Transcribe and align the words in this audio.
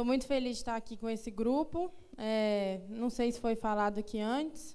Estou 0.00 0.06
muito 0.06 0.26
feliz 0.26 0.52
de 0.52 0.62
estar 0.62 0.76
aqui 0.76 0.96
com 0.96 1.10
esse 1.10 1.30
grupo. 1.30 1.92
É, 2.16 2.80
não 2.88 3.10
sei 3.10 3.30
se 3.30 3.38
foi 3.38 3.54
falado 3.54 3.98
aqui 3.98 4.18
antes. 4.18 4.74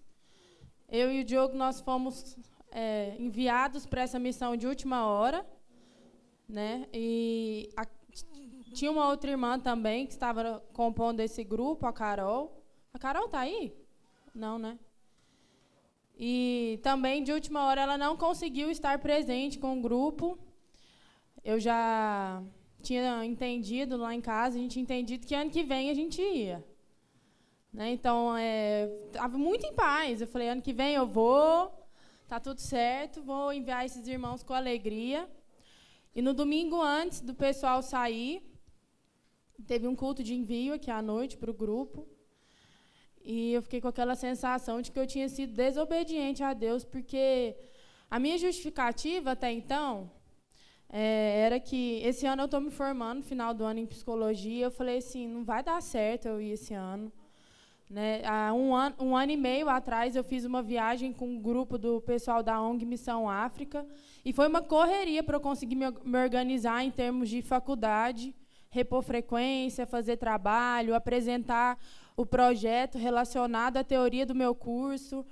Eu 0.88 1.12
e 1.12 1.22
o 1.22 1.24
Diogo, 1.26 1.58
nós 1.58 1.82
fomos 1.82 2.38
é, 2.70 3.16
enviados 3.18 3.88
para 3.88 4.04
essa 4.04 4.20
missão 4.20 4.56
de 4.56 4.68
última 4.68 5.08
hora. 5.08 5.44
Né? 6.48 6.88
E 6.94 7.72
a, 7.76 7.88
tinha 8.76 8.92
uma 8.92 9.10
outra 9.10 9.32
irmã 9.32 9.58
também 9.60 10.06
que 10.06 10.14
estava 10.14 10.64
compondo 10.74 11.22
esse 11.22 11.44
grupo, 11.44 11.88
a 11.88 11.92
Carol. 11.92 12.64
A 12.94 13.00
Carol 13.00 13.26
está 13.26 13.40
aí? 13.40 13.76
Não, 14.32 14.60
né? 14.60 14.78
E 16.16 16.80
também, 16.84 17.24
de 17.24 17.32
última 17.32 17.66
hora, 17.66 17.82
ela 17.82 17.98
não 17.98 18.16
conseguiu 18.16 18.70
estar 18.70 19.00
presente 19.00 19.58
com 19.58 19.80
o 19.80 19.82
grupo. 19.82 20.38
Eu 21.44 21.60
já 21.60 22.44
tinha 22.86 23.26
entendido 23.26 23.98
lá 23.98 24.14
em 24.14 24.22
casa, 24.22 24.58
a 24.58 24.62
gente 24.62 24.74
tinha 24.74 24.84
entendido 24.84 25.26
que 25.28 25.36
ano 25.36 25.52
que 25.52 25.64
vem 25.64 25.90
a 25.90 25.94
gente 25.94 26.22
ia. 26.22 26.64
Né? 27.74 27.92
Então, 27.92 28.38
estava 29.12 29.36
é, 29.36 29.40
muito 29.48 29.66
em 29.66 29.74
paz. 29.74 30.22
Eu 30.22 30.28
falei, 30.28 30.48
ano 30.50 30.62
que 30.62 30.72
vem 30.72 30.94
eu 30.96 31.06
vou, 31.06 31.72
tá 32.28 32.40
tudo 32.40 32.62
certo, 32.62 33.22
vou 33.22 33.52
enviar 33.52 33.86
esses 33.86 34.08
irmãos 34.08 34.44
com 34.44 34.54
alegria. 34.54 35.30
E 36.16 36.22
no 36.22 36.34
domingo 36.34 36.82
antes 36.82 37.20
do 37.20 37.34
pessoal 37.34 37.82
sair, 37.82 38.42
teve 39.68 39.88
um 39.88 39.96
culto 39.96 40.24
de 40.24 40.34
envio 40.34 40.74
aqui 40.74 40.90
à 40.90 41.02
noite 41.02 41.38
para 41.38 41.52
o 41.52 41.54
grupo. 41.54 42.08
E 43.22 43.54
eu 43.54 43.62
fiquei 43.62 43.82
com 43.82 43.90
aquela 43.90 44.16
sensação 44.16 44.82
de 44.82 44.92
que 44.92 45.00
eu 45.00 45.08
tinha 45.08 45.28
sido 45.28 45.52
desobediente 45.54 46.44
a 46.44 46.54
Deus, 46.54 46.86
porque 46.86 47.58
a 48.10 48.20
minha 48.20 48.38
justificativa 48.38 49.32
até 49.32 49.52
então 49.52 50.12
é, 50.90 51.42
era 51.42 51.60
que 51.60 52.02
esse 52.04 52.26
ano 52.26 52.44
eu 52.44 52.46
estou 52.46 52.62
me 52.62 52.72
formando, 52.72 53.24
final 53.24 53.54
do 53.54 53.64
ano, 53.64 53.80
em 53.80 53.86
psicologia. 53.86 54.66
Eu 54.66 54.72
falei 54.72 54.98
assim: 54.98 55.28
não 55.28 55.44
vai 55.44 55.64
dar 55.64 55.82
certo 55.82 56.28
eu 56.28 56.42
ir 56.42 56.52
esse 56.52 56.74
ano. 56.74 57.12
Né? 57.90 58.22
Há 58.26 58.52
um 58.54 58.76
ano, 58.76 58.96
um 59.00 59.16
ano 59.16 59.32
e 59.32 59.38
meio 59.38 59.70
atrás, 59.70 60.16
eu 60.16 60.24
fiz 60.24 60.44
uma 60.44 60.64
viagem 60.64 61.14
com 61.14 61.28
um 61.28 61.40
grupo 61.40 61.78
do 61.78 62.02
pessoal 62.02 62.42
da 62.42 62.60
ONG 62.60 62.86
Missão 62.86 63.30
África. 63.30 63.86
E 64.24 64.34
foi 64.34 64.48
uma 64.48 64.62
correria 64.62 65.22
para 65.22 65.38
eu 65.38 65.42
conseguir 65.42 65.76
me, 65.76 65.86
me 66.04 66.18
organizar 66.24 66.84
em 66.84 66.90
termos 66.90 67.30
de 67.30 67.42
faculdade, 67.42 68.34
repor 68.70 69.04
frequência, 69.04 69.86
fazer 69.86 70.18
trabalho, 70.18 70.96
apresentar 70.96 71.78
o 72.18 72.26
projeto 72.26 72.98
relacionado 72.98 73.78
à 73.78 73.84
teoria 73.84 74.26
do 74.26 74.34
meu 74.34 74.56
curso. 74.56 75.26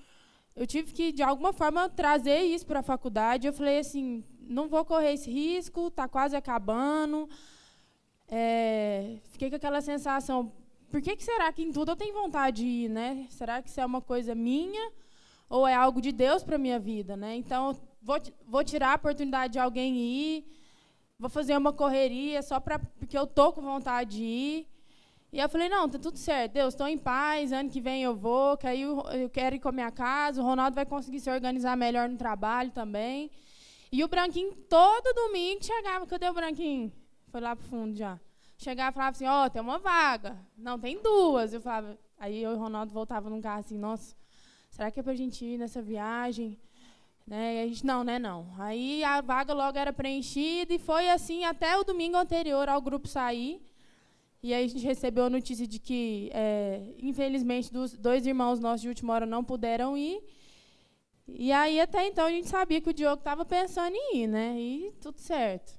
Eu 0.56 0.68
tive 0.68 0.94
que, 0.94 1.12
de 1.12 1.24
alguma 1.24 1.52
forma, 1.52 1.90
trazer 1.90 2.42
isso 2.42 2.68
para 2.68 2.82
a 2.82 2.84
faculdade. 2.84 3.48
Eu 3.48 3.54
falei 3.54 3.80
assim, 3.80 4.24
não 4.48 4.68
vou 4.68 4.84
correr 4.86 5.14
esse 5.14 5.32
risco, 5.32 5.88
está 5.88 6.08
quase 6.08 6.36
acabando. 6.36 7.30
É, 8.28 9.18
fiquei 9.32 9.50
com 9.50 9.56
aquela 9.56 9.82
sensação, 9.82 10.52
por 10.90 11.02
que, 11.02 11.16
que 11.16 11.24
será 11.24 11.52
que 11.52 11.64
em 11.64 11.72
tudo 11.72 11.92
eu 11.92 11.96
tenho 11.96 12.14
vontade 12.14 12.62
de 12.62 12.68
ir? 12.68 12.90
Né? 12.90 13.26
Será 13.30 13.62
que 13.62 13.70
isso 13.70 13.82
é 13.82 13.86
uma 13.86 14.02
coisa 14.02 14.36
minha 14.36 14.92
ou 15.50 15.68
é 15.68 15.74
algo 15.74 16.00
de 16.00 16.12
Deus 16.12 16.44
para 16.44 16.58
minha 16.58 16.80
vida? 16.80 17.18
Né? 17.18 17.36
Então, 17.36 17.76
vou, 18.02 18.18
vou 18.46 18.64
tirar 18.64 18.92
a 18.92 18.96
oportunidade 18.96 19.54
de 19.54 19.60
alguém 19.60 19.96
ir, 19.98 20.46
vou 21.18 21.30
fazer 21.30 21.58
uma 21.58 21.74
correria 21.74 22.42
só 22.42 22.60
pra, 22.60 22.78
porque 22.78 23.18
eu 23.18 23.24
estou 23.24 23.52
com 23.54 23.62
vontade 23.62 24.18
de 24.18 24.24
ir. 24.24 24.68
E 25.32 25.40
eu 25.40 25.50
falei, 25.50 25.68
não, 25.68 25.90
tá 25.90 25.98
tudo 25.98 26.20
certo, 26.20 26.54
Deus, 26.54 26.76
estou 26.76 26.88
em 26.88 26.98
paz, 26.98 27.52
ano 27.52 27.72
que 27.72 27.82
vem 27.82 28.04
eu 28.04 28.16
vou, 28.16 28.56
que 28.56 28.68
aí 28.68 28.84
eu, 28.84 29.02
eu 29.14 29.30
quero 29.32 29.56
ir 29.56 29.60
com 29.60 29.70
a 29.70 29.72
minha 29.72 29.90
casa, 29.90 30.40
o 30.40 30.46
Ronaldo 30.46 30.76
vai 30.76 30.86
conseguir 30.86 31.20
se 31.20 31.32
organizar 31.32 31.76
melhor 31.76 32.08
no 32.08 32.18
trabalho 32.18 32.70
também. 32.70 33.32
E 33.94 34.04
o 34.04 34.08
Branquinho, 34.08 34.56
todo 34.68 35.14
domingo, 35.14 35.64
chegava, 35.64 36.08
cadê 36.08 36.28
o 36.28 36.34
Branquinho? 36.34 36.92
Foi 37.28 37.40
lá 37.40 37.56
pro 37.56 37.64
fundo 37.68 37.96
já. 37.96 38.20
Chegava 38.58 38.90
e 38.90 38.94
falava 38.96 39.12
assim, 39.12 39.28
ó, 39.28 39.46
oh, 39.46 39.50
tem 39.52 39.62
uma 39.62 39.78
vaga. 39.78 40.36
Não, 40.58 40.80
tem 40.80 41.00
duas. 41.00 41.54
Eu 41.54 41.62
falava, 41.62 41.96
aí 42.18 42.42
eu 42.42 42.54
e 42.54 42.56
o 42.56 42.58
Ronaldo 42.58 42.92
voltava 42.92 43.30
num 43.30 43.40
carro 43.40 43.60
assim, 43.60 43.78
nossa, 43.78 44.16
será 44.72 44.90
que 44.90 45.00
é 45.00 45.04
pra 45.04 45.14
gente 45.14 45.46
ir 45.46 45.60
nessa 45.60 45.80
viagem? 45.80 46.58
Né? 47.28 47.58
E 47.58 47.62
a 47.62 47.68
gente, 47.68 47.86
não, 47.86 48.04
né, 48.04 48.18
não. 48.18 48.52
Aí 48.58 49.04
a 49.04 49.22
vaga 49.22 49.54
logo 49.54 49.78
era 49.78 49.94
preenchida 49.94 50.74
e 50.74 50.80
foi 50.80 51.12
assim 51.12 51.46
até 51.46 51.78
o 51.78 51.84
domingo 51.84 52.18
anterior 52.18 52.68
ao 52.68 52.82
grupo 52.82 53.08
sair. 53.08 53.62
E 54.42 54.56
aí 54.56 54.66
a 54.66 54.68
gente 54.68 54.84
recebeu 54.84 55.26
a 55.26 55.30
notícia 55.30 55.68
de 55.68 55.78
que, 55.78 56.32
é, 56.34 56.96
infelizmente, 56.98 57.72
dos 57.72 57.94
dois 57.94 58.26
irmãos 58.26 58.60
nossos 58.60 58.82
de 58.82 58.88
última 58.88 59.14
hora 59.14 59.28
não 59.28 59.44
puderam 59.44 59.96
ir. 59.96 60.20
E 61.28 61.52
aí, 61.52 61.80
até 61.80 62.06
então, 62.08 62.26
a 62.26 62.30
gente 62.30 62.48
sabia 62.48 62.82
que 62.82 62.90
o 62.90 62.94
Diogo 62.94 63.20
estava 63.20 63.46
pensando 63.46 63.96
em 63.96 64.18
ir, 64.18 64.28
né? 64.28 64.60
E 64.60 64.92
tudo 65.02 65.20
certo. 65.20 65.74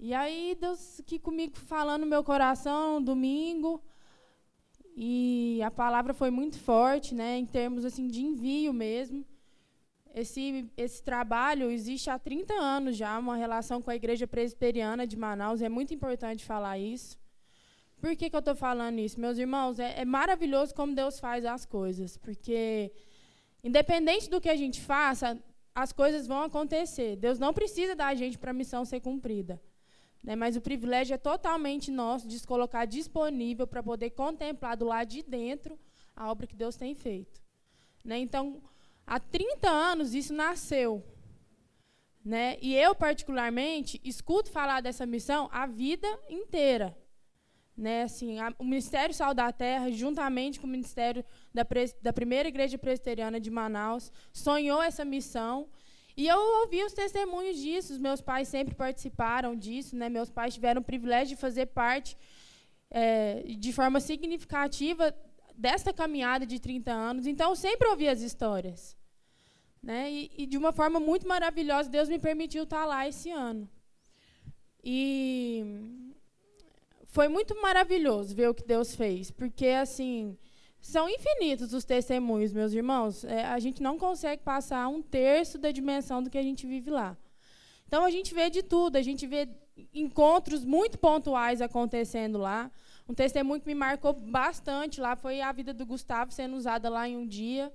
E 0.00 0.12
aí, 0.12 0.56
Deus 0.60 1.00
aqui 1.00 1.18
comigo 1.18 1.56
falando 1.56 2.02
no 2.02 2.08
meu 2.08 2.24
coração, 2.24 3.02
domingo. 3.02 3.82
E 4.96 5.60
a 5.64 5.70
palavra 5.70 6.12
foi 6.12 6.30
muito 6.30 6.58
forte, 6.58 7.14
né? 7.14 7.38
Em 7.38 7.46
termos, 7.46 7.84
assim, 7.84 8.06
de 8.08 8.22
envio 8.22 8.72
mesmo. 8.72 9.24
Esse, 10.14 10.68
esse 10.76 11.02
trabalho 11.02 11.70
existe 11.70 12.10
há 12.10 12.18
30 12.18 12.52
anos 12.52 12.96
já, 12.96 13.18
uma 13.18 13.36
relação 13.36 13.80
com 13.80 13.90
a 13.90 13.96
Igreja 13.96 14.26
Presbiteriana 14.26 15.06
de 15.06 15.16
Manaus. 15.16 15.62
É 15.62 15.68
muito 15.68 15.94
importante 15.94 16.44
falar 16.44 16.78
isso. 16.78 17.18
Por 17.98 18.16
que, 18.16 18.28
que 18.28 18.36
eu 18.36 18.40
estou 18.40 18.54
falando 18.54 18.98
isso? 18.98 19.20
Meus 19.20 19.38
irmãos, 19.38 19.78
é, 19.78 20.00
é, 20.00 20.04
maravilhoso 20.04 20.74
como 20.74 20.94
Deus 20.94 21.20
faz 21.20 21.44
as 21.44 21.64
coisas, 21.64 22.16
porque, 22.16 22.92
independente 23.62 24.28
do 24.28 24.40
que 24.40 24.48
a 24.48 24.56
gente 24.56 24.80
faça, 24.80 25.38
as 25.74 25.92
coisas 25.92 26.26
vão 26.26 26.42
acontecer. 26.42 27.16
Deus 27.16 27.38
não 27.38 27.54
precisa 27.54 27.94
da 27.94 28.14
gente 28.14 28.38
para 28.38 28.50
a 28.50 28.54
missão 28.54 28.84
ser 28.84 29.00
cumprida. 29.00 29.60
Né? 30.22 30.36
Mas 30.36 30.56
o 30.56 30.60
privilégio 30.60 31.14
é 31.14 31.18
totalmente 31.18 31.90
nosso 31.90 32.28
de 32.28 32.38
se 32.38 32.46
colocar 32.46 32.84
disponível 32.84 33.66
para 33.66 33.82
poder 33.82 34.10
contemplar 34.10 34.76
do 34.76 34.84
lado 34.84 35.08
de 35.08 35.22
dentro 35.22 35.78
a 36.14 36.30
obra 36.30 36.46
que 36.46 36.54
Deus 36.54 36.76
tem 36.76 36.94
feito. 36.94 37.40
Né? 38.04 38.18
Então, 38.18 38.62
há 39.06 39.18
30 39.18 39.68
anos 39.68 40.14
isso 40.14 40.32
nasceu. 40.32 41.02
Né? 42.24 42.56
E 42.60 42.74
eu, 42.74 42.94
particularmente, 42.94 44.00
escuto 44.04 44.50
falar 44.50 44.80
dessa 44.80 45.06
missão 45.06 45.48
a 45.50 45.66
vida 45.66 46.06
inteira. 46.28 46.96
Né, 47.82 48.04
assim, 48.04 48.38
a, 48.38 48.54
o 48.60 48.64
Ministério 48.64 49.12
Sal 49.12 49.34
da 49.34 49.50
Terra, 49.50 49.90
juntamente 49.90 50.60
com 50.60 50.68
o 50.68 50.70
Ministério 50.70 51.24
da, 51.52 51.66
da 52.00 52.12
Primeira 52.12 52.48
Igreja 52.48 52.78
Presbiteriana 52.78 53.40
de 53.40 53.50
Manaus, 53.50 54.12
sonhou 54.32 54.80
essa 54.80 55.04
missão. 55.04 55.68
E 56.16 56.28
eu 56.28 56.38
ouvi 56.60 56.84
os 56.84 56.92
testemunhos 56.92 57.56
disso, 57.58 57.92
os 57.92 57.98
meus 57.98 58.20
pais 58.20 58.46
sempre 58.46 58.72
participaram 58.72 59.56
disso, 59.56 59.96
né, 59.96 60.08
meus 60.08 60.30
pais 60.30 60.54
tiveram 60.54 60.80
o 60.80 60.84
privilégio 60.84 61.34
de 61.34 61.40
fazer 61.40 61.66
parte 61.66 62.16
é, 62.88 63.42
de 63.66 63.72
forma 63.72 63.98
significativa 63.98 65.12
desta 65.56 65.92
caminhada 65.92 66.46
de 66.46 66.60
30 66.60 66.92
anos. 66.92 67.26
Então, 67.26 67.50
eu 67.50 67.56
sempre 67.56 67.88
ouvi 67.88 68.06
as 68.06 68.20
histórias. 68.20 68.96
Né, 69.82 70.08
e, 70.08 70.30
e 70.38 70.46
de 70.46 70.56
uma 70.56 70.72
forma 70.72 71.00
muito 71.00 71.26
maravilhosa, 71.26 71.90
Deus 71.90 72.08
me 72.08 72.20
permitiu 72.20 72.62
estar 72.62 72.84
lá 72.84 73.08
esse 73.08 73.28
ano. 73.32 73.68
E 74.84 76.11
foi 77.12 77.28
muito 77.28 77.54
maravilhoso 77.60 78.34
ver 78.34 78.48
o 78.48 78.54
que 78.54 78.64
Deus 78.64 78.94
fez, 78.94 79.30
porque 79.30 79.66
assim 79.66 80.34
são 80.80 81.06
infinitos 81.10 81.74
os 81.74 81.84
testemunhos, 81.84 82.54
meus 82.54 82.72
irmãos. 82.72 83.22
É, 83.22 83.44
a 83.44 83.58
gente 83.58 83.82
não 83.82 83.98
consegue 83.98 84.42
passar 84.42 84.88
um 84.88 85.02
terço 85.02 85.58
da 85.58 85.70
dimensão 85.70 86.22
do 86.22 86.30
que 86.30 86.38
a 86.38 86.42
gente 86.42 86.66
vive 86.66 86.90
lá. 86.90 87.14
Então 87.86 88.02
a 88.02 88.10
gente 88.10 88.32
vê 88.32 88.48
de 88.48 88.62
tudo, 88.62 88.96
a 88.96 89.02
gente 89.02 89.26
vê 89.26 89.46
encontros 89.92 90.64
muito 90.64 90.98
pontuais 90.98 91.60
acontecendo 91.60 92.38
lá. 92.38 92.72
Um 93.06 93.12
testemunho 93.12 93.60
que 93.60 93.66
me 93.66 93.74
marcou 93.74 94.14
bastante 94.14 94.98
lá 94.98 95.14
foi 95.14 95.42
a 95.42 95.52
vida 95.52 95.74
do 95.74 95.84
Gustavo 95.84 96.32
sendo 96.32 96.56
usada 96.56 96.88
lá 96.88 97.06
em 97.06 97.14
um 97.14 97.26
dia, 97.26 97.70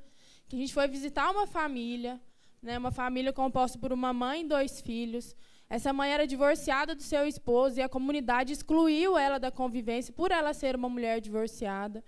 que 0.47 0.55
a 0.55 0.59
gente 0.59 0.73
foi 0.73 0.87
visitar 0.87 1.29
uma 1.29 1.45
família, 1.45 2.19
né, 2.59 2.75
uma 2.75 2.91
família 2.91 3.31
composta 3.31 3.77
por 3.77 3.93
uma 3.93 4.11
mãe 4.11 4.41
e 4.41 4.47
dois 4.47 4.81
filhos. 4.81 5.35
Essa 5.69 5.91
mãe 5.91 6.11
era 6.11 6.25
divorciada 6.25 6.95
do 6.95 7.03
seu 7.03 7.27
esposo 7.27 7.79
e 7.79 7.81
a 7.81 7.89
comunidade 7.89 8.53
excluiu 8.53 9.17
ela 9.17 9.37
da 9.37 9.51
convivência 9.51 10.13
por 10.13 10.31
ela 10.31 10.53
ser 10.53 10.75
uma 10.75 10.87
mulher 10.87 11.19
divorciada. 11.19 12.03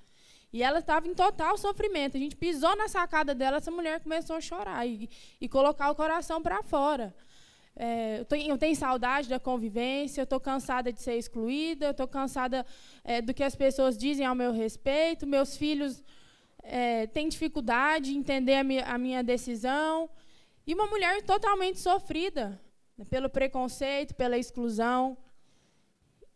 E 0.51 0.63
ela 0.63 0.79
estava 0.79 1.07
em 1.07 1.13
total 1.13 1.57
sofrimento. 1.57 2.15
A 2.15 2.19
gente 2.19 2.35
pisou 2.35 2.75
na 2.75 2.87
sacada 2.87 3.35
dela, 3.35 3.57
essa 3.57 3.69
mulher 3.69 3.99
começou 3.99 4.37
a 4.37 4.41
chorar 4.41 4.87
e, 4.87 5.09
e 5.41 5.49
colocar 5.49 5.91
o 5.91 5.95
coração 5.95 6.41
para 6.41 6.63
fora. 6.63 7.13
É, 7.75 8.19
eu, 8.19 8.25
tenho, 8.25 8.49
eu, 8.49 8.57
tenho, 8.57 8.75
saudade 8.75 9.29
da 9.29 9.39
convivência, 9.39 10.21
eu 10.21 10.23
estou 10.23 10.39
cansada 10.39 10.91
de 10.91 11.01
ser 11.01 11.17
excluída, 11.17 11.87
eu 11.87 11.91
estou 11.91 12.07
cansada 12.07 12.65
é, 13.03 13.21
do 13.21 13.33
que 13.33 13.43
as 13.43 13.55
pessoas 13.55 13.97
dizem 13.97 14.25
ao 14.25 14.35
meu 14.35 14.51
respeito, 14.51 15.27
meus 15.27 15.55
filhos 15.55 16.03
é, 16.63 17.07
têm 17.07 17.29
dificuldade 17.29 18.13
em 18.13 18.17
entender 18.17 18.55
a 18.55 18.95
a 18.95 18.97
minha 18.97 19.23
decisão. 19.23 20.09
E 20.65 20.73
uma 20.73 20.87
mulher 20.87 21.21
totalmente 21.23 21.79
sofrida 21.79 22.59
pelo 23.05 23.29
preconceito, 23.29 24.15
pela 24.15 24.37
exclusão. 24.37 25.17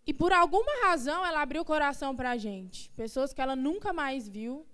E 0.05 0.13
por 0.13 0.33
alguma 0.33 0.71
razão 0.85 1.25
ela 1.25 1.41
abriu 1.41 1.61
o 1.61 1.65
coração 1.65 2.15
para 2.15 2.31
a 2.31 2.37
gente. 2.37 2.89
Pessoas 2.91 3.33
que 3.33 3.41
ela 3.41 3.55
nunca 3.55 3.93
mais 3.93 4.27
viu. 4.27 4.65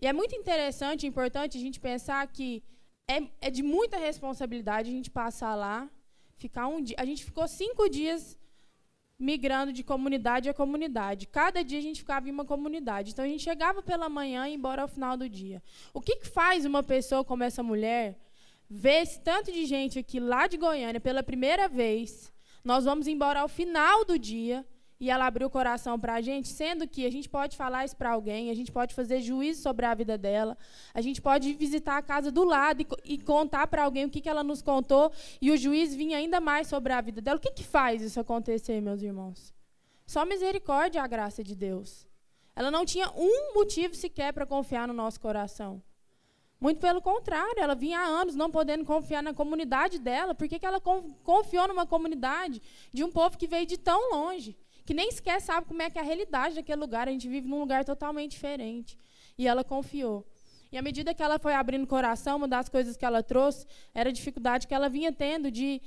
E 0.00 0.06
é 0.06 0.12
muito 0.12 0.34
interessante, 0.34 1.06
importante 1.06 1.58
a 1.58 1.60
gente 1.60 1.78
pensar 1.78 2.26
que 2.26 2.62
é, 3.06 3.22
é 3.40 3.50
de 3.50 3.62
muita 3.62 3.96
responsabilidade 3.98 4.88
a 4.88 4.92
gente 4.92 5.10
passar 5.10 5.54
lá, 5.54 5.88
ficar 6.36 6.66
um 6.68 6.82
dia. 6.82 6.96
A 6.98 7.04
gente 7.04 7.24
ficou 7.24 7.46
cinco 7.46 7.88
dias 7.88 8.38
migrando 9.18 9.72
de 9.72 9.84
comunidade 9.84 10.48
a 10.48 10.54
comunidade. 10.54 11.26
Cada 11.26 11.62
dia 11.62 11.78
a 11.78 11.82
gente 11.82 12.00
ficava 12.00 12.26
em 12.28 12.32
uma 12.32 12.44
comunidade. 12.44 13.10
Então 13.10 13.24
a 13.24 13.28
gente 13.28 13.42
chegava 13.42 13.82
pela 13.82 14.08
manhã 14.08 14.46
e 14.46 14.50
ia 14.50 14.56
embora 14.56 14.82
ao 14.82 14.88
final 14.88 15.16
do 15.16 15.28
dia. 15.28 15.62
O 15.92 16.00
que, 16.00 16.16
que 16.16 16.26
faz 16.26 16.64
uma 16.64 16.82
pessoa 16.82 17.22
como 17.22 17.44
essa 17.44 17.62
mulher 17.62 18.18
ver 18.70 19.02
esse 19.02 19.18
tanto 19.20 19.50
de 19.50 19.66
gente 19.66 19.98
aqui 19.98 20.20
lá 20.20 20.46
de 20.46 20.56
Goiânia 20.56 21.00
pela 21.00 21.22
primeira 21.22 21.68
vez? 21.68 22.32
Nós 22.64 22.84
vamos 22.84 23.08
embora 23.08 23.40
ao 23.40 23.48
final 23.48 24.04
do 24.04 24.16
dia 24.16 24.64
e 25.00 25.10
ela 25.10 25.26
abriu 25.26 25.48
o 25.48 25.50
coração 25.50 25.98
para 25.98 26.14
a 26.14 26.20
gente, 26.20 26.48
sendo 26.48 26.86
que 26.86 27.06
a 27.06 27.10
gente 27.10 27.26
pode 27.26 27.56
falar 27.56 27.86
isso 27.86 27.96
para 27.96 28.10
alguém, 28.10 28.50
a 28.50 28.54
gente 28.54 28.70
pode 28.70 28.94
fazer 28.94 29.22
juízo 29.22 29.62
sobre 29.62 29.86
a 29.86 29.94
vida 29.94 30.18
dela, 30.18 30.56
a 30.92 31.00
gente 31.00 31.22
pode 31.22 31.54
visitar 31.54 31.96
a 31.96 32.02
casa 32.02 32.30
do 32.30 32.44
lado 32.44 32.82
e, 32.82 33.14
e 33.14 33.18
contar 33.18 33.66
para 33.66 33.82
alguém 33.82 34.04
o 34.04 34.10
que, 34.10 34.20
que 34.20 34.28
ela 34.28 34.44
nos 34.44 34.60
contou 34.60 35.10
e 35.40 35.50
o 35.50 35.56
juiz 35.56 35.94
vinha 35.94 36.18
ainda 36.18 36.38
mais 36.38 36.66
sobre 36.66 36.92
a 36.92 37.00
vida 37.00 37.20
dela. 37.22 37.38
O 37.38 37.40
que, 37.40 37.50
que 37.50 37.64
faz 37.64 38.02
isso 38.02 38.20
acontecer, 38.20 38.80
meus 38.82 39.02
irmãos? 39.02 39.54
Só 40.06 40.26
misericórdia 40.26 40.98
e 40.98 41.02
a 41.02 41.06
graça 41.06 41.42
de 41.42 41.56
Deus. 41.56 42.06
Ela 42.54 42.70
não 42.70 42.84
tinha 42.84 43.10
um 43.16 43.54
motivo 43.54 43.94
sequer 43.94 44.34
para 44.34 44.44
confiar 44.44 44.86
no 44.86 44.92
nosso 44.92 45.18
coração. 45.18 45.82
Muito 46.60 46.78
pelo 46.78 47.00
contrário, 47.00 47.58
ela 47.58 47.74
vinha 47.74 47.98
há 47.98 48.04
anos 48.04 48.34
não 48.34 48.50
podendo 48.50 48.84
confiar 48.84 49.22
na 49.22 49.32
comunidade 49.32 49.98
dela. 49.98 50.34
Por 50.34 50.46
que, 50.46 50.58
que 50.58 50.66
ela 50.66 50.80
confiou 51.22 51.66
numa 51.66 51.86
comunidade 51.86 52.60
de 52.92 53.02
um 53.02 53.10
povo 53.10 53.38
que 53.38 53.46
veio 53.46 53.66
de 53.66 53.78
tão 53.78 54.12
longe? 54.12 54.56
que 54.90 54.94
nem 54.94 55.08
sequer 55.12 55.40
sabe 55.40 55.68
como 55.68 55.80
é 55.82 55.88
que 55.88 55.98
é 55.98 56.02
a 56.02 56.04
realidade 56.04 56.56
daquele 56.56 56.80
lugar. 56.80 57.06
A 57.06 57.12
gente 57.12 57.28
vive 57.28 57.46
num 57.46 57.60
lugar 57.60 57.84
totalmente 57.84 58.32
diferente. 58.32 58.98
E 59.38 59.46
ela 59.46 59.62
confiou. 59.62 60.26
E 60.72 60.76
à 60.76 60.82
medida 60.82 61.14
que 61.14 61.22
ela 61.22 61.38
foi 61.38 61.54
abrindo 61.54 61.84
o 61.84 61.86
coração, 61.86 62.38
uma 62.38 62.48
das 62.48 62.68
coisas 62.68 62.96
que 62.96 63.04
ela 63.04 63.22
trouxe 63.22 63.66
era 63.94 64.10
a 64.10 64.12
dificuldade 64.12 64.66
que 64.66 64.74
ela 64.74 64.88
vinha 64.88 65.12
tendo 65.12 65.48
de, 65.48 65.80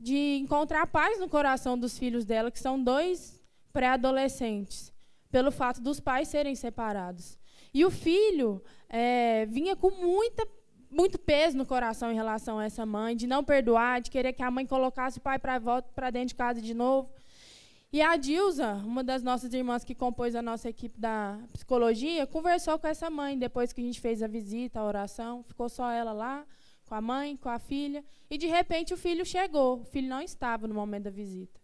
de 0.00 0.38
encontrar 0.38 0.88
paz 0.88 1.20
no 1.20 1.28
coração 1.28 1.78
dos 1.78 1.96
filhos 1.96 2.24
dela, 2.24 2.50
que 2.50 2.58
são 2.58 2.82
dois 2.82 3.40
pré-adolescentes, 3.72 4.92
pelo 5.30 5.52
fato 5.52 5.80
dos 5.80 6.00
pais 6.00 6.26
serem 6.26 6.56
separados. 6.56 7.38
E 7.76 7.84
o 7.84 7.90
filho 7.90 8.62
é, 8.88 9.44
vinha 9.44 9.76
com 9.76 9.90
muita, 9.90 10.48
muito 10.90 11.18
peso 11.18 11.58
no 11.58 11.66
coração 11.66 12.10
em 12.10 12.14
relação 12.14 12.58
a 12.58 12.64
essa 12.64 12.86
mãe, 12.86 13.14
de 13.14 13.26
não 13.26 13.44
perdoar, 13.44 14.00
de 14.00 14.10
querer 14.10 14.32
que 14.32 14.42
a 14.42 14.50
mãe 14.50 14.66
colocasse 14.66 15.18
o 15.18 15.20
pai 15.20 15.38
para 15.38 15.58
volta 15.58 15.86
para 15.94 16.08
dentro 16.08 16.28
de 16.28 16.36
casa 16.36 16.62
de 16.62 16.72
novo. 16.72 17.10
E 17.92 18.00
a 18.00 18.16
Dilza, 18.16 18.76
uma 18.76 19.04
das 19.04 19.22
nossas 19.22 19.52
irmãs 19.52 19.84
que 19.84 19.94
compôs 19.94 20.34
a 20.34 20.40
nossa 20.40 20.70
equipe 20.70 20.98
da 20.98 21.38
psicologia, 21.52 22.26
conversou 22.26 22.78
com 22.78 22.86
essa 22.86 23.10
mãe 23.10 23.38
depois 23.38 23.74
que 23.74 23.82
a 23.82 23.84
gente 23.84 24.00
fez 24.00 24.22
a 24.22 24.26
visita, 24.26 24.80
a 24.80 24.84
oração. 24.86 25.42
Ficou 25.42 25.68
só 25.68 25.90
ela 25.90 26.14
lá, 26.14 26.46
com 26.86 26.94
a 26.94 27.00
mãe, 27.02 27.36
com 27.36 27.50
a 27.50 27.58
filha. 27.58 28.02
E 28.30 28.38
de 28.38 28.46
repente 28.46 28.94
o 28.94 28.96
filho 28.96 29.26
chegou. 29.26 29.80
O 29.82 29.84
filho 29.84 30.08
não 30.08 30.22
estava 30.22 30.66
no 30.66 30.74
momento 30.74 31.04
da 31.04 31.10
visita. 31.10 31.60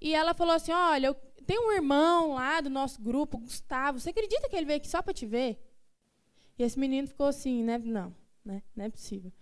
E 0.00 0.14
ela 0.14 0.32
falou 0.32 0.54
assim: 0.54 0.72
Olha, 0.72 1.08
eu 1.08 1.16
tenho 1.50 1.66
um 1.66 1.72
irmão 1.72 2.34
lá 2.34 2.60
do 2.60 2.70
nosso 2.70 3.02
grupo, 3.02 3.36
Gustavo. 3.36 3.98
Você 3.98 4.10
acredita 4.10 4.48
que 4.48 4.54
ele 4.54 4.66
veio 4.66 4.76
aqui 4.76 4.88
só 4.88 5.02
para 5.02 5.12
te 5.12 5.26
ver? 5.26 5.60
E 6.56 6.62
esse 6.62 6.78
menino 6.78 7.08
ficou 7.08 7.26
assim, 7.26 7.64
né? 7.64 7.76
Não, 7.76 8.14
né? 8.44 8.62
não 8.76 8.84
é 8.84 8.88
possível. 8.88 9.32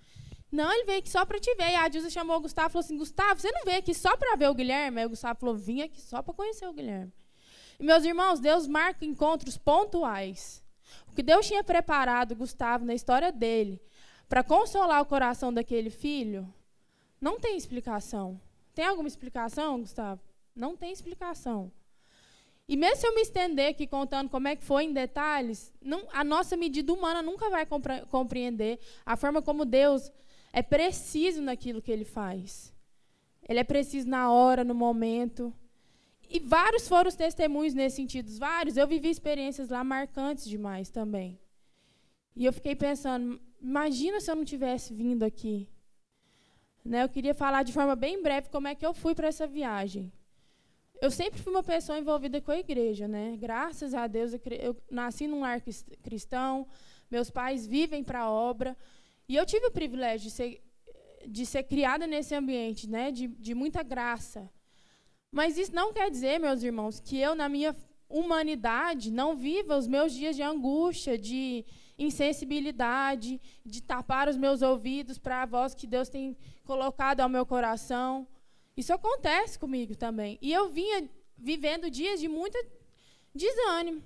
Não, 0.51 0.73
ele 0.73 0.85
veio 0.85 1.01
aqui 1.01 1.11
só 1.11 1.27
para 1.27 1.39
te 1.39 1.55
ver. 1.55 1.69
E 1.69 1.75
a 1.75 1.87
Dilza 1.87 2.09
chamou 2.09 2.39
o 2.39 2.41
Gustavo 2.41 2.69
e 2.69 2.73
falou 2.73 2.83
assim: 2.83 2.97
Gustavo, 2.97 3.39
você 3.39 3.53
não 3.53 3.63
veio 3.63 3.81
aqui 3.81 3.93
só 3.93 4.17
para 4.17 4.37
ver 4.37 4.49
o 4.49 4.55
Guilherme? 4.55 5.01
Aí 5.01 5.05
o 5.07 5.11
Gustavo 5.11 5.39
falou: 5.39 5.55
vim 5.55 5.83
aqui 5.83 6.01
só 6.01 6.23
para 6.23 6.33
conhecer 6.33 6.67
o 6.67 6.73
Guilherme. 6.73 7.13
E, 7.79 7.85
meus 7.85 8.03
irmãos, 8.05 8.41
Deus 8.41 8.67
marca 8.67 9.05
encontros 9.05 9.59
pontuais. 9.59 10.65
O 11.09 11.15
que 11.15 11.23
Deus 11.23 11.47
tinha 11.47 11.63
preparado, 11.63 12.35
Gustavo, 12.35 12.87
na 12.87 12.95
história 12.95 13.31
dele, 13.31 13.83
para 14.31 14.43
consolar 14.43 15.03
o 15.03 15.07
coração 15.07 15.53
daquele 15.53 15.91
filho, 15.91 16.51
não 17.21 17.39
tem 17.39 17.55
explicação. 17.55 18.41
Tem 18.75 18.87
alguma 18.87 19.09
explicação, 19.09 19.81
Gustavo? 19.81 20.23
Não 20.57 20.75
tem 20.75 20.91
explicação. 20.91 21.71
E 22.69 22.77
mesmo 22.77 22.97
se 22.97 23.07
eu 23.07 23.15
me 23.15 23.23
estender 23.23 23.71
aqui 23.71 23.87
contando 23.87 24.29
como 24.29 24.47
é 24.47 24.55
que 24.55 24.63
foi 24.63 24.85
em 24.85 24.93
detalhes, 24.93 25.73
não, 25.81 26.07
a 26.13 26.23
nossa 26.23 26.55
medida 26.55 26.93
humana 26.93 27.23
nunca 27.23 27.49
vai 27.49 27.67
compreender 28.11 28.79
a 29.07 29.17
forma 29.17 29.41
como 29.41 29.65
Deus 29.65 30.13
é 30.53 30.63
preciso 30.63 31.41
naquilo 31.41 31.81
que 31.81 31.91
ele 31.91 32.05
faz. 32.05 32.75
Ele 33.49 33.59
é 33.59 33.65
preciso 33.65 34.07
na 34.07 34.31
hora, 34.31 34.65
no 34.65 34.75
momento. 34.75 35.51
E 36.29 36.39
vários 36.39 36.87
foram 36.87 37.09
os 37.09 37.17
testemunhos 37.17 37.73
nesse 37.73 37.97
sentido, 37.97 38.31
vários. 38.39 38.77
Eu 38.77 38.87
vivi 38.87 39.09
experiências 39.09 39.71
lá 39.71 39.83
marcantes 39.83 40.45
demais 40.45 40.91
também. 40.91 41.41
E 42.37 42.45
eu 42.45 42.53
fiquei 42.53 42.77
pensando, 42.77 43.41
imagina 43.63 44.21
se 44.21 44.31
eu 44.31 44.37
não 44.37 44.45
tivesse 44.45 44.93
vindo 44.93 45.23
aqui. 45.23 45.67
Né, 46.85 47.03
eu 47.03 47.09
queria 47.09 47.35
falar 47.35 47.63
de 47.63 47.73
forma 47.73 47.97
bem 47.97 48.23
breve 48.23 48.51
como 48.51 48.69
é 48.69 48.75
que 48.75 48.85
eu 48.85 48.93
fui 48.93 49.15
para 49.15 49.29
essa 49.29 49.47
viagem. 49.47 50.13
Eu 51.01 51.11
sempre 51.11 51.41
fui 51.41 51.53
uma 51.53 51.63
pessoa 51.63 51.99
envolvida 51.99 52.41
com 52.41 52.51
a 52.51 52.59
igreja, 52.59 53.07
né? 53.07 53.37
Graças 53.37 53.95
a 53.95 54.07
Deus, 54.07 54.33
eu, 54.33 54.41
eu 54.61 54.77
nasci 54.91 55.29
num 55.29 55.41
lar 55.41 55.63
cristão, 56.03 56.67
meus 57.09 57.31
pais 57.31 57.67
vivem 57.67 58.03
para 58.03 58.21
a 58.23 58.31
obra. 58.31 58.77
E 59.29 59.37
eu 59.37 59.47
tive 59.47 59.67
o 59.67 59.71
privilégio 59.71 60.29
de 60.29 60.35
ser, 60.35 60.63
de 61.27 61.47
ser 61.47 61.63
criada 61.63 62.07
nesse 62.07 62.35
ambiente, 62.35 62.89
né, 62.89 63.13
de, 63.13 63.29
de 63.29 63.55
muita 63.55 63.83
graça. 63.83 64.51
Mas 65.31 65.57
isso 65.57 65.75
não 65.75 65.93
quer 65.93 66.11
dizer, 66.11 66.41
meus 66.41 66.63
irmãos, 66.63 66.99
que 66.99 67.19
eu, 67.19 67.35
na 67.35 67.49
minha 67.49 67.77
humanidade, 68.09 69.13
não 69.13 69.37
viva 69.37 69.77
os 69.77 69.87
meus 69.87 70.13
dias 70.13 70.35
de 70.35 70.43
angústia, 70.43 71.19
de 71.19 71.65
insensibilidade, 71.99 73.41
de 73.65 73.83
tapar 73.83 74.29
os 74.29 74.37
meus 74.37 74.63
ouvidos 74.63 75.19
para 75.19 75.43
a 75.43 75.47
voz 75.47 75.75
que 75.75 75.87
Deus 75.87 76.09
tem 76.09 76.37
colocado 76.65 77.21
ao 77.21 77.29
meu 77.29 77.45
coração. 77.45 78.27
Isso 78.81 78.93
acontece 78.95 79.59
comigo 79.59 79.97
também. 79.97 80.39
E 80.41 80.53
eu 80.53 80.69
vinha 80.69 81.11
vivendo 81.37 81.91
dias 81.91 82.21
de 82.21 82.29
muito 82.29 82.57
desânimo. 83.35 84.01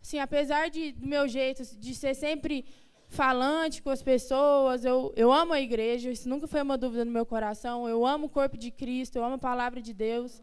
Assim, 0.00 0.18
apesar 0.18 0.70
de, 0.70 0.92
do 0.92 1.06
meu 1.06 1.28
jeito 1.28 1.62
de 1.76 1.94
ser 1.94 2.14
sempre 2.14 2.64
falante 3.06 3.82
com 3.82 3.90
as 3.90 4.02
pessoas, 4.02 4.82
eu, 4.84 5.12
eu 5.14 5.30
amo 5.30 5.52
a 5.52 5.60
igreja, 5.60 6.10
isso 6.10 6.26
nunca 6.26 6.46
foi 6.46 6.62
uma 6.62 6.78
dúvida 6.78 7.04
no 7.04 7.10
meu 7.10 7.26
coração. 7.26 7.86
Eu 7.86 8.06
amo 8.06 8.26
o 8.26 8.30
corpo 8.30 8.56
de 8.56 8.70
Cristo, 8.70 9.16
eu 9.16 9.24
amo 9.24 9.34
a 9.34 9.46
palavra 9.50 9.82
de 9.82 9.92
Deus. 9.92 10.42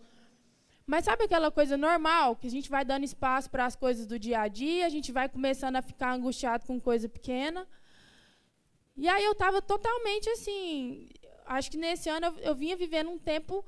Mas 0.85 1.05
sabe 1.05 1.23
aquela 1.23 1.49
coisa 1.49 1.75
normal, 1.75 2.35
que 2.35 2.45
a 2.45 2.51
gente 2.51 2.69
vai 2.69 2.85
dando 2.85 3.03
espaço 3.03 3.49
para 3.49 3.65
as 3.65 3.75
coisas 3.75 4.05
do 4.05 4.19
dia 4.19 4.41
a 4.41 4.47
dia, 4.47 4.85
a 4.85 4.89
gente 4.89 5.11
vai 5.11 5.27
começando 5.27 5.77
a 5.77 5.81
ficar 5.81 6.13
angustiado 6.13 6.67
com 6.67 6.79
coisa 6.79 7.09
pequena. 7.09 7.67
E 8.95 9.09
aí 9.09 9.23
eu 9.23 9.31
estava 9.31 9.59
totalmente 9.59 10.29
assim. 10.29 11.09
Acho 11.45 11.71
que 11.71 11.77
nesse 11.77 12.09
ano 12.09 12.27
eu, 12.27 12.35
eu 12.39 12.55
vinha 12.55 12.75
vivendo 12.75 13.09
um 13.09 13.17
tempo 13.17 13.65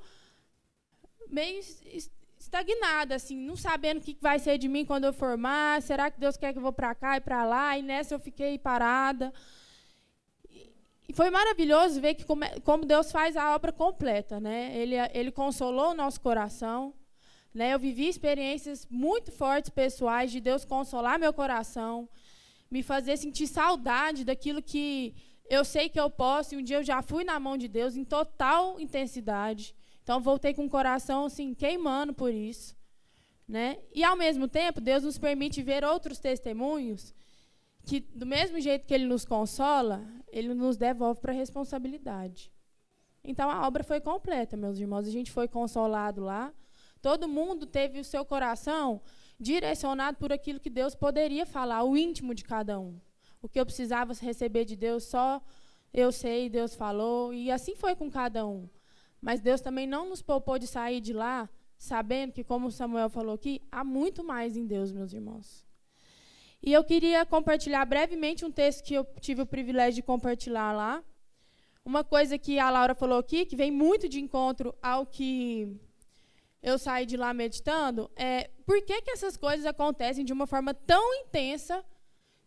meio 1.28 1.60
estagnada, 2.38 3.14
assim, 3.14 3.36
não 3.36 3.56
sabendo 3.56 3.98
o 3.98 4.00
que 4.00 4.16
vai 4.20 4.38
ser 4.38 4.58
de 4.58 4.68
mim 4.68 4.84
quando 4.84 5.04
eu 5.04 5.12
formar, 5.12 5.82
será 5.82 6.10
que 6.10 6.20
Deus 6.20 6.36
quer 6.36 6.52
que 6.52 6.58
eu 6.58 6.62
vou 6.62 6.72
para 6.72 6.94
cá 6.94 7.16
e 7.16 7.20
para 7.20 7.44
lá? 7.44 7.76
E 7.78 7.82
nessa 7.82 8.14
eu 8.14 8.20
fiquei 8.20 8.58
parada. 8.58 9.32
E 11.08 11.12
foi 11.12 11.30
maravilhoso 11.30 12.00
ver 12.00 12.14
que 12.14 12.24
como, 12.24 12.44
como 12.62 12.84
Deus 12.84 13.12
faz 13.12 13.36
a 13.36 13.54
obra 13.54 13.72
completa, 13.72 14.40
né? 14.40 14.76
Ele, 14.76 14.96
ele 15.14 15.30
consolou 15.30 15.90
o 15.90 15.94
nosso 15.94 16.20
coração, 16.20 16.92
né? 17.54 17.74
Eu 17.74 17.78
vivi 17.78 18.08
experiências 18.08 18.86
muito 18.90 19.30
fortes 19.30 19.70
pessoais 19.70 20.30
de 20.30 20.40
Deus 20.40 20.64
consolar 20.64 21.18
meu 21.18 21.32
coração, 21.32 22.08
me 22.70 22.82
fazer 22.82 23.16
sentir 23.16 23.46
saudade 23.46 24.24
daquilo 24.24 24.60
que 24.60 25.14
eu 25.48 25.64
sei 25.64 25.88
que 25.88 26.00
eu 26.00 26.10
posso, 26.10 26.54
e 26.54 26.58
um 26.58 26.62
dia 26.62 26.78
eu 26.78 26.82
já 26.82 27.02
fui 27.02 27.24
na 27.24 27.38
mão 27.38 27.56
de 27.56 27.68
Deus 27.68 27.96
em 27.96 28.04
total 28.04 28.80
intensidade. 28.80 29.74
Então 30.02 30.20
voltei 30.20 30.54
com 30.54 30.66
o 30.66 30.70
coração 30.70 31.26
assim 31.26 31.54
queimando 31.54 32.14
por 32.14 32.32
isso, 32.32 32.76
né? 33.46 33.78
E 33.94 34.04
ao 34.04 34.16
mesmo 34.16 34.46
tempo, 34.48 34.80
Deus 34.80 35.02
nos 35.02 35.18
permite 35.18 35.62
ver 35.62 35.84
outros 35.84 36.18
testemunhos 36.18 37.14
que 37.84 38.00
do 38.00 38.26
mesmo 38.26 38.60
jeito 38.60 38.84
que 38.84 38.92
ele 38.92 39.06
nos 39.06 39.24
consola, 39.24 40.04
ele 40.28 40.52
nos 40.52 40.76
devolve 40.76 41.20
para 41.20 41.32
a 41.32 41.36
responsabilidade. 41.36 42.52
Então 43.22 43.50
a 43.50 43.66
obra 43.66 43.82
foi 43.82 44.00
completa, 44.00 44.56
meus 44.56 44.78
irmãos, 44.78 45.06
a 45.06 45.10
gente 45.10 45.30
foi 45.30 45.48
consolado 45.48 46.22
lá. 46.22 46.52
Todo 47.00 47.28
mundo 47.28 47.66
teve 47.66 48.00
o 48.00 48.04
seu 48.04 48.24
coração 48.24 49.00
direcionado 49.38 50.18
por 50.18 50.32
aquilo 50.32 50.58
que 50.58 50.70
Deus 50.70 50.94
poderia 50.94 51.46
falar, 51.46 51.84
o 51.84 51.96
íntimo 51.96 52.34
de 52.34 52.44
cada 52.44 52.78
um. 52.78 52.98
O 53.42 53.48
que 53.48 53.60
eu 53.60 53.66
precisava 53.66 54.12
receber 54.14 54.64
de 54.64 54.76
Deus, 54.76 55.04
só 55.04 55.42
eu 55.92 56.10
sei, 56.12 56.48
Deus 56.48 56.74
falou, 56.74 57.32
e 57.32 57.50
assim 57.50 57.74
foi 57.74 57.94
com 57.94 58.10
cada 58.10 58.46
um. 58.46 58.68
Mas 59.20 59.40
Deus 59.40 59.60
também 59.60 59.86
não 59.86 60.08
nos 60.08 60.22
poupou 60.22 60.58
de 60.58 60.66
sair 60.66 61.00
de 61.00 61.12
lá 61.12 61.48
sabendo 61.78 62.32
que, 62.32 62.44
como 62.44 62.70
Samuel 62.70 63.08
falou 63.10 63.34
aqui, 63.34 63.60
há 63.70 63.84
muito 63.84 64.24
mais 64.24 64.56
em 64.56 64.66
Deus, 64.66 64.92
meus 64.92 65.12
irmãos. 65.12 65.64
E 66.62 66.72
eu 66.72 66.82
queria 66.82 67.24
compartilhar 67.24 67.84
brevemente 67.84 68.44
um 68.44 68.50
texto 68.50 68.82
que 68.82 68.94
eu 68.94 69.04
tive 69.20 69.42
o 69.42 69.46
privilégio 69.46 69.96
de 69.96 70.02
compartilhar 70.02 70.72
lá. 70.72 71.04
Uma 71.84 72.02
coisa 72.02 72.38
que 72.38 72.58
a 72.58 72.68
Laura 72.70 72.94
falou 72.94 73.18
aqui, 73.18 73.44
que 73.44 73.54
vem 73.54 73.70
muito 73.70 74.08
de 74.08 74.20
encontro 74.20 74.74
ao 74.82 75.06
que 75.06 75.78
eu 76.62 76.78
saí 76.78 77.06
de 77.06 77.16
lá 77.16 77.32
meditando, 77.32 78.10
é 78.16 78.50
por 78.64 78.82
que, 78.82 79.00
que 79.02 79.10
essas 79.10 79.36
coisas 79.36 79.64
acontecem 79.64 80.24
de 80.24 80.32
uma 80.32 80.46
forma 80.46 80.74
tão 80.74 81.14
intensa 81.14 81.84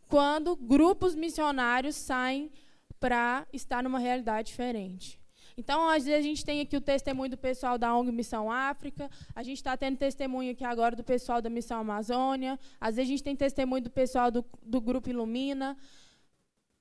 quando 0.09 0.55
grupos 0.55 1.13
missionários 1.13 1.95
saem 1.95 2.51
para 2.99 3.47
estar 3.53 3.81
numa 3.83 3.99
realidade 3.99 4.47
diferente. 4.47 5.19
Então, 5.55 5.87
às 5.87 6.05
vezes, 6.05 6.19
a 6.19 6.27
gente 6.27 6.43
tem 6.43 6.61
aqui 6.61 6.75
o 6.75 6.81
testemunho 6.81 7.29
do 7.29 7.37
pessoal 7.37 7.77
da 7.77 7.95
ONG 7.95 8.11
Missão 8.11 8.51
África, 8.51 9.09
a 9.35 9.43
gente 9.43 9.57
está 9.57 9.77
tendo 9.77 9.97
testemunho 9.97 10.51
aqui 10.51 10.63
agora 10.63 10.95
do 10.95 11.03
pessoal 11.03 11.41
da 11.41 11.49
Missão 11.49 11.79
Amazônia, 11.79 12.57
às 12.81 12.95
vezes 12.95 13.09
a 13.09 13.13
gente 13.13 13.23
tem 13.23 13.35
testemunho 13.35 13.83
do 13.83 13.89
pessoal 13.89 14.31
do, 14.31 14.43
do 14.63 14.81
Grupo 14.81 15.09
Ilumina. 15.09 15.77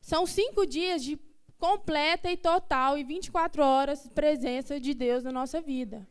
São 0.00 0.26
cinco 0.26 0.64
dias 0.64 1.02
de 1.04 1.18
completa 1.58 2.30
e 2.30 2.37
total 2.37 2.97
e 2.97 3.04
24 3.04 3.62
horas 3.62 4.08
presença 4.08 4.80
de 4.80 4.94
Deus 4.94 5.25
na 5.25 5.32
nossa 5.32 5.61
vida. 5.61 6.08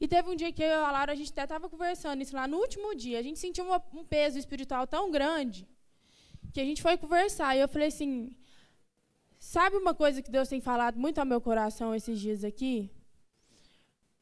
E 0.00 0.08
teve 0.08 0.28
um 0.28 0.34
dia 0.34 0.50
que 0.50 0.62
eu 0.62 0.66
e 0.66 0.72
a 0.72 0.90
Laura, 0.90 1.12
a 1.12 1.14
gente 1.14 1.30
até 1.30 1.44
estava 1.44 1.68
conversando 1.68 2.20
isso 2.20 2.34
lá 2.34 2.48
no 2.48 2.56
último 2.56 2.96
dia. 2.96 3.18
A 3.18 3.22
gente 3.22 3.38
sentiu 3.38 3.64
uma, 3.64 3.80
um 3.92 4.04
peso 4.04 4.38
espiritual 4.38 4.86
tão 4.86 5.10
grande 5.10 5.68
que 6.54 6.60
a 6.60 6.64
gente 6.64 6.80
foi 6.80 6.96
conversar. 6.96 7.56
E 7.56 7.60
eu 7.60 7.68
falei 7.68 7.88
assim: 7.88 8.30
sabe 9.38 9.76
uma 9.76 9.92
coisa 9.92 10.22
que 10.22 10.30
Deus 10.30 10.48
tem 10.48 10.60
falado 10.60 10.98
muito 10.98 11.18
ao 11.18 11.26
meu 11.26 11.40
coração 11.40 11.94
esses 11.94 12.18
dias 12.18 12.44
aqui? 12.44 12.88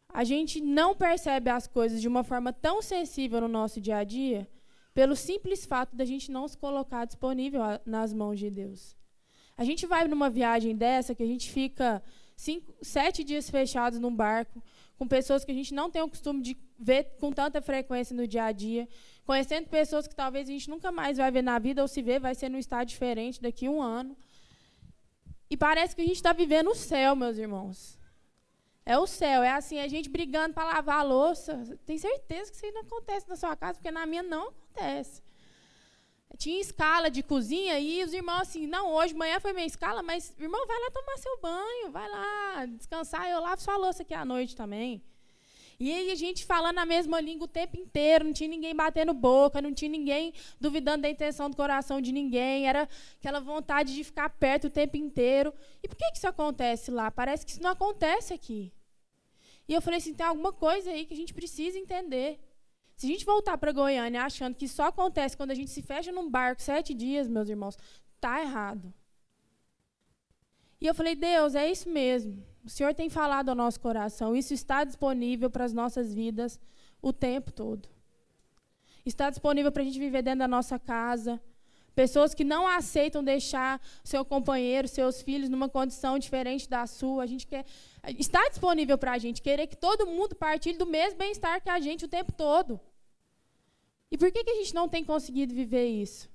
A 0.08 0.24
gente 0.24 0.60
não 0.60 0.94
percebe 0.94 1.50
as 1.50 1.66
coisas 1.66 2.00
de 2.00 2.08
uma 2.08 2.24
forma 2.24 2.52
tão 2.52 2.82
sensível 2.82 3.40
no 3.40 3.48
nosso 3.48 3.80
dia 3.80 3.98
a 3.98 4.04
dia, 4.04 4.48
pelo 4.92 5.14
simples 5.14 5.64
fato 5.64 5.94
da 5.94 6.04
gente 6.04 6.30
não 6.30 6.48
se 6.48 6.56
colocar 6.56 7.04
disponível 7.04 7.62
nas 7.84 8.12
mãos 8.12 8.38
de 8.38 8.50
Deus. 8.50 8.96
A 9.56 9.64
gente 9.64 9.86
vai 9.86 10.08
numa 10.08 10.28
viagem 10.30 10.74
dessa 10.74 11.14
que 11.14 11.22
a 11.22 11.26
gente 11.26 11.50
fica 11.50 12.02
cinco, 12.36 12.74
sete 12.82 13.22
dias 13.22 13.48
fechados 13.48 13.98
num 13.98 14.14
barco, 14.14 14.62
com 14.98 15.06
pessoas 15.06 15.44
que 15.44 15.52
a 15.52 15.54
gente 15.54 15.72
não 15.74 15.90
tem 15.90 16.02
o 16.02 16.08
costume 16.08 16.42
de 16.42 16.56
ver 16.78 17.16
com 17.18 17.30
tanta 17.32 17.60
frequência 17.62 18.14
no 18.14 18.26
dia 18.26 18.44
a 18.44 18.52
dia, 18.52 18.88
conhecendo 19.24 19.68
pessoas 19.68 20.06
que 20.06 20.14
talvez 20.14 20.48
a 20.48 20.52
gente 20.52 20.68
nunca 20.68 20.90
mais 20.90 21.18
vai 21.18 21.30
ver 21.30 21.42
na 21.42 21.58
vida, 21.58 21.82
ou 21.82 21.88
se 21.88 22.02
ver, 22.02 22.18
vai 22.20 22.34
ser 22.34 22.48
num 22.48 22.58
estado 22.58 22.86
diferente 22.88 23.40
daqui 23.40 23.66
a 23.66 23.70
um 23.70 23.80
ano. 23.80 24.16
E 25.48 25.56
parece 25.56 25.94
que 25.94 26.02
a 26.02 26.04
gente 26.04 26.16
está 26.16 26.32
vivendo 26.32 26.70
o 26.70 26.74
céu, 26.74 27.14
meus 27.14 27.36
irmãos. 27.36 27.98
É 28.84 28.98
o 28.98 29.06
céu, 29.06 29.42
é 29.42 29.52
assim, 29.52 29.78
a 29.78 29.86
gente 29.86 30.08
brigando 30.08 30.54
para 30.54 30.64
lavar 30.64 31.00
a 31.00 31.02
louça. 31.02 31.78
Tem 31.86 31.98
certeza 31.98 32.50
que 32.50 32.56
isso 32.56 32.74
não 32.74 32.82
acontece 32.82 33.28
na 33.28 33.36
sua 33.36 33.54
casa, 33.54 33.74
porque 33.74 33.90
na 33.90 34.06
minha 34.06 34.22
não 34.22 34.48
acontece. 34.48 35.22
Tinha 36.36 36.60
escala 36.60 37.10
de 37.10 37.22
cozinha 37.22 37.78
e 37.78 38.02
os 38.02 38.12
irmãos 38.12 38.40
assim, 38.40 38.66
não, 38.66 38.90
hoje, 38.92 39.14
manhã 39.14 39.38
foi 39.38 39.52
minha 39.52 39.66
escala, 39.66 40.02
mas, 40.02 40.34
irmão, 40.38 40.66
vai 40.66 40.80
lá 40.80 40.90
tomar 40.90 41.18
seu 41.18 41.38
banho, 41.40 41.92
vai 41.92 42.08
lá 42.08 42.66
descansar, 42.66 43.28
eu 43.28 43.40
lavo 43.40 43.60
sua 43.60 43.76
louça 43.76 44.02
aqui 44.02 44.14
à 44.14 44.24
noite 44.24 44.56
também. 44.56 45.02
E 45.82 45.92
aí 45.92 46.12
a 46.12 46.14
gente 46.14 46.46
falando 46.46 46.78
a 46.78 46.86
mesma 46.86 47.20
língua 47.20 47.46
o 47.46 47.48
tempo 47.48 47.76
inteiro, 47.76 48.24
não 48.24 48.32
tinha 48.32 48.48
ninguém 48.48 48.72
batendo 48.72 49.12
boca, 49.12 49.60
não 49.60 49.74
tinha 49.74 49.90
ninguém 49.90 50.32
duvidando 50.60 51.02
da 51.02 51.10
intenção 51.10 51.50
do 51.50 51.56
coração 51.56 52.00
de 52.00 52.12
ninguém, 52.12 52.68
era 52.68 52.88
aquela 53.18 53.40
vontade 53.40 53.92
de 53.92 54.04
ficar 54.04 54.30
perto 54.30 54.68
o 54.68 54.70
tempo 54.70 54.96
inteiro. 54.96 55.52
E 55.82 55.88
por 55.88 55.96
que, 55.96 56.08
que 56.12 56.18
isso 56.18 56.28
acontece 56.28 56.88
lá? 56.92 57.10
Parece 57.10 57.44
que 57.44 57.50
isso 57.50 57.60
não 57.60 57.70
acontece 57.70 58.32
aqui. 58.32 58.72
E 59.66 59.74
eu 59.74 59.82
falei 59.82 59.98
assim, 59.98 60.14
tem 60.14 60.24
alguma 60.24 60.52
coisa 60.52 60.88
aí 60.88 61.04
que 61.04 61.14
a 61.14 61.16
gente 61.16 61.34
precisa 61.34 61.76
entender. 61.76 62.38
Se 62.94 63.06
a 63.06 63.08
gente 63.08 63.24
voltar 63.24 63.58
para 63.58 63.72
Goiânia 63.72 64.22
achando 64.22 64.54
que 64.54 64.68
só 64.68 64.84
acontece 64.84 65.36
quando 65.36 65.50
a 65.50 65.56
gente 65.56 65.72
se 65.72 65.82
fecha 65.82 66.12
num 66.12 66.30
barco 66.30 66.62
sete 66.62 66.94
dias, 66.94 67.26
meus 67.26 67.48
irmãos, 67.48 67.76
tá 68.20 68.40
errado. 68.40 68.94
E 70.80 70.86
eu 70.86 70.94
falei, 70.94 71.16
Deus, 71.16 71.56
é 71.56 71.68
isso 71.68 71.88
mesmo. 71.88 72.51
O 72.64 72.70
Senhor 72.70 72.94
tem 72.94 73.08
falado 73.08 73.48
ao 73.48 73.54
nosso 73.54 73.80
coração. 73.80 74.36
Isso 74.36 74.54
está 74.54 74.84
disponível 74.84 75.50
para 75.50 75.64
as 75.64 75.72
nossas 75.72 76.14
vidas 76.14 76.60
o 77.00 77.12
tempo 77.12 77.50
todo. 77.50 77.88
Está 79.04 79.28
disponível 79.30 79.72
para 79.72 79.82
a 79.82 79.84
gente 79.84 79.98
viver 79.98 80.22
dentro 80.22 80.40
da 80.40 80.48
nossa 80.48 80.78
casa. 80.78 81.40
Pessoas 81.94 82.32
que 82.34 82.44
não 82.44 82.66
aceitam 82.66 83.22
deixar 83.22 83.80
seu 84.02 84.24
companheiro, 84.24 84.86
seus 84.88 85.20
filhos, 85.20 85.48
numa 85.48 85.68
condição 85.68 86.18
diferente 86.18 86.68
da 86.68 86.86
sua. 86.86 87.24
A 87.24 87.26
gente 87.26 87.46
quer. 87.46 87.66
Está 88.18 88.48
disponível 88.48 88.96
para 88.96 89.12
a 89.12 89.18
gente 89.18 89.42
querer 89.42 89.66
que 89.66 89.76
todo 89.76 90.06
mundo 90.06 90.34
partilhe 90.36 90.78
do 90.78 90.86
mesmo 90.86 91.18
bem-estar 91.18 91.60
que 91.60 91.68
a 91.68 91.80
gente 91.80 92.04
o 92.04 92.08
tempo 92.08 92.32
todo. 92.32 92.80
E 94.10 94.16
por 94.16 94.30
que, 94.30 94.44
que 94.44 94.50
a 94.50 94.54
gente 94.54 94.74
não 94.74 94.88
tem 94.88 95.04
conseguido 95.04 95.54
viver 95.54 95.86
isso? 95.88 96.30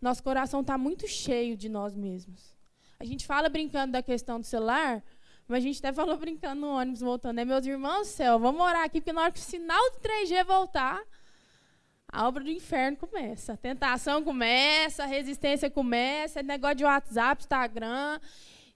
Nosso 0.00 0.22
coração 0.22 0.60
está 0.60 0.76
muito 0.76 1.08
cheio 1.08 1.56
de 1.56 1.68
nós 1.68 1.96
mesmos. 1.96 2.54
A 2.98 3.04
gente 3.04 3.26
fala 3.26 3.48
brincando 3.48 3.92
da 3.92 4.02
questão 4.02 4.38
do 4.38 4.46
celular, 4.46 5.02
mas 5.48 5.58
a 5.58 5.60
gente 5.60 5.78
até 5.78 5.92
falou 5.92 6.16
brincando 6.16 6.60
no 6.60 6.68
ônibus 6.68 7.00
voltando. 7.00 7.38
É, 7.38 7.44
meus 7.44 7.66
irmãos 7.66 8.08
do 8.08 8.12
céu, 8.12 8.38
vamos 8.38 8.60
orar 8.62 8.84
aqui, 8.84 9.00
porque 9.00 9.12
na 9.12 9.22
hora 9.22 9.32
que 9.32 9.38
o 9.38 9.42
sinal 9.42 9.82
do 9.90 9.98
3G 10.00 10.44
voltar, 10.44 11.02
a 12.12 12.28
obra 12.28 12.44
do 12.44 12.50
inferno 12.50 12.98
começa. 12.98 13.54
A 13.54 13.56
tentação 13.56 14.22
começa, 14.22 15.04
a 15.04 15.06
resistência 15.06 15.70
começa, 15.70 16.42
negócio 16.42 16.76
de 16.76 16.84
WhatsApp, 16.84 17.42
Instagram, 17.42 18.20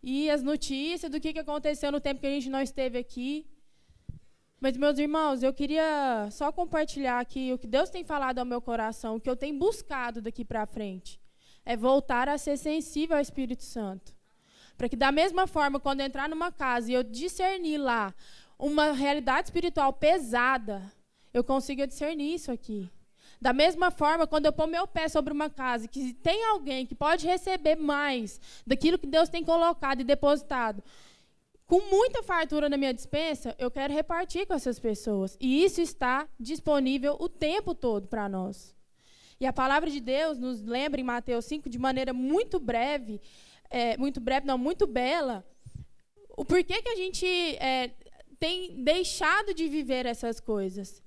e 0.02 0.30
as 0.30 0.42
notícias 0.42 1.12
do 1.12 1.20
que 1.20 1.38
aconteceu 1.38 1.92
no 1.92 2.00
tempo 2.00 2.20
que 2.20 2.26
a 2.26 2.30
gente 2.30 2.48
não 2.48 2.62
esteve 2.62 2.96
aqui. 2.96 3.46
Mas, 4.58 4.74
meus 4.78 4.98
irmãos, 4.98 5.42
eu 5.42 5.52
queria 5.52 6.28
só 6.30 6.50
compartilhar 6.50 7.20
aqui 7.20 7.52
o 7.52 7.58
que 7.58 7.66
Deus 7.66 7.90
tem 7.90 8.02
falado 8.04 8.38
ao 8.38 8.46
meu 8.46 8.60
coração, 8.60 9.16
o 9.16 9.20
que 9.20 9.28
eu 9.28 9.36
tenho 9.36 9.58
buscado 9.58 10.22
daqui 10.22 10.42
para 10.42 10.64
frente. 10.64 11.20
É 11.62 11.76
voltar 11.76 12.30
a 12.30 12.38
ser 12.38 12.56
sensível 12.56 13.16
ao 13.16 13.22
Espírito 13.22 13.64
Santo. 13.64 14.15
Para 14.76 14.88
que, 14.88 14.96
da 14.96 15.10
mesma 15.10 15.46
forma, 15.46 15.80
quando 15.80 16.00
eu 16.00 16.06
entrar 16.06 16.28
numa 16.28 16.52
casa 16.52 16.90
e 16.90 16.94
eu 16.94 17.02
discernir 17.02 17.78
lá 17.78 18.14
uma 18.58 18.92
realidade 18.92 19.48
espiritual 19.48 19.92
pesada, 19.92 20.82
eu 21.32 21.42
consiga 21.42 21.86
discernir 21.86 22.34
isso 22.34 22.50
aqui. 22.50 22.90
Da 23.40 23.52
mesma 23.52 23.90
forma, 23.90 24.26
quando 24.26 24.46
eu 24.46 24.52
pôr 24.52 24.66
meu 24.66 24.86
pé 24.86 25.08
sobre 25.08 25.32
uma 25.32 25.50
casa 25.50 25.86
que 25.86 26.14
tem 26.14 26.44
alguém 26.46 26.86
que 26.86 26.94
pode 26.94 27.26
receber 27.26 27.76
mais 27.76 28.40
daquilo 28.66 28.98
que 28.98 29.06
Deus 29.06 29.28
tem 29.28 29.44
colocado 29.44 30.00
e 30.00 30.04
depositado, 30.04 30.82
com 31.66 31.80
muita 31.90 32.22
fartura 32.22 32.68
na 32.68 32.76
minha 32.76 32.94
dispensa, 32.94 33.54
eu 33.58 33.70
quero 33.70 33.92
repartir 33.92 34.46
com 34.46 34.54
essas 34.54 34.78
pessoas. 34.78 35.36
E 35.40 35.64
isso 35.64 35.80
está 35.80 36.28
disponível 36.38 37.16
o 37.18 37.28
tempo 37.28 37.74
todo 37.74 38.06
para 38.06 38.28
nós. 38.28 38.74
E 39.38 39.46
a 39.46 39.52
palavra 39.52 39.90
de 39.90 40.00
Deus 40.00 40.38
nos 40.38 40.62
lembra 40.62 41.00
em 41.00 41.04
Mateus 41.04 41.44
5, 41.44 41.68
de 41.68 41.78
maneira 41.78 42.12
muito 42.14 42.58
breve, 42.58 43.20
é, 43.70 43.96
muito 43.96 44.20
breve, 44.20 44.46
não, 44.46 44.58
muito 44.58 44.86
bela, 44.86 45.44
o 46.36 46.44
porquê 46.44 46.82
que 46.82 46.88
a 46.88 46.96
gente 46.96 47.26
é, 47.56 47.90
tem 48.38 48.82
deixado 48.82 49.54
de 49.54 49.66
viver 49.68 50.04
essas 50.06 50.38
coisas. 50.38 51.02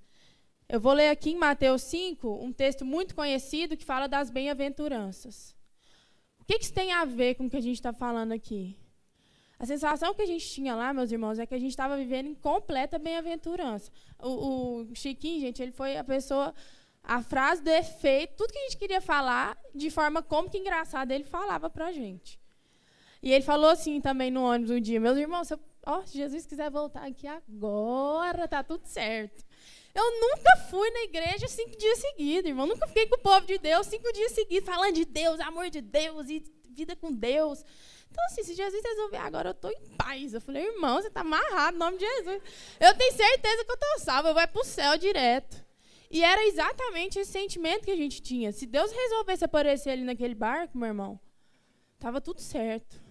Eu 0.67 0.79
vou 0.79 0.93
ler 0.93 1.09
aqui 1.09 1.31
em 1.31 1.35
Mateus 1.35 1.83
5 1.83 2.43
um 2.43 2.51
texto 2.51 2.83
muito 2.83 3.15
conhecido 3.15 3.77
que 3.77 3.85
fala 3.85 4.07
das 4.07 4.29
bem-aventuranças. 4.29 5.55
O 6.39 6.43
que, 6.45 6.57
que 6.57 6.65
isso 6.65 6.73
tem 6.73 6.91
a 6.91 7.05
ver 7.05 7.35
com 7.35 7.45
o 7.45 7.49
que 7.49 7.57
a 7.57 7.61
gente 7.61 7.75
está 7.75 7.93
falando 7.93 8.31
aqui? 8.31 8.75
A 9.59 9.65
sensação 9.65 10.13
que 10.13 10.21
a 10.21 10.25
gente 10.25 10.47
tinha 10.49 10.73
lá, 10.73 10.93
meus 10.93 11.11
irmãos, 11.11 11.37
é 11.37 11.45
que 11.45 11.53
a 11.53 11.59
gente 11.59 11.71
estava 11.71 11.97
vivendo 11.97 12.27
em 12.27 12.33
completa 12.33 12.97
bem-aventurança. 12.97 13.91
O, 14.17 14.83
o, 14.83 14.95
Chiquinho, 14.95 15.41
gente, 15.41 15.61
ele 15.61 15.73
foi 15.73 15.97
a 15.97 16.03
pessoa, 16.03 16.55
a 17.03 17.21
frase 17.21 17.61
do 17.61 17.69
efeito, 17.69 18.37
tudo 18.37 18.53
que 18.53 18.57
a 18.57 18.63
gente 18.63 18.77
queria 18.77 19.01
falar, 19.01 19.57
de 19.75 19.89
forma 19.89 20.23
como 20.23 20.49
que 20.49 20.57
engraçada 20.57 21.13
ele 21.13 21.25
falava 21.25 21.69
para 21.69 21.87
a 21.87 21.91
gente. 21.91 22.39
E 23.21 23.31
ele 23.33 23.43
falou 23.43 23.69
assim 23.69 23.99
também 23.99 24.31
no 24.31 24.43
ônibus 24.43 24.71
um 24.71 24.79
dia, 24.79 24.99
meus 24.99 25.17
irmãos, 25.17 25.47
se, 25.47 25.53
oh, 25.85 26.05
se 26.05 26.17
Jesus 26.17 26.45
quiser 26.45 26.71
voltar 26.71 27.05
aqui 27.05 27.27
agora, 27.27 28.47
tá 28.47 28.63
tudo 28.63 28.85
certo. 28.85 29.43
Eu 29.93 30.21
nunca 30.21 30.55
fui 30.69 30.89
na 30.91 31.01
igreja 31.01 31.47
cinco 31.47 31.75
dias 31.77 31.99
seguidos, 31.99 32.49
irmão. 32.49 32.67
Nunca 32.67 32.88
fiquei 32.88 33.07
com 33.07 33.15
o 33.15 33.19
povo 33.19 33.45
de 33.45 33.57
Deus 33.57 33.88
cinco 33.88 34.11
dias 34.13 34.31
seguidos, 34.31 34.69
falando 34.69 34.93
de 34.93 35.05
Deus, 35.05 35.39
amor 35.39 35.69
de 35.69 35.81
Deus 35.81 36.29
e 36.29 36.43
vida 36.69 36.95
com 36.95 37.11
Deus. 37.11 37.65
Então, 38.09 38.23
assim, 38.25 38.43
se 38.43 38.55
Jesus 38.55 38.81
resolver 38.83 39.17
agora, 39.17 39.49
eu 39.49 39.53
estou 39.53 39.71
em 39.71 39.95
paz. 39.97 40.33
Eu 40.33 40.41
falei, 40.41 40.65
irmão, 40.65 41.01
você 41.01 41.07
está 41.07 41.21
amarrado 41.21 41.75
em 41.75 41.79
nome 41.79 41.97
de 41.97 42.05
Jesus. 42.05 42.41
Eu 42.79 42.97
tenho 42.97 43.13
certeza 43.13 43.65
que 43.65 43.71
eu 43.71 43.75
estou 43.75 43.99
salvo, 43.99 44.29
eu 44.29 44.33
vou 44.33 44.47
para 44.47 44.61
o 44.61 44.63
céu 44.63 44.97
direto. 44.97 45.63
E 46.09 46.23
era 46.23 46.47
exatamente 46.47 47.19
esse 47.19 47.31
sentimento 47.31 47.85
que 47.85 47.91
a 47.91 47.95
gente 47.95 48.21
tinha. 48.21 48.51
Se 48.51 48.65
Deus 48.65 48.91
resolvesse 48.91 49.45
aparecer 49.45 49.91
ali 49.91 50.03
naquele 50.03 50.33
barco, 50.33 50.77
meu 50.77 50.88
irmão, 50.88 51.19
estava 51.95 52.19
tudo 52.19 52.41
certo. 52.41 53.08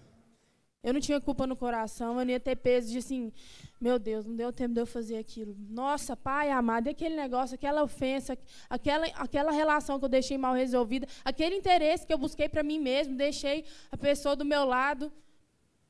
Eu 0.81 0.93
não 0.93 1.01
tinha 1.01 1.19
culpa 1.19 1.45
no 1.45 1.57
coração, 1.57 2.17
eu 2.17 2.25
não 2.25 2.31
ia 2.31 2.39
ter 2.39 2.55
peso 2.55 2.89
de 2.89 2.99
assim, 2.99 3.33
meu 3.81 3.99
Deus, 3.99 4.25
não 4.25 4.33
deu 4.33 4.51
tempo 4.53 4.73
de 4.73 4.79
eu 4.79 4.85
fazer 4.85 5.17
aquilo. 5.17 5.53
Nossa, 5.69 6.15
pai 6.15 6.49
amado, 6.49 6.87
e 6.87 6.91
aquele 6.91 7.15
negócio, 7.15 7.55
aquela 7.55 7.83
ofensa, 7.83 8.37
aquela, 8.69 9.05
aquela 9.07 9.51
relação 9.51 9.99
que 9.99 10.05
eu 10.05 10.09
deixei 10.09 10.37
mal 10.37 10.53
resolvida, 10.53 11.05
aquele 11.25 11.55
interesse 11.55 12.07
que 12.07 12.13
eu 12.13 12.17
busquei 12.17 12.47
para 12.47 12.63
mim 12.63 12.79
mesmo, 12.79 13.15
deixei 13.15 13.65
a 13.91 13.97
pessoa 13.97 14.37
do 14.37 14.45
meu 14.45 14.63
lado 14.63 15.11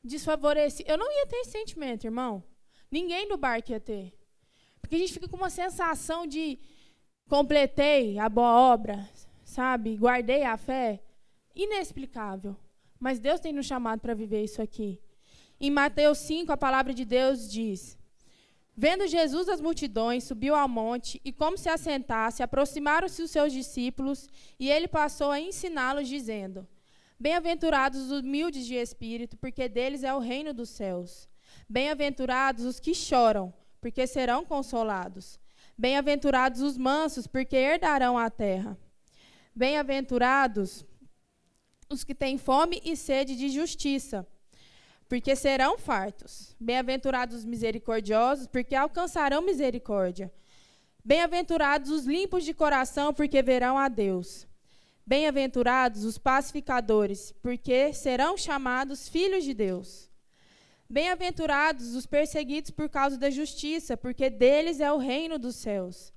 desfavorecida. 0.03 0.91
Eu 0.91 0.97
não 0.97 1.11
ia 1.11 1.27
ter 1.27 1.37
esse 1.37 1.51
sentimento, 1.51 2.05
irmão. 2.05 2.43
Ninguém 2.89 3.27
no 3.29 3.37
barco 3.37 3.71
ia 3.71 3.79
ter. 3.79 4.11
Porque 4.81 4.95
a 4.95 4.99
gente 4.99 5.13
fica 5.13 5.27
com 5.27 5.37
uma 5.37 5.51
sensação 5.51 6.25
de 6.25 6.57
completei 7.27 8.17
a 8.17 8.27
boa 8.27 8.59
obra, 8.73 9.07
sabe? 9.43 9.95
Guardei 9.95 10.43
a 10.43 10.57
fé. 10.57 10.99
Inexplicável. 11.55 12.55
Mas 12.99 13.19
Deus 13.19 13.39
tem 13.39 13.53
nos 13.53 13.65
chamado 13.65 13.99
para 14.01 14.13
viver 14.13 14.43
isso 14.43 14.61
aqui. 14.61 14.99
Em 15.59 15.71
Mateus 15.71 16.17
5, 16.19 16.51
a 16.51 16.57
palavra 16.57 16.93
de 16.93 17.05
Deus 17.05 17.49
diz: 17.49 17.97
Vendo 18.75 19.07
Jesus 19.07 19.49
as 19.49 19.59
multidões, 19.59 20.23
subiu 20.23 20.55
ao 20.55 20.67
monte 20.67 21.19
e, 21.23 21.33
como 21.33 21.57
se 21.57 21.69
assentasse, 21.69 22.41
aproximaram-se 22.41 23.21
os 23.21 23.31
seus 23.31 23.51
discípulos 23.51 24.27
e 24.59 24.69
ele 24.69 24.87
passou 24.87 25.31
a 25.31 25.39
ensiná-los, 25.39 26.07
dizendo: 26.07 26.67
Bem-aventurados 27.19 27.99
os 27.99 28.11
humildes 28.11 28.65
de 28.65 28.75
espírito, 28.75 29.35
porque 29.37 29.67
deles 29.67 30.03
é 30.03 30.13
o 30.13 30.19
reino 30.19 30.53
dos 30.53 30.69
céus. 30.69 31.27
Bem-aventurados 31.67 32.63
os 32.63 32.79
que 32.79 32.93
choram, 32.93 33.53
porque 33.81 34.07
serão 34.07 34.45
consolados. 34.45 35.39
Bem-aventurados 35.77 36.61
os 36.61 36.77
mansos, 36.77 37.27
porque 37.27 37.55
herdarão 37.55 38.17
a 38.17 38.29
terra. 38.29 38.77
Bem-aventurados 39.53 40.85
os 41.91 42.03
que 42.03 42.13
têm 42.13 42.37
fome 42.37 42.79
e 42.85 42.95
sede 42.95 43.35
de 43.35 43.49
justiça, 43.49 44.27
porque 45.07 45.35
serão 45.35 45.75
fartos. 45.75 46.55
Bem-aventurados 46.59 47.37
os 47.37 47.45
misericordiosos, 47.45 48.45
porque 48.45 48.75
alcançarão 48.75 49.41
misericórdia. 49.41 50.31
Bem-aventurados 51.03 51.89
os 51.89 52.05
limpos 52.05 52.45
de 52.45 52.53
coração, 52.53 53.11
porque 53.11 53.41
verão 53.41 53.75
a 53.75 53.87
Deus. 53.87 54.47
Bem-aventurados 55.03 56.03
os 56.03 56.19
pacificadores, 56.19 57.33
porque 57.41 57.91
serão 57.91 58.37
chamados 58.37 59.09
filhos 59.09 59.43
de 59.43 59.55
Deus. 59.55 60.07
Bem-aventurados 60.87 61.95
os 61.95 62.05
perseguidos 62.05 62.69
por 62.69 62.87
causa 62.87 63.17
da 63.17 63.31
justiça, 63.31 63.97
porque 63.97 64.29
deles 64.29 64.79
é 64.79 64.91
o 64.91 64.97
reino 64.97 65.39
dos 65.39 65.55
céus. 65.55 66.13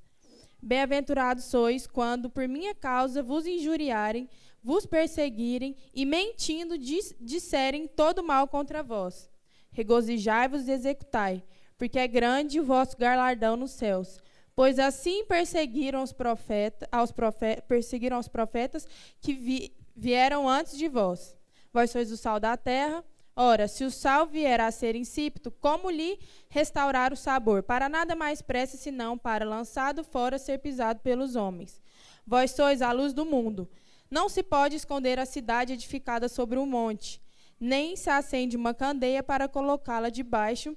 Bem-aventurados 0.61 1.45
sois 1.45 1.87
quando 1.87 2.29
por 2.29 2.47
minha 2.47 2.75
causa 2.75 3.23
vos 3.23 3.47
injuriarem, 3.47 4.29
vos 4.62 4.87
perseguirem 4.87 5.76
e 5.95 6.07
mentindo 6.07 6.78
disserem 6.78 7.87
todo 7.87 8.23
mal 8.23 8.47
contra 8.47 8.83
vós. 8.83 9.31
Regozijai-vos 9.71 10.69
e 10.69 10.73
executai, 10.73 11.42
porque 11.76 11.99
é 11.99 12.07
grande 12.07 12.61
o 12.61 12.64
vosso 12.64 12.97
galardão 12.97 13.57
nos 13.57 13.73
céus. 13.73 14.21
Pois 14.54 14.78
assim 14.78 15.25
perseguiram 15.25 16.02
os 16.02 16.12
profetas, 16.12 16.88
aos 16.92 17.11
profetas, 17.11 17.64
perseguiram 17.66 18.19
os 18.19 18.28
profetas 18.28 18.87
que 19.21 19.33
vi, 19.33 19.75
vieram 19.97 20.49
antes 20.49 20.76
de 20.76 20.88
vós. 20.88 21.35
Vós 21.73 21.90
sois 21.90 22.12
o 22.12 22.16
sal 22.16 22.38
da 22.38 22.57
terra. 22.57 23.02
Ora, 23.35 23.66
se 23.66 23.83
o 23.83 23.90
sal 23.90 24.26
vier 24.26 24.61
a 24.61 24.71
ser 24.71 24.95
insípido, 24.95 25.50
como 25.50 25.90
lhe 25.90 26.19
restaurar 26.50 27.14
o 27.14 27.16
sabor? 27.16 27.62
Para 27.62 27.88
nada 27.88 28.14
mais 28.14 28.42
prece 28.42 28.76
senão 28.76 29.16
para 29.16 29.42
lançado 29.42 30.04
fora 30.04 30.38
ser 30.38 30.59
pisado 30.59 31.00
pelos 31.00 31.35
homens. 31.35 31.81
Vós 32.26 32.50
sois 32.50 32.83
a 32.83 32.92
luz 32.92 33.14
do 33.14 33.25
mundo. 33.25 33.66
Não 34.12 34.28
se 34.28 34.42
pode 34.42 34.76
esconder 34.76 35.19
a 35.19 35.25
cidade 35.25 35.73
edificada 35.73 36.28
sobre 36.28 36.59
um 36.59 36.66
monte, 36.66 37.19
nem 37.59 37.97
se 37.97 38.11
acende 38.11 38.59
uma 38.59 38.75
candeia 38.75 39.23
para 39.23 39.49
colocá-la 39.49 40.11
debaixo 40.11 40.76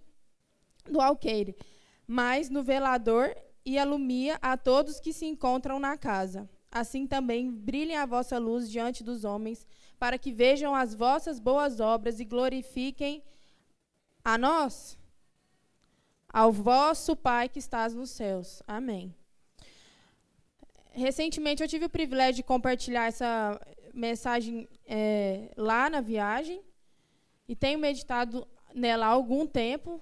do 0.89 1.01
alqueire, 1.01 1.54
mas 2.08 2.50
no 2.50 2.63
velador 2.63 3.36
e 3.65 3.77
alumia 3.77 4.39
a 4.42 4.56
todos 4.56 5.01
que 5.01 5.12
se 5.12 5.25
encontram 5.25 5.80
na 5.80 5.98
casa. 5.98 6.50
Assim 6.72 7.06
também 7.06 7.51
brilhem 7.51 7.98
a 7.98 8.06
vossa 8.06 8.38
luz 8.38 8.72
diante 8.72 9.04
dos 9.04 9.25
homens, 9.25 9.68
para 10.00 10.18
que 10.18 10.32
vejam 10.32 10.74
as 10.74 10.96
vossas 10.96 11.38
boas 11.38 11.82
obras 11.82 12.22
e 12.22 12.24
glorifiquem 12.24 13.22
a 14.24 14.38
nós, 14.38 14.98
ao 16.30 16.54
vosso 16.54 17.18
Pai 17.18 17.50
que 17.50 17.60
estás 17.60 17.94
nos 17.94 18.12
céus. 18.12 18.63
Amém. 18.65 19.13
Recentemente 20.96 21.62
eu 21.62 21.68
tive 21.68 21.86
o 21.86 21.90
privilégio 21.90 22.36
de 22.36 22.44
compartilhar 22.44 23.06
essa 23.06 23.60
mensagem 23.94 24.68
é, 24.88 25.52
lá 25.56 25.90
na 25.90 26.02
viagem 26.02 26.62
e 27.48 27.56
tenho 27.56 27.78
meditado 27.78 28.48
nela 28.74 29.06
há 29.06 29.10
algum 29.10 29.46
tempo 29.46 30.02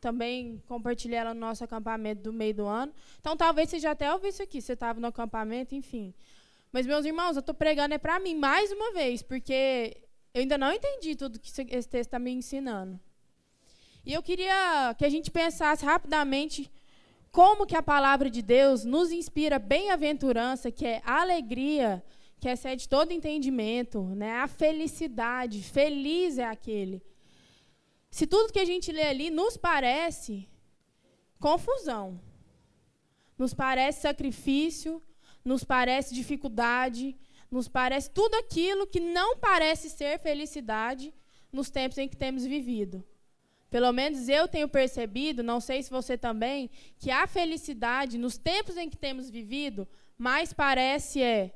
também 0.00 0.62
compartilhei 0.66 1.18
ela 1.18 1.34
no 1.34 1.40
nosso 1.40 1.62
acampamento 1.62 2.22
do 2.22 2.32
meio 2.32 2.54
do 2.54 2.66
ano. 2.66 2.92
Então, 3.20 3.36
talvez 3.36 3.68
você 3.68 3.78
já 3.78 3.90
até 3.90 4.12
ouviu 4.12 4.30
isso 4.30 4.42
aqui, 4.42 4.60
você 4.60 4.72
estava 4.72 4.98
no 4.98 5.06
acampamento, 5.06 5.74
enfim. 5.74 6.14
Mas, 6.72 6.86
meus 6.86 7.04
irmãos, 7.04 7.36
eu 7.36 7.40
estou 7.40 7.54
pregando 7.54 7.94
é 7.94 7.98
para 7.98 8.18
mim 8.18 8.34
mais 8.34 8.72
uma 8.72 8.92
vez, 8.92 9.22
porque 9.22 9.96
eu 10.32 10.40
ainda 10.40 10.56
não 10.56 10.72
entendi 10.72 11.14
tudo 11.14 11.38
que 11.38 11.48
esse 11.48 11.64
texto 11.64 11.96
está 11.96 12.18
me 12.18 12.30
ensinando. 12.30 12.98
E 14.04 14.14
eu 14.14 14.22
queria 14.22 14.94
que 14.96 15.04
a 15.04 15.08
gente 15.10 15.30
pensasse 15.30 15.84
rapidamente 15.84 16.70
como 17.30 17.66
que 17.66 17.76
a 17.76 17.82
palavra 17.82 18.28
de 18.28 18.42
Deus 18.42 18.84
nos 18.84 19.12
inspira 19.12 19.58
bem-aventurança, 19.58 20.70
que 20.70 20.86
é 20.86 21.02
alegria, 21.04 22.04
que 22.40 22.48
excede 22.48 22.88
todo 22.88 23.12
entendimento, 23.12 24.02
né? 24.02 24.32
a 24.38 24.48
felicidade. 24.48 25.62
Feliz 25.62 26.38
é 26.38 26.44
aquele 26.44 27.02
se 28.10 28.26
tudo 28.26 28.52
que 28.52 28.58
a 28.58 28.64
gente 28.64 28.90
lê 28.90 29.04
ali 29.04 29.30
nos 29.30 29.56
parece 29.56 30.48
confusão, 31.38 32.20
nos 33.38 33.54
parece 33.54 34.02
sacrifício, 34.02 35.02
nos 35.44 35.62
parece 35.62 36.12
dificuldade, 36.12 37.16
nos 37.50 37.68
parece 37.68 38.10
tudo 38.10 38.34
aquilo 38.34 38.86
que 38.86 39.00
não 39.00 39.38
parece 39.38 39.88
ser 39.88 40.18
felicidade 40.18 41.14
nos 41.52 41.70
tempos 41.70 41.98
em 41.98 42.08
que 42.08 42.16
temos 42.16 42.44
vivido. 42.44 43.04
Pelo 43.70 43.92
menos 43.92 44.28
eu 44.28 44.48
tenho 44.48 44.68
percebido, 44.68 45.42
não 45.42 45.60
sei 45.60 45.82
se 45.82 45.90
você 45.90 46.18
também, 46.18 46.68
que 46.98 47.10
a 47.10 47.26
felicidade 47.26 48.18
nos 48.18 48.36
tempos 48.36 48.76
em 48.76 48.90
que 48.90 48.96
temos 48.96 49.30
vivido 49.30 49.86
mais 50.18 50.52
parece 50.52 51.22
é 51.22 51.54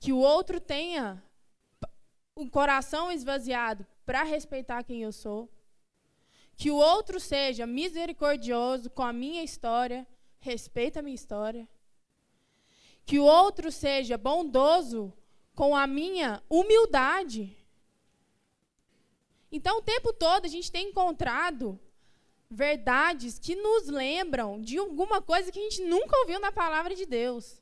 que 0.00 0.12
o 0.12 0.18
outro 0.18 0.60
tenha 0.60 1.22
o 2.34 2.50
coração 2.50 3.10
esvaziado 3.10 3.86
para 4.04 4.24
respeitar 4.24 4.82
quem 4.82 5.02
eu 5.02 5.12
sou, 5.12 5.48
que 6.56 6.70
o 6.70 6.76
outro 6.76 7.20
seja 7.20 7.66
misericordioso 7.66 8.90
com 8.90 9.02
a 9.02 9.12
minha 9.12 9.42
história, 9.42 10.06
respeita 10.40 11.00
a 11.00 11.02
minha 11.02 11.14
história. 11.14 11.68
Que 13.04 13.18
o 13.18 13.24
outro 13.24 13.70
seja 13.70 14.18
bondoso 14.18 15.12
com 15.54 15.76
a 15.76 15.86
minha 15.86 16.42
humildade. 16.50 17.55
Então, 19.50 19.78
o 19.78 19.82
tempo 19.82 20.12
todo 20.12 20.44
a 20.44 20.48
gente 20.48 20.70
tem 20.70 20.88
encontrado 20.88 21.78
verdades 22.50 23.38
que 23.38 23.54
nos 23.54 23.88
lembram 23.88 24.60
de 24.60 24.78
alguma 24.78 25.20
coisa 25.20 25.50
que 25.50 25.58
a 25.58 25.62
gente 25.62 25.82
nunca 25.84 26.16
ouviu 26.18 26.38
na 26.38 26.52
palavra 26.52 26.94
de 26.94 27.06
Deus, 27.06 27.60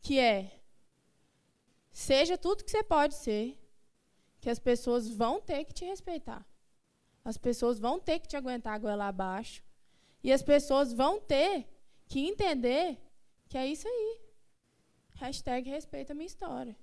que 0.00 0.18
é 0.18 0.58
seja 1.90 2.38
tudo 2.38 2.64
que 2.64 2.70
você 2.70 2.82
pode 2.82 3.14
ser, 3.14 3.58
que 4.40 4.48
as 4.48 4.58
pessoas 4.58 5.08
vão 5.08 5.40
ter 5.40 5.64
que 5.64 5.74
te 5.74 5.84
respeitar. 5.84 6.46
As 7.24 7.36
pessoas 7.36 7.78
vão 7.78 7.98
ter 7.98 8.20
que 8.20 8.28
te 8.28 8.36
aguentar 8.36 8.74
a 8.74 8.78
goela 8.78 9.08
abaixo. 9.08 9.64
E 10.22 10.32
as 10.32 10.42
pessoas 10.42 10.92
vão 10.92 11.20
ter 11.20 11.68
que 12.06 12.20
entender 12.20 12.96
que 13.48 13.58
é 13.58 13.66
isso 13.66 13.86
aí. 13.86 14.20
Hashtag 15.16 15.68
respeita 15.68 16.12
a 16.12 16.14
minha 16.14 16.26
história. 16.26 16.76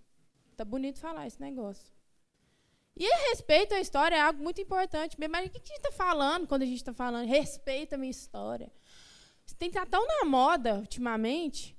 Tá 0.57 0.65
bonito 0.65 0.99
falar 0.99 1.27
esse 1.27 1.39
negócio. 1.39 1.94
E 2.97 3.03
respeito 3.29 3.73
à 3.73 3.79
história 3.79 4.15
é 4.15 4.21
algo 4.21 4.41
muito 4.41 4.62
importante. 4.62 5.17
Mas 5.29 5.47
o 5.47 5.49
que 5.49 5.58
a 5.58 5.60
gente 5.60 5.71
está 5.71 5.91
falando 5.91 6.47
quando 6.47 6.62
a 6.62 6.65
gente 6.65 6.77
está 6.77 6.93
falando 6.93 7.27
respeita 7.27 7.95
a 7.95 7.97
minha 7.97 8.12
história? 8.12 8.71
Tem 9.60 9.69
que 9.69 9.77
estar 9.77 9.89
tão 9.89 10.05
na 10.08 10.25
moda 10.25 10.75
ultimamente 10.75 11.75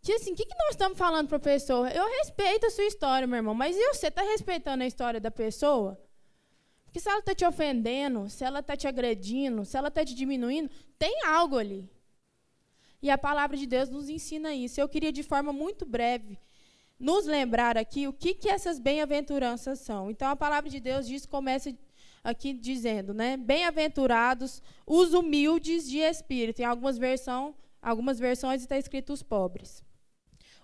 que 0.00 0.12
assim, 0.12 0.32
o 0.32 0.36
que, 0.36 0.46
que 0.46 0.56
nós 0.56 0.70
estamos 0.70 0.96
falando 0.96 1.28
para 1.28 1.36
a 1.36 1.40
pessoa? 1.40 1.90
Eu 1.90 2.06
respeito 2.18 2.66
a 2.66 2.70
sua 2.70 2.84
história, 2.84 3.26
meu 3.26 3.36
irmão, 3.36 3.54
mas 3.54 3.76
e 3.76 3.88
você 3.88 4.08
está 4.08 4.22
respeitando 4.22 4.82
a 4.82 4.86
história 4.86 5.20
da 5.20 5.30
pessoa? 5.30 6.00
Porque 6.84 7.00
se 7.00 7.08
ela 7.08 7.18
está 7.18 7.34
te 7.34 7.44
ofendendo, 7.44 8.30
se 8.30 8.44
ela 8.44 8.60
está 8.60 8.76
te 8.76 8.88
agredindo, 8.88 9.64
se 9.64 9.76
ela 9.76 9.88
está 9.88 10.04
te 10.04 10.14
diminuindo, 10.14 10.70
tem 10.98 11.24
algo 11.26 11.58
ali. 11.58 11.90
E 13.02 13.10
a 13.10 13.18
palavra 13.18 13.56
de 13.56 13.66
Deus 13.66 13.90
nos 13.90 14.08
ensina 14.08 14.54
isso. 14.54 14.80
Eu 14.80 14.88
queria, 14.88 15.12
de 15.12 15.22
forma 15.22 15.52
muito 15.52 15.84
breve, 15.84 16.38
nos 16.98 17.26
lembrar 17.26 17.76
aqui 17.76 18.08
o 18.08 18.12
que, 18.12 18.34
que 18.34 18.48
essas 18.48 18.78
bem-aventuranças 18.78 19.80
são. 19.80 20.10
Então, 20.10 20.28
a 20.28 20.36
palavra 20.36 20.68
de 20.68 20.80
Deus 20.80 21.06
diz, 21.06 21.26
começa 21.26 21.72
aqui 22.24 22.52
dizendo, 22.52 23.14
né? 23.14 23.36
Bem-aventurados 23.36 24.62
os 24.86 25.14
humildes 25.14 25.88
de 25.88 25.98
espírito. 25.98 26.60
Em 26.60 26.64
algumas, 26.64 26.98
versão, 26.98 27.54
algumas 27.80 28.18
versões 28.18 28.62
está 28.62 28.76
escrito 28.76 29.12
os 29.12 29.22
pobres. 29.22 29.82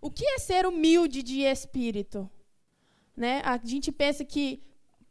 O 0.01 0.11
que 0.11 0.27
é 0.27 0.39
ser 0.39 0.67
humilde 0.67 1.23
de 1.23 1.43
espírito? 1.43 2.29
Né? 3.17 3.41
A 3.45 3.59
gente 3.65 3.93
pensa 3.93 4.25
que 4.25 4.63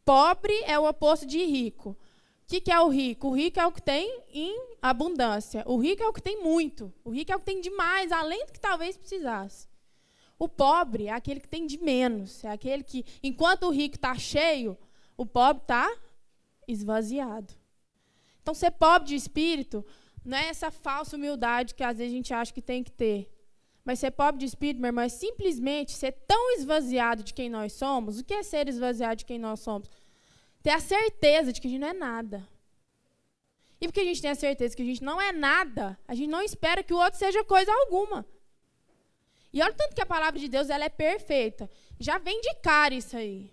Pobre 0.04 0.52
é 0.64 0.78
o 0.78 0.86
oposto 0.86 1.24
de 1.24 1.42
rico. 1.44 1.90
O 1.90 2.46
que, 2.46 2.60
que, 2.60 2.70
é 2.70 2.78
o 2.78 2.88
rico? 2.88 3.28
O 3.28 3.34
rico 3.34 3.58
é 3.58 3.66
o 3.66 3.72
que 3.72 3.80
tem 3.80 4.22
em 4.30 4.76
abundância. 4.82 5.64
O 5.66 5.78
rico 5.78 6.02
é 6.02 6.06
o 6.06 6.12
que 6.12 6.20
tem 6.20 6.42
muito. 6.42 6.92
O 7.02 7.10
rico 7.10 7.32
é 7.32 7.36
o 7.36 7.38
que 7.38 7.44
tem 7.46 7.60
demais, 7.60 8.12
além 8.12 8.44
do 8.44 8.52
que 8.52 8.60
talvez 8.60 8.98
precisasse. 8.98 9.66
O 10.44 10.48
pobre 10.48 11.06
é 11.06 11.10
aquele 11.10 11.40
que 11.40 11.48
tem 11.48 11.66
de 11.66 11.78
menos. 11.78 12.44
É 12.44 12.50
aquele 12.50 12.82
que, 12.82 13.02
enquanto 13.22 13.62
o 13.64 13.70
rico 13.70 13.96
está 13.96 14.14
cheio, 14.14 14.76
o 15.16 15.24
pobre 15.24 15.62
está 15.62 15.90
esvaziado. 16.68 17.54
Então, 18.42 18.52
ser 18.52 18.72
pobre 18.72 19.08
de 19.08 19.14
espírito 19.14 19.82
não 20.22 20.36
é 20.36 20.48
essa 20.48 20.70
falsa 20.70 21.16
humildade 21.16 21.74
que 21.74 21.82
às 21.82 21.96
vezes 21.96 22.12
a 22.12 22.16
gente 22.16 22.34
acha 22.34 22.52
que 22.52 22.60
tem 22.60 22.84
que 22.84 22.92
ter. 22.92 23.32
Mas 23.86 24.00
ser 24.00 24.10
pobre 24.10 24.40
de 24.40 24.44
espírito, 24.44 24.82
meu 24.82 24.88
irmão, 24.88 25.04
é 25.04 25.08
simplesmente 25.08 25.92
ser 25.92 26.12
tão 26.12 26.52
esvaziado 26.58 27.22
de 27.22 27.32
quem 27.32 27.48
nós 27.48 27.72
somos. 27.72 28.20
O 28.20 28.24
que 28.24 28.34
é 28.34 28.42
ser 28.42 28.68
esvaziado 28.68 29.16
de 29.16 29.24
quem 29.24 29.38
nós 29.38 29.60
somos? 29.60 29.90
Ter 30.62 30.72
a 30.72 30.80
certeza 30.80 31.54
de 31.54 31.60
que 31.60 31.68
a 31.68 31.70
gente 31.70 31.80
não 31.80 31.88
é 31.88 31.94
nada. 31.94 32.46
E 33.80 33.88
porque 33.88 34.00
a 34.00 34.04
gente 34.04 34.20
tem 34.20 34.30
a 34.30 34.34
certeza 34.34 34.76
que 34.76 34.82
a 34.82 34.84
gente 34.84 35.02
não 35.02 35.18
é 35.18 35.32
nada, 35.32 35.98
a 36.06 36.14
gente 36.14 36.28
não 36.28 36.42
espera 36.42 36.82
que 36.82 36.92
o 36.92 36.98
outro 36.98 37.18
seja 37.18 37.42
coisa 37.44 37.72
alguma. 37.72 38.26
E 39.54 39.62
olha 39.62 39.72
o 39.72 39.76
tanto 39.76 39.94
que 39.94 40.02
a 40.02 40.06
palavra 40.14 40.38
de 40.38 40.48
Deus 40.48 40.68
ela 40.68 40.84
é 40.84 40.90
perfeita. 40.90 41.70
Já 41.98 42.18
vem 42.18 42.40
de 42.42 42.54
cara 42.56 42.92
isso 42.92 43.16
aí. 43.16 43.50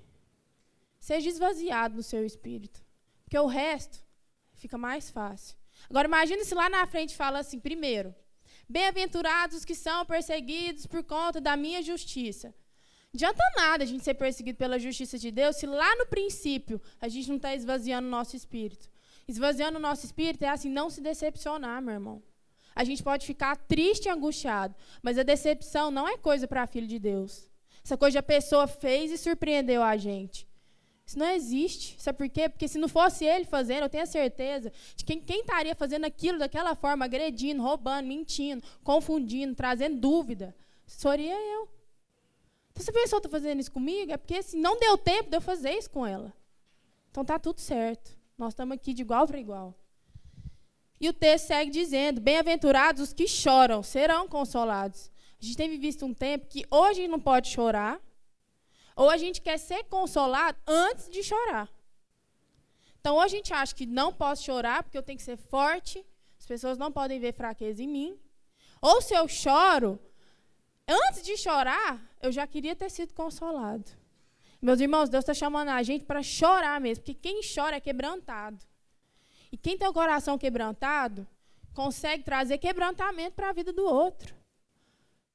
Seja 0.99 1.29
esvaziado 1.29 1.95
no 1.95 2.03
seu 2.03 2.25
espírito. 2.25 2.83
Porque 3.23 3.39
o 3.39 3.45
resto 3.45 4.03
Fica 4.61 4.77
mais 4.77 5.09
fácil. 5.09 5.57
Agora 5.89 6.07
imagine 6.07 6.45
se 6.45 6.53
lá 6.53 6.69
na 6.69 6.85
frente 6.85 7.15
fala 7.15 7.39
assim, 7.39 7.59
primeiro, 7.59 8.13
bem-aventurados 8.69 9.57
os 9.57 9.65
que 9.65 9.73
são 9.73 10.05
perseguidos 10.05 10.85
por 10.85 11.03
conta 11.03 11.41
da 11.41 11.57
minha 11.57 11.81
justiça. 11.81 12.53
Adianta 13.11 13.43
nada 13.55 13.83
a 13.83 13.87
gente 13.87 14.03
ser 14.03 14.13
perseguido 14.13 14.59
pela 14.59 14.77
justiça 14.77 15.17
de 15.17 15.31
Deus 15.31 15.55
se 15.55 15.65
lá 15.65 15.95
no 15.95 16.05
princípio 16.05 16.79
a 17.01 17.07
gente 17.07 17.27
não 17.27 17.37
está 17.37 17.55
esvaziando 17.55 18.07
o 18.07 18.11
nosso 18.11 18.35
espírito. 18.35 18.87
Esvaziando 19.27 19.79
o 19.79 19.81
nosso 19.81 20.05
espírito 20.05 20.43
é 20.43 20.49
assim, 20.49 20.69
não 20.69 20.91
se 20.91 21.01
decepcionar, 21.01 21.81
meu 21.81 21.95
irmão. 21.95 22.21
A 22.75 22.83
gente 22.83 23.03
pode 23.03 23.25
ficar 23.25 23.55
triste 23.55 24.05
e 24.05 24.09
angustiado, 24.09 24.75
mas 25.01 25.17
a 25.17 25.23
decepção 25.23 25.91
não 25.91 26.07
é 26.07 26.17
coisa 26.17 26.47
para 26.47 26.67
filho 26.67 26.87
de 26.87 26.99
Deus. 26.99 27.49
Essa 27.83 27.97
coisa 27.97 28.19
a 28.19 28.23
pessoa 28.23 28.67
fez 28.67 29.11
e 29.11 29.17
surpreendeu 29.17 29.83
a 29.83 29.97
gente. 29.97 30.47
Isso 31.05 31.19
não 31.19 31.29
existe. 31.29 32.01
Sabe 32.01 32.17
por 32.17 32.29
quê? 32.29 32.47
Porque 32.47 32.67
se 32.67 32.77
não 32.77 32.87
fosse 32.87 33.25
ele 33.25 33.43
fazendo, 33.43 33.83
eu 33.83 33.89
tenho 33.89 34.03
a 34.03 34.07
certeza 34.07 34.71
de 34.95 35.03
que 35.03 35.17
quem 35.17 35.41
estaria 35.41 35.75
fazendo 35.75 36.05
aquilo 36.05 36.39
daquela 36.39 36.75
forma, 36.75 37.03
agredindo, 37.03 37.61
roubando, 37.61 38.07
mentindo, 38.07 38.63
confundindo, 38.83 39.53
trazendo 39.53 39.99
dúvida, 39.99 40.55
seria 40.87 41.33
eu. 41.33 41.67
Então, 42.71 42.83
se 42.83 42.89
a 42.89 42.93
pessoa 42.93 43.17
está 43.17 43.27
fazendo 43.27 43.59
isso 43.59 43.71
comigo, 43.71 44.11
é 44.11 44.17
porque 44.17 44.35
assim, 44.35 44.59
não 44.59 44.79
deu 44.79 44.97
tempo 44.97 45.29
de 45.29 45.35
eu 45.35 45.41
fazer 45.41 45.71
isso 45.71 45.89
com 45.89 46.07
ela. 46.07 46.33
Então 47.09 47.25
tá 47.25 47.37
tudo 47.37 47.59
certo. 47.59 48.17
Nós 48.37 48.53
estamos 48.53 48.73
aqui 48.73 48.93
de 48.93 49.01
igual 49.01 49.27
para 49.27 49.39
igual. 49.39 49.75
E 51.01 51.09
o 51.09 51.13
texto 51.13 51.47
segue 51.47 51.71
dizendo: 51.71 52.21
Bem-aventurados 52.21 53.01
os 53.01 53.13
que 53.13 53.27
choram, 53.27 53.81
serão 53.81 54.27
consolados. 54.27 55.11
A 55.41 55.43
gente 55.43 55.57
tem 55.57 55.79
visto 55.79 56.05
um 56.05 56.13
tempo 56.13 56.45
que 56.45 56.63
hoje 56.69 56.91
a 56.99 57.01
gente 57.01 57.09
não 57.09 57.19
pode 57.19 57.49
chorar, 57.49 57.99
ou 58.95 59.09
a 59.09 59.17
gente 59.17 59.41
quer 59.41 59.57
ser 59.57 59.83
consolado 59.85 60.59
antes 60.67 61.09
de 61.09 61.23
chorar. 61.23 61.67
Então, 62.99 63.15
ou 63.15 63.21
a 63.21 63.27
gente 63.27 63.51
acha 63.51 63.73
que 63.73 63.87
não 63.87 64.13
posso 64.13 64.43
chorar 64.43 64.83
porque 64.83 64.95
eu 64.95 65.01
tenho 65.01 65.17
que 65.17 65.23
ser 65.23 65.37
forte, 65.37 66.05
as 66.39 66.45
pessoas 66.45 66.77
não 66.77 66.91
podem 66.91 67.19
ver 67.19 67.33
fraqueza 67.33 67.81
em 67.81 67.87
mim. 67.87 68.19
Ou 68.79 69.01
se 69.01 69.15
eu 69.15 69.27
choro, 69.27 69.99
antes 70.87 71.23
de 71.23 71.35
chorar, 71.35 71.99
eu 72.21 72.31
já 72.31 72.45
queria 72.45 72.75
ter 72.75 72.91
sido 72.91 73.11
consolado. 73.15 73.89
Meus 74.61 74.79
irmãos, 74.79 75.09
Deus 75.09 75.23
está 75.23 75.33
chamando 75.33 75.69
a 75.69 75.81
gente 75.81 76.05
para 76.05 76.21
chorar 76.21 76.79
mesmo, 76.79 77.03
porque 77.03 77.15
quem 77.15 77.41
chora 77.41 77.77
é 77.77 77.81
quebrantado. 77.81 78.63
E 79.51 79.57
quem 79.57 79.77
tem 79.77 79.87
o 79.87 79.93
coração 79.93 80.37
quebrantado, 80.37 81.27
consegue 81.73 82.23
trazer 82.23 82.57
quebrantamento 82.57 83.35
para 83.35 83.49
a 83.49 83.53
vida 83.53 83.73
do 83.73 83.85
outro. 83.85 84.35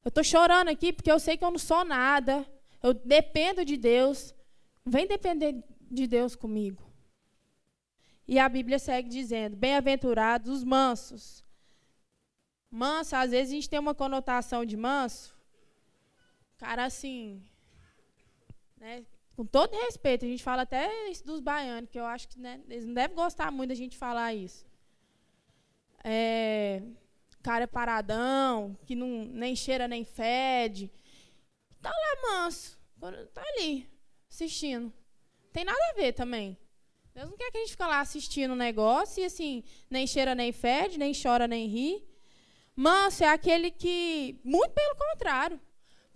Eu 0.04 0.08
estou 0.08 0.24
chorando 0.24 0.68
aqui 0.68 0.92
porque 0.92 1.10
eu 1.10 1.18
sei 1.18 1.36
que 1.36 1.44
eu 1.44 1.50
não 1.50 1.58
sou 1.58 1.84
nada, 1.84 2.46
eu 2.82 2.94
dependo 2.94 3.64
de 3.64 3.76
Deus. 3.76 4.34
Vem 4.84 5.06
depender 5.06 5.62
de 5.90 6.06
Deus 6.06 6.36
comigo. 6.36 6.82
E 8.28 8.38
a 8.38 8.48
Bíblia 8.48 8.78
segue 8.78 9.08
dizendo: 9.08 9.56
Bem-aventurados 9.56 10.50
os 10.50 10.64
mansos. 10.64 11.44
Manso, 12.70 13.16
às 13.16 13.30
vezes 13.30 13.52
a 13.52 13.54
gente 13.54 13.70
tem 13.70 13.78
uma 13.78 13.94
conotação 13.94 14.64
de 14.64 14.76
manso. 14.76 15.36
Cara, 16.58 16.84
assim. 16.84 17.42
Né, 18.76 19.04
com 19.36 19.44
todo 19.44 19.76
respeito, 19.76 20.24
a 20.24 20.28
gente 20.28 20.42
fala 20.42 20.62
até 20.62 21.10
isso 21.10 21.24
dos 21.24 21.40
baianos, 21.40 21.90
que 21.90 22.00
eu 22.00 22.06
acho 22.06 22.26
que 22.26 22.38
né, 22.40 22.58
eles 22.68 22.86
não 22.86 22.94
devem 22.94 23.14
gostar 23.14 23.52
muito 23.52 23.68
da 23.68 23.74
gente 23.74 23.96
falar 23.98 24.32
isso. 24.32 24.64
É, 26.02 26.80
cara 27.42 27.68
paradão, 27.68 28.76
que 28.86 28.94
não, 28.94 29.26
nem 29.26 29.54
cheira 29.54 29.86
nem 29.86 30.04
fede. 30.04 30.90
Tá 31.82 31.90
lá 31.90 32.32
manso. 32.32 32.78
Tá 33.34 33.42
ali, 33.50 33.86
assistindo. 34.30 34.90
Tem 35.52 35.64
nada 35.64 35.78
a 35.90 35.94
ver 35.94 36.14
também. 36.14 36.58
Deus 37.14 37.28
não 37.28 37.36
quer 37.36 37.50
que 37.50 37.58
a 37.58 37.60
gente 37.60 37.70
fique 37.70 37.82
lá 37.82 38.00
assistindo 38.00 38.52
o 38.52 38.56
negócio 38.56 39.22
e 39.22 39.26
assim, 39.26 39.62
nem 39.90 40.06
cheira 40.06 40.34
nem 40.34 40.50
fede, 40.50 40.98
nem 40.98 41.12
chora 41.14 41.46
nem 41.46 41.66
ri. 41.68 42.02
Manso 42.74 43.22
é 43.22 43.28
aquele 43.28 43.70
que, 43.70 44.40
muito 44.42 44.72
pelo 44.72 44.96
contrário, 44.96 45.60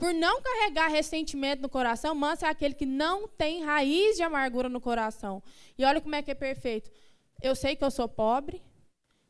por 0.01 0.15
não 0.15 0.41
carregar 0.41 0.89
ressentimento 0.89 1.61
no 1.61 1.69
coração, 1.69 2.15
manso 2.15 2.47
é 2.47 2.49
aquele 2.49 2.73
que 2.73 2.87
não 2.87 3.29
tem 3.29 3.63
raiz 3.63 4.17
de 4.17 4.23
amargura 4.23 4.67
no 4.67 4.81
coração. 4.81 5.43
E 5.77 5.85
olha 5.85 6.01
como 6.01 6.15
é 6.15 6.23
que 6.23 6.31
é 6.31 6.35
perfeito. 6.35 6.91
Eu 7.43 7.55
sei 7.55 7.77
que 7.77 7.85
eu 7.85 7.91
sou 7.91 8.09
pobre, 8.09 8.63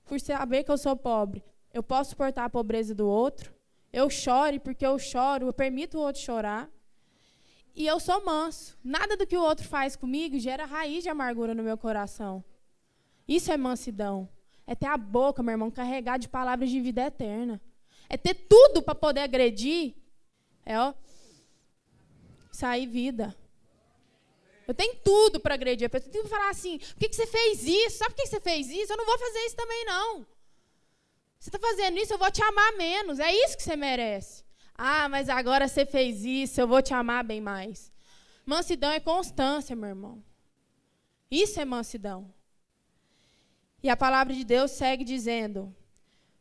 por 0.04 0.20
saber 0.20 0.62
que 0.62 0.70
eu 0.70 0.78
sou 0.78 0.94
pobre, 0.94 1.42
eu 1.74 1.82
posso 1.82 2.10
suportar 2.10 2.44
a 2.44 2.48
pobreza 2.48 2.94
do 2.94 3.08
outro. 3.08 3.52
Eu 3.92 4.08
choro, 4.08 4.60
porque 4.60 4.86
eu 4.86 4.96
choro, 4.96 5.46
eu 5.48 5.52
permito 5.52 5.98
o 5.98 6.00
outro 6.00 6.22
chorar. 6.22 6.70
E 7.74 7.84
eu 7.84 7.98
sou 7.98 8.24
manso. 8.24 8.78
Nada 8.82 9.16
do 9.16 9.26
que 9.26 9.36
o 9.36 9.42
outro 9.42 9.66
faz 9.66 9.96
comigo 9.96 10.38
gera 10.38 10.66
raiz 10.66 11.02
de 11.02 11.08
amargura 11.08 11.52
no 11.52 11.64
meu 11.64 11.76
coração. 11.76 12.44
Isso 13.26 13.50
é 13.50 13.56
mansidão. 13.56 14.28
É 14.68 14.76
ter 14.76 14.86
a 14.86 14.96
boca, 14.96 15.42
meu 15.42 15.50
irmão, 15.50 15.68
carregada 15.68 16.20
de 16.20 16.28
palavras 16.28 16.70
de 16.70 16.80
vida 16.80 17.02
eterna. 17.02 17.60
É 18.08 18.16
ter 18.16 18.34
tudo 18.34 18.80
para 18.80 18.94
poder 18.94 19.22
agredir. 19.22 19.94
É, 20.70 20.78
ó. 20.78 20.94
Sair 22.52 22.86
vida. 22.86 23.36
Eu 24.68 24.72
tenho 24.72 24.94
tudo 25.02 25.40
para 25.40 25.54
agredir. 25.54 25.86
A 25.86 25.90
pessoa 25.90 26.12
tem 26.12 26.22
que 26.22 26.28
falar 26.28 26.50
assim: 26.50 26.78
por 26.78 26.94
que, 27.00 27.08
que 27.08 27.16
você 27.16 27.26
fez 27.26 27.64
isso? 27.64 27.98
Sabe 27.98 28.14
por 28.14 28.22
que 28.22 28.28
você 28.28 28.40
fez 28.40 28.70
isso? 28.70 28.92
Eu 28.92 28.96
não 28.96 29.04
vou 29.04 29.18
fazer 29.18 29.40
isso 29.46 29.56
também, 29.56 29.84
não. 29.84 30.24
Você 31.40 31.48
está 31.48 31.58
fazendo 31.58 31.98
isso, 31.98 32.12
eu 32.12 32.18
vou 32.18 32.30
te 32.30 32.42
amar 32.42 32.72
menos. 32.76 33.18
É 33.18 33.32
isso 33.32 33.56
que 33.56 33.64
você 33.64 33.74
merece. 33.74 34.44
Ah, 34.76 35.08
mas 35.08 35.28
agora 35.28 35.66
você 35.66 35.84
fez 35.84 36.24
isso, 36.24 36.60
eu 36.60 36.68
vou 36.68 36.80
te 36.80 36.94
amar 36.94 37.24
bem 37.24 37.40
mais. 37.40 37.90
Mansidão 38.46 38.92
é 38.92 39.00
constância, 39.00 39.74
meu 39.74 39.88
irmão. 39.88 40.22
Isso 41.28 41.60
é 41.60 41.64
mansidão. 41.64 42.32
E 43.82 43.88
a 43.90 43.96
palavra 43.96 44.32
de 44.32 44.44
Deus 44.44 44.70
segue 44.70 45.02
dizendo: 45.02 45.74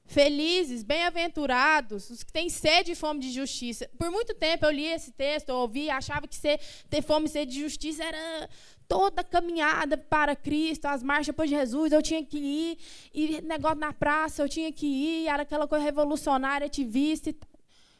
Felizes, 0.09 0.81
bem-aventurados, 0.81 2.09
os 2.09 2.23
que 2.23 2.33
têm 2.33 2.49
sede 2.49 2.93
e 2.93 2.95
fome 2.95 3.19
de 3.19 3.31
justiça. 3.31 3.87
Por 3.95 4.09
muito 4.09 4.33
tempo 4.33 4.65
eu 4.65 4.71
li 4.71 4.87
esse 4.87 5.11
texto, 5.11 5.49
eu 5.49 5.57
ouvi, 5.57 5.87
achava 5.87 6.27
que 6.27 6.35
ser, 6.35 6.59
ter 6.89 7.03
fome 7.03 7.27
e 7.27 7.29
sede 7.29 7.51
de 7.51 7.59
justiça 7.59 8.03
era 8.03 8.49
toda 8.87 9.23
caminhada 9.23 9.95
para 9.95 10.35
Cristo, 10.35 10.87
as 10.87 11.03
marchas 11.03 11.35
para 11.35 11.45
Jesus, 11.45 11.91
eu 11.91 12.01
tinha 12.01 12.25
que 12.25 12.39
ir, 12.39 12.77
e 13.13 13.39
negócio 13.41 13.77
na 13.77 13.93
praça, 13.93 14.41
eu 14.41 14.49
tinha 14.49 14.71
que 14.71 14.87
ir, 14.87 15.27
era 15.27 15.43
aquela 15.43 15.67
coisa 15.67 15.85
revolucionária, 15.85 16.65
ativista, 16.65 17.31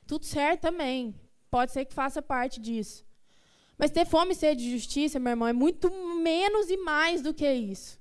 tudo 0.07 0.25
certo 0.25 0.61
também. 0.61 1.13
Pode 1.51 1.71
ser 1.71 1.85
que 1.85 1.93
faça 1.93 2.23
parte 2.23 2.59
disso. 2.59 3.05
Mas 3.77 3.91
ter 3.91 4.07
fome 4.07 4.31
e 4.31 4.35
sede 4.35 4.63
de 4.63 4.71
justiça, 4.71 5.19
meu 5.19 5.29
irmão, 5.29 5.47
é 5.47 5.53
muito 5.53 5.91
menos 5.91 6.71
e 6.71 6.77
mais 6.77 7.21
do 7.21 7.35
que 7.35 7.47
isso. 7.47 7.99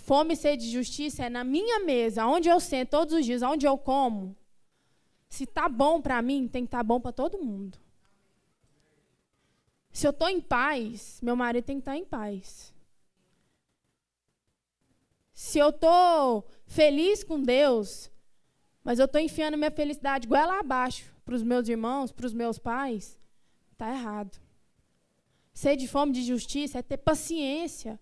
Fome 0.00 0.34
e 0.34 0.36
sede 0.36 0.64
de 0.64 0.72
justiça 0.72 1.26
é 1.26 1.28
na 1.28 1.44
minha 1.44 1.80
mesa, 1.80 2.26
onde 2.26 2.48
eu 2.48 2.58
sento 2.58 2.90
todos 2.90 3.14
os 3.14 3.24
dias, 3.24 3.42
onde 3.42 3.66
eu 3.66 3.76
como. 3.76 4.34
Se 5.28 5.46
tá 5.46 5.68
bom 5.68 6.00
para 6.00 6.20
mim, 6.22 6.48
tem 6.48 6.64
que 6.64 6.68
estar 6.68 6.78
tá 6.78 6.84
bom 6.84 7.00
para 7.00 7.12
todo 7.12 7.38
mundo. 7.38 7.78
Se 9.92 10.06
eu 10.06 10.10
estou 10.10 10.28
em 10.28 10.40
paz, 10.40 11.20
meu 11.22 11.36
marido 11.36 11.64
tem 11.64 11.76
que 11.76 11.82
estar 11.82 11.92
tá 11.92 11.98
em 11.98 12.04
paz. 12.04 12.72
Se 15.32 15.58
eu 15.58 15.68
estou 15.68 16.46
feliz 16.66 17.22
com 17.22 17.40
Deus, 17.40 18.10
mas 18.82 18.98
eu 18.98 19.04
estou 19.04 19.20
enfiando 19.20 19.56
minha 19.56 19.70
felicidade 19.70 20.26
goela 20.26 20.60
abaixo 20.60 21.14
para 21.24 21.34
os 21.34 21.42
meus 21.42 21.68
irmãos, 21.68 22.10
para 22.10 22.26
os 22.26 22.32
meus 22.32 22.58
pais, 22.58 23.18
está 23.72 23.90
errado. 23.90 24.40
Ser 25.52 25.76
de 25.76 25.86
fome 25.86 26.12
de 26.12 26.22
justiça 26.22 26.78
é 26.78 26.82
ter 26.82 26.96
paciência 26.96 28.00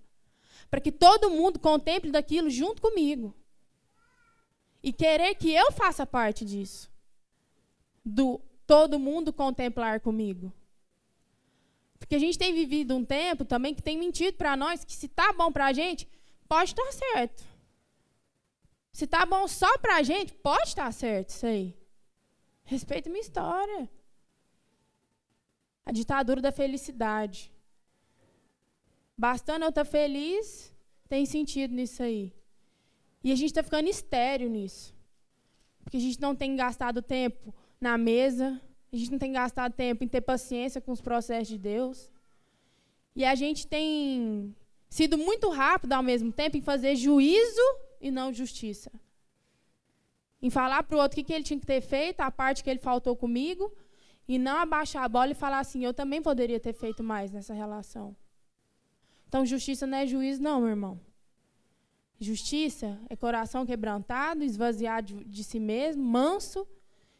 para 0.71 0.81
que 0.81 0.93
todo 0.93 1.31
mundo 1.31 1.59
contemple 1.59 2.11
daquilo 2.11 2.51
junto 2.51 2.83
comigo. 2.83 3.35
E 4.83 4.93
querer 4.93 5.35
que 5.35 5.53
eu 5.53 5.73
faça 5.73 6.07
parte 6.07 6.45
disso. 6.45 6.91
Do 8.05 8.41
todo 8.67 8.99
mundo 8.99 9.33
contemplar 9.33 10.01
comigo. 10.01 10.53
Porque 11.99 12.15
a 12.15 12.19
gente 12.19 12.39
tem 12.39 12.55
vivido 12.55 12.95
um 12.95 13.05
tempo 13.05 13.45
também 13.45 13.75
que 13.75 13.83
tem 13.83 13.99
mentido 13.99 14.37
para 14.37 14.57
nós 14.57 14.85
que 14.85 14.93
se 14.93 15.07
está 15.07 15.33
bom 15.33 15.51
para 15.51 15.67
a 15.67 15.73
gente, 15.73 16.09
pode 16.47 16.71
estar 16.71 16.93
certo. 16.93 17.43
Se 18.93 19.05
está 19.05 19.25
bom 19.25 19.47
só 19.49 19.79
para 19.79 19.97
a 19.97 20.03
gente, 20.03 20.33
pode 20.35 20.69
estar 20.69 20.93
certo 20.93 21.31
isso 21.31 21.47
aí. 21.47 21.77
Respeita 22.65 23.09
minha 23.09 23.21
história. 23.21 23.89
A 25.85 25.93
ditadura 25.93 26.41
da 26.41 26.53
felicidade. 26.53 27.51
Bastando 29.19 29.65
eu 29.65 29.71
estar 29.71 29.85
feliz, 29.85 30.73
tem 31.09 31.27
sentido 31.27 31.75
nisso 31.75 32.05
aí. 32.05 32.33
E 33.25 33.33
a 33.33 33.35
gente 33.35 33.49
está 33.49 33.65
ficando 33.65 33.89
estéreo 33.89 34.49
nisso. 34.49 34.95
Porque 35.83 35.97
a 35.97 36.01
gente 36.01 36.21
não 36.21 36.37
tem 36.37 36.55
gastado 36.55 37.03
tempo 37.03 37.53
na 37.81 37.99
mesa, 37.99 38.61
a 38.93 38.97
gente 38.97 39.11
não 39.11 39.19
tem 39.19 39.33
gastado 39.33 39.73
tempo 39.73 40.05
em 40.05 40.09
ter 40.09 40.21
paciência 40.21 40.81
com 40.81 40.93
os 40.93 41.01
processos 41.01 41.49
de 41.49 41.59
Deus. 41.59 42.13
E 43.17 43.25
a 43.25 43.35
gente 43.35 43.67
tem 43.67 44.55
sido 44.89 45.19
muito 45.19 45.51
rápido 45.51 45.95
ao 45.95 46.03
mesmo 46.03 46.31
tempo 46.31 46.57
em 46.57 46.63
fazer 46.63 46.95
juízo 46.95 47.77
e 48.01 48.13
não 48.13 48.33
justiça. 48.33 48.93
Em 50.41 50.49
falar 50.49 50.85
para 50.85 50.97
o 50.97 51.01
outro 51.01 51.21
o 51.21 51.25
que 51.25 51.33
ele 51.33 51.43
tinha 51.43 51.59
que 51.59 51.67
ter 51.67 51.81
feito, 51.81 52.21
a 52.21 52.31
parte 52.31 52.63
que 52.63 52.71
ele 52.71 52.79
faltou 52.79 53.17
comigo, 53.17 53.75
e 54.29 54.39
não 54.39 54.59
abaixar 54.59 55.03
a 55.03 55.09
bola 55.09 55.33
e 55.33 55.35
falar 55.35 55.59
assim: 55.59 55.85
eu 55.85 55.93
também 55.93 56.23
poderia 56.23 56.61
ter 56.61 56.73
feito 56.73 57.03
mais 57.03 57.33
nessa 57.33 57.53
relação. 57.53 58.15
Então, 59.29 59.47
justiça 59.47 59.87
não 59.87 59.99
é 59.99 60.07
juízo, 60.07 60.43
não, 60.43 60.61
meu 60.61 60.71
irmão. 60.71 61.01
Justiça 62.19 62.99
é 63.09 63.14
coração 63.14 63.64
quebrantado, 63.64 64.43
esvaziado 64.43 65.25
de 65.25 65.45
si 65.45 65.61
mesmo, 65.61 66.03
manso 66.03 66.67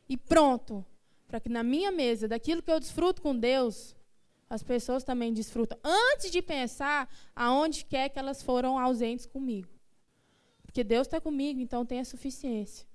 e 0.09 0.17
pronto 0.17 0.85
para 1.29 1.39
que 1.39 1.51
na 1.51 1.63
minha 1.63 1.93
mesa, 1.93 2.27
daquilo 2.27 2.63
que 2.63 2.73
eu 2.73 2.81
desfruto 2.81 3.21
com 3.21 3.39
Deus, 3.39 3.95
as 4.49 4.63
pessoas 4.63 5.05
também 5.05 5.33
desfrutam, 5.33 5.79
antes 5.85 6.31
de 6.31 6.41
pensar 6.41 7.07
aonde 7.37 7.85
quer 7.85 8.09
que 8.09 8.19
elas 8.19 8.43
foram 8.43 8.79
ausentes 8.79 9.27
comigo. 9.27 9.69
Porque 10.65 10.83
Deus 10.83 11.07
está 11.07 11.21
comigo, 11.21 11.61
então 11.61 11.85
tem 11.85 12.01
a 12.01 12.05
suficiência 12.05 12.89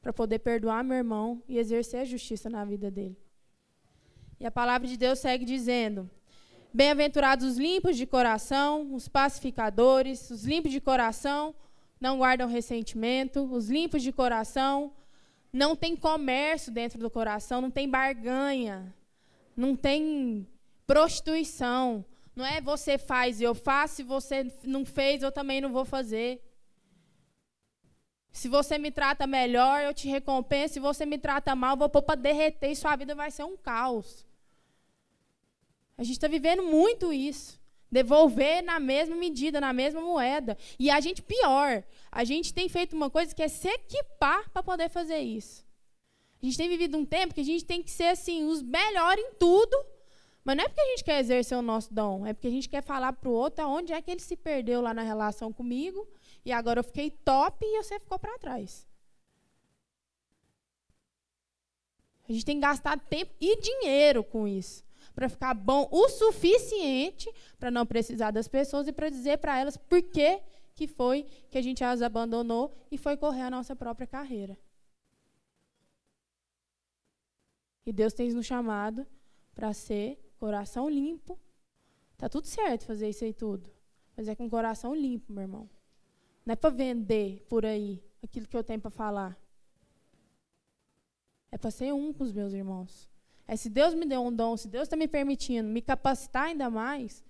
para 0.00 0.12
poder 0.12 0.38
perdoar 0.38 0.82
meu 0.82 0.96
irmão 0.96 1.42
e 1.46 1.58
exercer 1.58 2.00
a 2.00 2.04
justiça 2.04 2.48
na 2.48 2.64
vida 2.64 2.90
dele. 2.90 3.18
E 4.38 4.46
a 4.46 4.50
palavra 4.50 4.88
de 4.88 4.96
Deus 4.96 5.18
segue 5.18 5.44
dizendo: 5.44 6.10
Bem-aventurados 6.72 7.44
os 7.44 7.58
limpos 7.58 7.96
de 7.96 8.06
coração, 8.06 8.94
os 8.94 9.08
pacificadores, 9.08 10.30
os 10.30 10.44
limpos 10.44 10.70
de 10.70 10.80
coração 10.80 11.52
não 12.00 12.18
guardam 12.18 12.48
ressentimento, 12.48 13.42
os 13.52 13.68
limpos 13.68 14.02
de 14.02 14.12
coração 14.12 14.92
não 15.52 15.74
tem 15.74 15.96
comércio 15.96 16.72
dentro 16.72 16.98
do 16.98 17.10
coração, 17.10 17.60
não 17.60 17.72
tem 17.72 17.88
barganha, 17.88 18.94
não 19.56 19.74
tem 19.74 20.46
prostituição. 20.86 22.04
Não 22.36 22.46
é 22.46 22.60
você 22.60 22.96
faz 22.96 23.40
e 23.40 23.44
eu 23.44 23.54
faço, 23.54 23.96
se 23.96 24.02
você 24.04 24.46
não 24.62 24.84
fez, 24.84 25.22
eu 25.22 25.32
também 25.32 25.60
não 25.60 25.72
vou 25.72 25.84
fazer. 25.84 26.40
Se 28.30 28.48
você 28.48 28.78
me 28.78 28.92
trata 28.92 29.26
melhor, 29.26 29.82
eu 29.82 29.92
te 29.92 30.08
recompenso. 30.08 30.74
Se 30.74 30.80
você 30.80 31.04
me 31.04 31.18
trata 31.18 31.54
mal, 31.56 31.72
eu 31.72 31.78
vou 31.78 31.88
pôr 31.88 32.02
para 32.02 32.14
derreter 32.14 32.70
e 32.70 32.76
sua 32.76 32.94
vida 32.94 33.12
vai 33.12 33.30
ser 33.32 33.42
um 33.42 33.56
caos. 33.56 34.24
A 36.00 36.02
gente 36.02 36.16
está 36.16 36.28
vivendo 36.28 36.62
muito 36.62 37.12
isso. 37.12 37.60
Devolver 37.92 38.64
na 38.64 38.80
mesma 38.80 39.14
medida, 39.14 39.60
na 39.60 39.70
mesma 39.70 40.00
moeda. 40.00 40.56
E 40.78 40.88
a 40.88 40.98
gente, 40.98 41.20
pior, 41.20 41.84
a 42.10 42.24
gente 42.24 42.54
tem 42.54 42.70
feito 42.70 42.96
uma 42.96 43.10
coisa 43.10 43.34
que 43.34 43.42
é 43.42 43.48
se 43.48 43.68
equipar 43.68 44.48
para 44.48 44.62
poder 44.62 44.88
fazer 44.88 45.18
isso. 45.18 45.62
A 46.42 46.46
gente 46.46 46.56
tem 46.56 46.70
vivido 46.70 46.96
um 46.96 47.04
tempo 47.04 47.34
que 47.34 47.42
a 47.42 47.44
gente 47.44 47.66
tem 47.66 47.82
que 47.82 47.90
ser 47.90 48.06
assim, 48.06 48.46
os 48.46 48.62
melhores 48.62 49.22
em 49.22 49.34
tudo, 49.34 49.76
mas 50.42 50.56
não 50.56 50.64
é 50.64 50.68
porque 50.68 50.80
a 50.80 50.86
gente 50.86 51.04
quer 51.04 51.20
exercer 51.20 51.58
o 51.58 51.60
nosso 51.60 51.92
dom, 51.92 52.24
é 52.24 52.32
porque 52.32 52.48
a 52.48 52.50
gente 52.50 52.66
quer 52.66 52.82
falar 52.82 53.12
para 53.12 53.28
o 53.28 53.34
outro 53.34 53.62
aonde 53.62 53.92
é 53.92 54.00
que 54.00 54.10
ele 54.10 54.20
se 54.20 54.36
perdeu 54.36 54.80
lá 54.80 54.94
na 54.94 55.02
relação 55.02 55.52
comigo, 55.52 56.08
e 56.46 56.50
agora 56.50 56.80
eu 56.80 56.84
fiquei 56.84 57.10
top 57.10 57.62
e 57.62 57.82
você 57.82 58.00
ficou 58.00 58.18
para 58.18 58.38
trás. 58.38 58.88
A 62.26 62.32
gente 62.32 62.46
tem 62.46 62.58
gastado 62.58 63.02
tempo 63.02 63.34
e 63.38 63.60
dinheiro 63.60 64.24
com 64.24 64.48
isso 64.48 64.88
para 65.20 65.28
ficar 65.28 65.52
bom 65.52 65.86
o 65.92 66.08
suficiente 66.08 67.30
para 67.58 67.70
não 67.70 67.84
precisar 67.84 68.30
das 68.30 68.48
pessoas 68.48 68.88
e 68.88 68.92
para 68.92 69.10
dizer 69.10 69.36
para 69.36 69.58
elas 69.58 69.76
por 69.76 70.00
que, 70.00 70.40
que 70.74 70.86
foi 70.86 71.24
que 71.50 71.58
a 71.58 71.62
gente 71.62 71.84
as 71.84 72.00
abandonou 72.00 72.74
e 72.90 72.96
foi 72.96 73.18
correr 73.18 73.42
a 73.42 73.50
nossa 73.50 73.76
própria 73.76 74.06
carreira. 74.06 74.58
E 77.84 77.92
Deus 77.92 78.14
tem 78.14 78.32
nos 78.32 78.46
chamado 78.46 79.06
para 79.54 79.74
ser 79.74 80.18
coração 80.38 80.88
limpo. 80.88 81.38
Tá 82.16 82.26
tudo 82.26 82.46
certo 82.46 82.86
fazer 82.86 83.10
isso 83.10 83.22
aí 83.22 83.34
tudo, 83.34 83.70
mas 84.16 84.26
é 84.26 84.34
com 84.34 84.48
coração 84.48 84.94
limpo, 84.94 85.30
meu 85.30 85.42
irmão. 85.42 85.68
Não 86.46 86.54
é 86.54 86.56
para 86.56 86.70
vender 86.70 87.44
por 87.46 87.66
aí 87.66 88.02
aquilo 88.22 88.48
que 88.48 88.56
eu 88.56 88.64
tenho 88.64 88.80
para 88.80 88.90
falar. 88.90 89.38
É 91.52 91.58
para 91.58 91.70
ser 91.70 91.92
um 91.92 92.10
com 92.10 92.24
os 92.24 92.32
meus 92.32 92.54
irmãos. 92.54 93.09
É 93.52 93.56
se 93.56 93.68
Deus 93.68 93.94
me 93.94 94.06
deu 94.06 94.22
um 94.22 94.32
dom, 94.32 94.56
se 94.56 94.68
Deus 94.68 94.84
está 94.84 94.96
me 94.96 95.08
permitindo 95.08 95.68
me 95.68 95.82
capacitar 95.82 96.44
ainda 96.44 96.70
mais, 96.70 97.24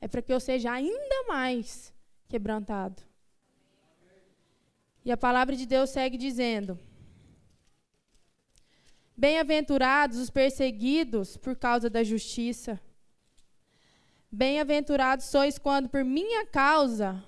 é 0.00 0.06
para 0.06 0.22
que 0.22 0.32
eu 0.32 0.38
seja 0.38 0.70
ainda 0.70 1.24
mais 1.26 1.92
quebrantado. 2.28 3.02
E 5.04 5.10
a 5.10 5.16
palavra 5.16 5.56
de 5.56 5.66
Deus 5.66 5.90
segue 5.90 6.16
dizendo: 6.16 6.78
Bem-aventurados 9.16 10.18
os 10.18 10.30
perseguidos 10.30 11.36
por 11.36 11.56
causa 11.56 11.90
da 11.90 12.04
justiça. 12.04 12.80
Bem-aventurados 14.30 15.26
sois 15.26 15.58
quando 15.58 15.88
por 15.88 16.04
minha 16.04 16.46
causa, 16.46 17.20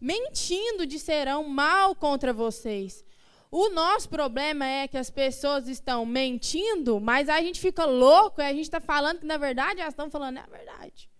mentindo, 0.00 0.84
disserão 0.84 1.48
mal 1.48 1.94
contra 1.94 2.32
vocês. 2.32 3.04
O 3.50 3.70
nosso 3.70 4.08
problema 4.10 4.66
é 4.66 4.86
que 4.86 4.98
as 4.98 5.08
pessoas 5.08 5.68
estão 5.68 6.04
mentindo, 6.04 7.00
mas 7.00 7.30
a 7.30 7.40
gente 7.40 7.60
fica 7.60 7.86
louco 7.86 8.42
e 8.42 8.44
a 8.44 8.52
gente 8.52 8.64
está 8.64 8.80
falando 8.80 9.20
que, 9.20 9.26
na 9.26 9.38
verdade, 9.38 9.80
elas 9.80 9.94
estão 9.94 10.10
falando 10.10 10.36
é 10.36 10.40
a 10.40 10.46
verdade. 10.46 11.10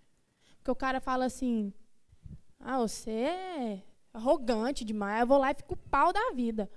Porque 0.59 0.71
o 0.71 0.77
cara 0.77 1.01
fala 1.01 1.25
assim: 1.25 1.73
ah, 2.61 2.79
você 2.79 3.11
é 3.11 3.83
arrogante 4.13 4.85
demais, 4.85 5.21
eu 5.21 5.27
vou 5.27 5.39
lá 5.39 5.53
e 5.53 5.55
fico 5.55 5.75
pau 5.75 6.13
da 6.13 6.33
vida. 6.33 6.71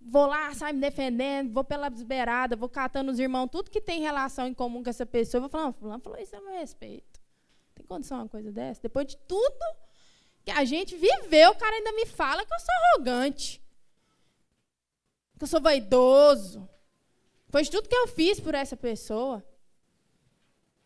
Vou 0.00 0.26
lá, 0.26 0.52
sai 0.54 0.72
me 0.72 0.80
defendendo, 0.80 1.52
vou 1.52 1.64
pela 1.64 1.88
desbeirada, 1.88 2.56
vou 2.56 2.68
catando 2.68 3.10
os 3.10 3.18
irmãos, 3.18 3.48
tudo 3.48 3.70
que 3.70 3.80
tem 3.80 4.00
relação 4.00 4.46
em 4.46 4.54
comum 4.54 4.82
com 4.82 4.90
essa 4.90 5.06
pessoa. 5.06 5.38
Eu 5.38 5.42
vou 5.42 5.50
falando, 5.50 5.74
fulano 5.74 6.02
falou 6.02 6.18
isso 6.20 6.36
a 6.36 6.40
meu 6.40 6.52
respeito. 6.52 7.20
Tem 7.74 7.84
condição 7.84 8.18
uma 8.18 8.28
coisa 8.28 8.52
dessa? 8.52 8.82
Depois 8.82 9.06
de 9.06 9.16
tudo 9.16 9.64
que 10.44 10.50
a 10.50 10.64
gente 10.64 10.96
viveu, 10.96 11.50
o 11.50 11.56
cara 11.56 11.76
ainda 11.76 11.92
me 11.92 12.06
fala 12.06 12.44
que 12.44 12.52
eu 12.52 12.58
sou 12.60 12.74
arrogante 12.94 13.61
que 15.42 15.44
eu 15.44 15.48
sou 15.48 15.60
vaidoso. 15.60 16.68
Pois 17.50 17.68
tudo 17.68 17.88
que 17.88 17.96
eu 17.96 18.06
fiz 18.06 18.38
por 18.38 18.54
essa 18.54 18.76
pessoa. 18.76 19.44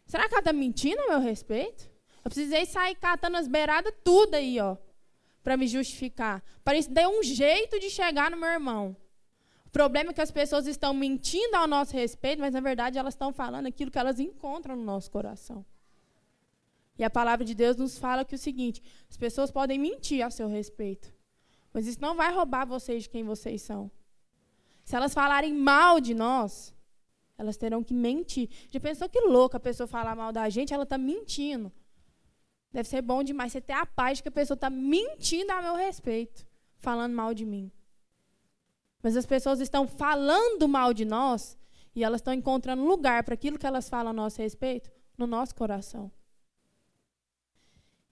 Será 0.07 0.27
que 0.27 0.35
ela 0.35 0.41
está 0.41 0.53
mentindo 0.53 0.99
a 1.03 1.09
meu 1.09 1.21
respeito? 1.21 1.91
Eu 2.25 2.31
precisei 2.31 2.65
sair 2.65 2.95
catando 2.95 3.37
as 3.37 3.47
beiradas 3.47 3.93
tudo 4.03 4.35
aí, 4.35 4.59
ó, 4.59 4.79
para 5.43 5.59
me 5.59 5.69
justificar. 5.69 6.43
Para 6.65 6.79
isso 6.79 6.91
dar 6.91 7.07
um 7.07 7.23
jeito 7.23 7.79
de 7.79 7.91
chegar 7.91 8.31
no 8.31 8.37
meu 8.39 8.49
irmão. 8.49 8.97
O 9.67 9.71
problema 9.71 10.11
é 10.11 10.15
que 10.15 10.23
as 10.23 10.31
pessoas 10.31 10.67
estão 10.67 10.95
mentindo 10.95 11.55
ao 11.55 11.67
nosso 11.67 11.93
respeito, 11.93 12.41
mas 12.41 12.55
na 12.55 12.61
verdade 12.61 12.99
elas 12.99 13.13
estão 13.13 13.35
falando 13.35 13.67
aquilo 13.67 13.91
que 13.91 13.99
elas 13.99 14.19
encontram 14.19 14.75
no 14.75 14.85
nosso 14.85 15.11
coração. 15.11 15.67
E 16.99 17.05
a 17.05 17.11
palavra 17.11 17.45
de 17.45 17.55
Deus 17.55 17.77
nos 17.77 17.99
fala 17.99 18.25
que 18.25 18.35
o 18.35 18.39
seguinte: 18.39 18.83
as 19.11 19.19
pessoas 19.19 19.51
podem 19.51 19.79
mentir 19.79 20.25
a 20.25 20.31
seu 20.31 20.49
respeito, 20.49 21.13
mas 21.75 21.87
isso 21.87 22.01
não 22.01 22.17
vai 22.17 22.33
roubar 22.33 22.67
vocês 22.67 23.03
de 23.03 23.11
quem 23.11 23.23
vocês 23.23 23.61
são. 23.61 23.91
Se 24.87 24.95
elas 24.95 25.13
falarem 25.13 25.53
mal 25.53 26.01
de 26.01 26.15
nós, 26.15 26.73
elas 27.37 27.57
terão 27.57 27.83
que 27.83 27.93
mentir. 27.93 28.49
Já 28.71 28.79
pensou 28.79 29.09
que 29.09 29.21
louca 29.21 29.57
a 29.57 29.61
pessoa 29.61 29.89
falar 29.89 30.15
mal 30.15 30.33
da 30.33 30.49
gente? 30.49 30.73
Ela 30.73 30.85
está 30.85 30.97
mentindo. 30.97 31.73
Deve 32.71 32.89
ser 32.89 33.03
bom 33.03 33.25
demais 33.25 33.51
você 33.51 33.61
ter 33.61 33.73
a 33.73 33.85
paz 33.85 34.19
de 34.19 34.23
que 34.23 34.29
a 34.29 34.33
pessoa 34.33 34.55
está 34.55 34.71
mentindo 34.71 35.51
a 35.51 35.61
meu 35.61 35.75
respeito, 35.75 36.47
falando 36.77 37.15
mal 37.15 37.35
de 37.35 37.45
mim. 37.45 37.71
Mas 39.03 39.17
as 39.17 39.27
pessoas 39.27 39.59
estão 39.59 39.89
falando 39.89 40.69
mal 40.69 40.95
de 40.95 41.05
nós 41.05 41.59
e 41.93 42.05
elas 42.05 42.21
estão 42.21 42.33
encontrando 42.33 42.85
lugar 42.85 43.25
para 43.25 43.35
aquilo 43.35 43.59
que 43.59 43.67
elas 43.67 43.89
falam 43.89 44.11
a 44.11 44.13
nosso 44.13 44.41
respeito 44.41 44.89
no 45.19 45.27
nosso 45.27 45.53
coração. 45.55 46.13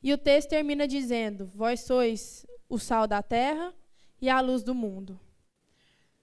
E 0.03 0.13
o 0.13 0.19
texto 0.19 0.49
termina 0.51 0.89
dizendo: 0.89 1.47
Vós 1.47 1.83
sois 1.83 2.45
o 2.69 2.81
sal 2.81 3.07
da 3.07 3.23
terra 3.23 3.73
e 4.21 4.29
a 4.29 4.41
luz 4.41 4.65
do 4.65 4.75
mundo. 4.75 5.21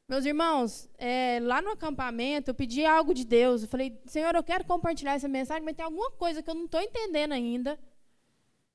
Meus 0.07 0.25
irmãos, 0.25 0.89
é, 0.97 1.39
lá 1.41 1.61
no 1.61 1.69
acampamento, 1.69 2.51
eu 2.51 2.55
pedi 2.55 2.85
algo 2.85 3.13
de 3.13 3.23
Deus. 3.23 3.63
Eu 3.63 3.69
falei, 3.69 3.97
Senhor, 4.05 4.35
eu 4.35 4.43
quero 4.43 4.65
compartilhar 4.65 5.13
essa 5.13 5.27
mensagem, 5.27 5.63
mas 5.63 5.75
tem 5.75 5.85
alguma 5.85 6.11
coisa 6.11 6.43
que 6.43 6.49
eu 6.49 6.55
não 6.55 6.65
estou 6.65 6.81
entendendo 6.81 7.31
ainda 7.31 7.79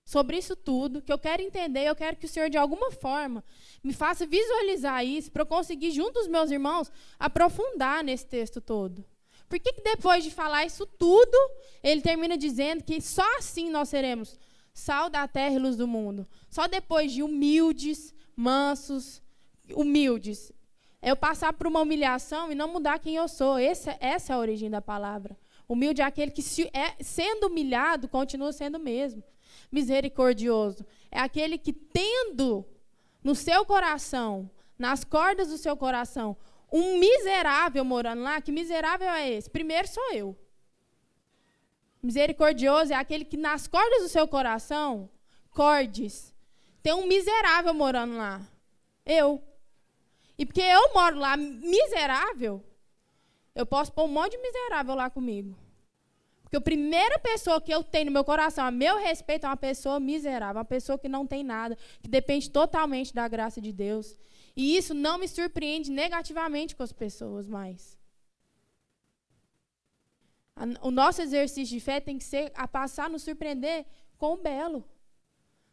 sobre 0.06 0.38
isso 0.38 0.54
tudo, 0.54 1.02
que 1.02 1.12
eu 1.12 1.18
quero 1.18 1.42
entender. 1.42 1.84
Eu 1.84 1.96
quero 1.96 2.16
que 2.16 2.26
o 2.26 2.28
Senhor, 2.28 2.48
de 2.48 2.56
alguma 2.56 2.90
forma, 2.92 3.44
me 3.82 3.92
faça 3.92 4.24
visualizar 4.24 5.04
isso, 5.04 5.30
para 5.30 5.42
eu 5.42 5.46
conseguir, 5.46 5.90
junto 5.90 6.14
dos 6.14 6.28
meus 6.28 6.50
irmãos, 6.50 6.90
aprofundar 7.18 8.04
nesse 8.04 8.24
texto 8.24 8.60
todo. 8.60 9.04
Por 9.48 9.58
que, 9.58 9.72
que 9.72 9.82
depois 9.82 10.24
de 10.24 10.30
falar 10.30 10.64
isso 10.64 10.86
tudo, 10.86 11.36
ele 11.82 12.00
termina 12.00 12.36
dizendo 12.36 12.82
que 12.82 13.00
só 13.00 13.36
assim 13.36 13.70
nós 13.70 13.88
seremos 13.88 14.38
sal 14.72 15.08
da 15.08 15.26
terra 15.26 15.54
e 15.54 15.58
luz 15.58 15.76
do 15.76 15.86
mundo? 15.86 16.26
Só 16.48 16.66
depois 16.66 17.12
de 17.12 17.22
humildes, 17.22 18.14
mansos, 18.34 19.22
humildes, 19.74 20.52
é 21.02 21.10
eu 21.10 21.16
passar 21.16 21.52
por 21.52 21.66
uma 21.66 21.80
humilhação 21.80 22.50
e 22.50 22.54
não 22.54 22.68
mudar 22.68 22.98
quem 22.98 23.16
eu 23.16 23.28
sou. 23.28 23.58
Essa, 23.58 23.96
essa 24.00 24.32
é 24.32 24.36
a 24.36 24.38
origem 24.38 24.70
da 24.70 24.80
palavra. 24.80 25.36
Humilde 25.68 26.00
é 26.00 26.04
aquele 26.04 26.30
que, 26.30 26.42
se, 26.42 26.70
é, 26.72 26.94
sendo 27.02 27.48
humilhado, 27.48 28.08
continua 28.08 28.52
sendo 28.52 28.76
o 28.76 28.80
mesmo. 28.80 29.22
Misericordioso 29.70 30.86
é 31.10 31.18
aquele 31.18 31.58
que, 31.58 31.72
tendo 31.72 32.64
no 33.22 33.34
seu 33.34 33.64
coração, 33.64 34.50
nas 34.78 35.04
cordas 35.04 35.48
do 35.48 35.58
seu 35.58 35.76
coração, 35.76 36.36
um 36.72 36.98
miserável 36.98 37.84
morando 37.84 38.22
lá, 38.22 38.40
que 38.40 38.52
miserável 38.52 39.08
é 39.08 39.30
esse? 39.30 39.50
Primeiro 39.50 39.88
sou 39.88 40.12
eu. 40.12 40.36
Misericordioso 42.02 42.92
é 42.92 42.96
aquele 42.96 43.24
que, 43.24 43.36
nas 43.36 43.66
cordas 43.66 44.02
do 44.02 44.08
seu 44.08 44.28
coração, 44.28 45.10
cordes, 45.50 46.32
tem 46.82 46.92
um 46.92 47.06
miserável 47.06 47.74
morando 47.74 48.16
lá. 48.16 48.40
Eu. 49.04 49.42
E 50.38 50.44
porque 50.44 50.60
eu 50.60 50.92
moro 50.92 51.18
lá 51.18 51.36
miserável, 51.36 52.62
eu 53.54 53.64
posso 53.64 53.92
pôr 53.92 54.04
um 54.04 54.08
monte 54.08 54.32
de 54.32 54.38
miserável 54.38 54.94
lá 54.94 55.08
comigo. 55.08 55.56
Porque 56.42 56.56
a 56.56 56.60
primeira 56.60 57.18
pessoa 57.18 57.60
que 57.60 57.72
eu 57.72 57.82
tenho 57.82 58.06
no 58.06 58.12
meu 58.12 58.22
coração, 58.22 58.64
a 58.64 58.70
meu 58.70 58.98
respeito, 58.98 59.46
é 59.46 59.48
uma 59.48 59.56
pessoa 59.56 59.98
miserável, 59.98 60.58
uma 60.58 60.64
pessoa 60.64 60.98
que 60.98 61.08
não 61.08 61.26
tem 61.26 61.42
nada, 61.42 61.76
que 62.00 62.08
depende 62.08 62.50
totalmente 62.50 63.12
da 63.12 63.26
graça 63.26 63.60
de 63.60 63.72
Deus. 63.72 64.16
E 64.54 64.76
isso 64.76 64.94
não 64.94 65.18
me 65.18 65.26
surpreende 65.26 65.90
negativamente 65.90 66.76
com 66.76 66.82
as 66.82 66.92
pessoas 66.92 67.48
mais. 67.48 67.98
O 70.80 70.90
nosso 70.90 71.20
exercício 71.20 71.76
de 71.76 71.80
fé 71.80 72.00
tem 72.00 72.16
que 72.16 72.24
ser 72.24 72.52
a 72.54 72.68
passar 72.68 73.06
a 73.06 73.08
nos 73.08 73.22
surpreender 73.22 73.84
com 74.16 74.34
o 74.34 74.38
belo. 74.38 74.84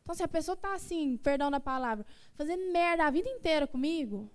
Então, 0.02 0.14
se 0.14 0.24
a 0.24 0.28
pessoa 0.28 0.56
está 0.56 0.74
assim, 0.74 1.16
perdão 1.18 1.50
da 1.50 1.60
palavra, 1.60 2.06
fazendo 2.34 2.74
merda 2.74 3.06
a 3.06 3.12
vida 3.12 3.30
inteira 3.30 3.66
comigo, 3.66 4.30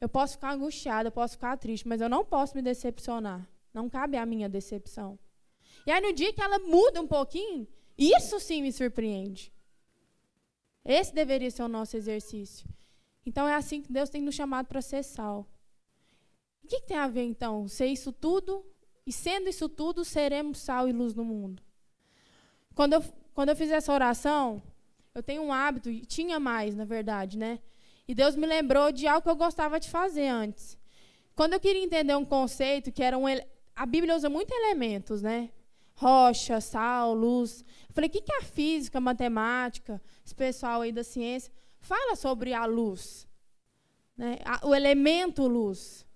eu 0.00 0.08
posso 0.08 0.34
ficar 0.34 0.52
angustiada, 0.52 1.08
eu 1.08 1.12
posso 1.12 1.34
ficar 1.34 1.56
triste, 1.56 1.86
mas 1.88 2.00
eu 2.00 2.08
não 2.08 2.24
posso 2.24 2.56
me 2.56 2.62
decepcionar. 2.62 3.48
Não 3.72 3.88
cabe 3.88 4.16
a 4.16 4.26
minha 4.26 4.48
decepção. 4.48 5.18
E 5.86 5.90
aí, 5.90 6.00
no 6.00 6.12
dia 6.12 6.32
que 6.32 6.42
ela 6.42 6.58
muda 6.58 7.00
um 7.00 7.06
pouquinho, 7.06 7.66
isso 7.96 8.38
sim 8.40 8.62
me 8.62 8.72
surpreende. 8.72 9.52
Esse 10.84 11.14
deveria 11.14 11.50
ser 11.50 11.62
o 11.62 11.68
nosso 11.68 11.96
exercício. 11.96 12.68
Então, 13.26 13.48
é 13.48 13.54
assim 13.54 13.80
que 13.80 13.92
Deus 13.92 14.10
tem 14.10 14.22
nos 14.22 14.34
chamado 14.34 14.66
para 14.66 14.82
ser 14.82 15.02
sal. 15.02 15.48
O 16.62 16.66
que, 16.66 16.80
que 16.80 16.86
tem 16.86 16.96
a 16.96 17.08
ver, 17.08 17.24
então, 17.24 17.66
ser 17.68 17.86
isso 17.86 18.12
tudo 18.12 18.64
e 19.06 19.12
sendo 19.12 19.48
isso 19.48 19.68
tudo, 19.68 20.04
seremos 20.04 20.58
sal 20.58 20.88
e 20.88 20.92
luz 20.92 21.14
no 21.14 21.24
mundo. 21.24 21.62
Quando 22.74 22.94
eu, 22.94 23.04
quando 23.34 23.50
eu 23.50 23.56
fiz 23.56 23.70
essa 23.70 23.92
oração, 23.92 24.62
eu 25.14 25.22
tenho 25.22 25.42
um 25.42 25.52
hábito, 25.52 25.90
e 25.90 26.00
tinha 26.00 26.40
mais, 26.40 26.74
na 26.74 26.84
verdade, 26.84 27.38
né? 27.38 27.60
E 28.06 28.14
Deus 28.14 28.36
me 28.36 28.46
lembrou 28.46 28.92
de 28.92 29.06
algo 29.06 29.22
que 29.22 29.30
eu 29.30 29.36
gostava 29.36 29.80
de 29.80 29.88
fazer 29.88 30.28
antes. 30.28 30.78
Quando 31.34 31.54
eu 31.54 31.60
queria 31.60 31.82
entender 31.82 32.14
um 32.14 32.24
conceito 32.24 32.92
que 32.92 33.02
era 33.02 33.16
um. 33.18 33.24
A 33.74 33.86
Bíblia 33.86 34.14
usa 34.14 34.28
muitos 34.28 34.56
elementos, 34.56 35.22
né? 35.22 35.50
Rocha, 35.94 36.60
sal, 36.60 37.14
luz. 37.14 37.64
Eu 37.88 37.94
falei, 37.94 38.08
o 38.08 38.12
que 38.12 38.32
é 38.32 38.38
a 38.38 38.42
física, 38.42 38.98
a 38.98 39.00
matemática, 39.00 40.00
esse 40.24 40.34
pessoal 40.34 40.82
aí 40.82 40.92
da 40.92 41.04
ciência? 41.04 41.52
Fala 41.78 42.14
sobre 42.16 42.52
a 42.52 42.64
luz. 42.66 43.26
Né? 44.16 44.38
O 44.62 44.74
elemento 44.74 45.46
luz. 45.46 46.06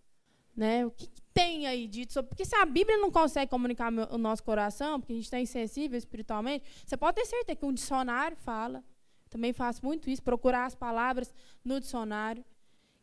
Né? 0.57 0.85
O 0.85 0.91
que, 0.91 1.09
tem 1.39 1.69
aí 1.69 1.87
dito 1.87 2.13
sobre. 2.13 2.31
Porque 2.31 2.45
se 2.45 2.57
a 2.57 2.65
Bíblia 2.67 2.97
não 2.99 3.13
consegue 3.13 3.49
comunicar 3.49 3.93
o 4.11 4.19
nosso 4.19 4.43
coração, 4.43 4.99
porque 4.99 5.13
a 5.13 5.17
gente 5.17 5.27
está 5.27 5.39
insensível 5.39 5.97
espiritualmente, 5.97 6.65
você 6.85 6.97
pode 6.97 7.15
ter 7.15 7.27
certeza 7.27 7.55
que 7.55 7.65
um 7.65 7.73
dicionário 7.73 8.37
fala. 8.37 8.83
Também 9.29 9.53
faço 9.53 9.85
muito 9.85 10.09
isso, 10.09 10.23
procurar 10.23 10.67
as 10.67 10.75
palavras 10.75 11.35
no 11.65 11.81
dicionário. 11.81 12.45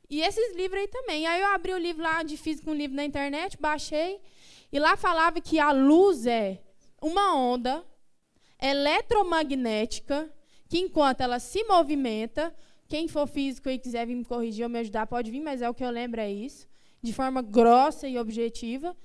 E 0.09 0.21
esses 0.21 0.55
livros 0.55 0.79
aí 0.79 0.87
também. 0.87 1.25
Aí 1.25 1.41
eu 1.41 1.47
abri 1.47 1.73
o 1.73 1.77
livro 1.77 2.03
lá 2.03 2.23
de 2.23 2.37
física, 2.37 2.69
um 2.69 2.73
livro 2.73 2.95
na 2.95 3.05
internet, 3.05 3.57
baixei, 3.59 4.19
e 4.71 4.79
lá 4.79 4.95
falava 4.95 5.41
que 5.41 5.59
a 5.59 5.71
luz 5.71 6.25
é 6.25 6.61
uma 7.01 7.35
onda 7.35 7.85
eletromagnética 8.61 10.31
que 10.67 10.79
enquanto 10.79 11.21
ela 11.21 11.39
se 11.39 11.63
movimenta, 11.63 12.55
quem 12.87 13.07
for 13.07 13.27
físico 13.27 13.69
e 13.69 13.77
quiser 13.77 14.05
vir 14.05 14.15
me 14.15 14.25
corrigir 14.25 14.63
ou 14.63 14.69
me 14.69 14.79
ajudar, 14.79 15.07
pode 15.07 15.29
vir, 15.29 15.41
mas 15.41 15.61
é 15.61 15.69
o 15.69 15.73
que 15.73 15.83
eu 15.83 15.89
lembro 15.89 16.21
é 16.21 16.31
isso 16.31 16.67
de 17.05 17.13
forma 17.13 17.41
grossa 17.41 18.07
e 18.07 18.17
objetiva, 18.17 18.97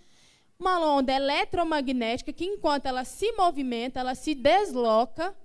uma 0.59 0.79
onda 0.79 1.13
eletromagnética 1.13 2.33
que, 2.33 2.45
enquanto 2.45 2.87
ela 2.87 3.05
se 3.05 3.31
movimenta, 3.33 4.01
ela 4.01 4.15
se 4.15 4.35
desloca. 4.35 5.37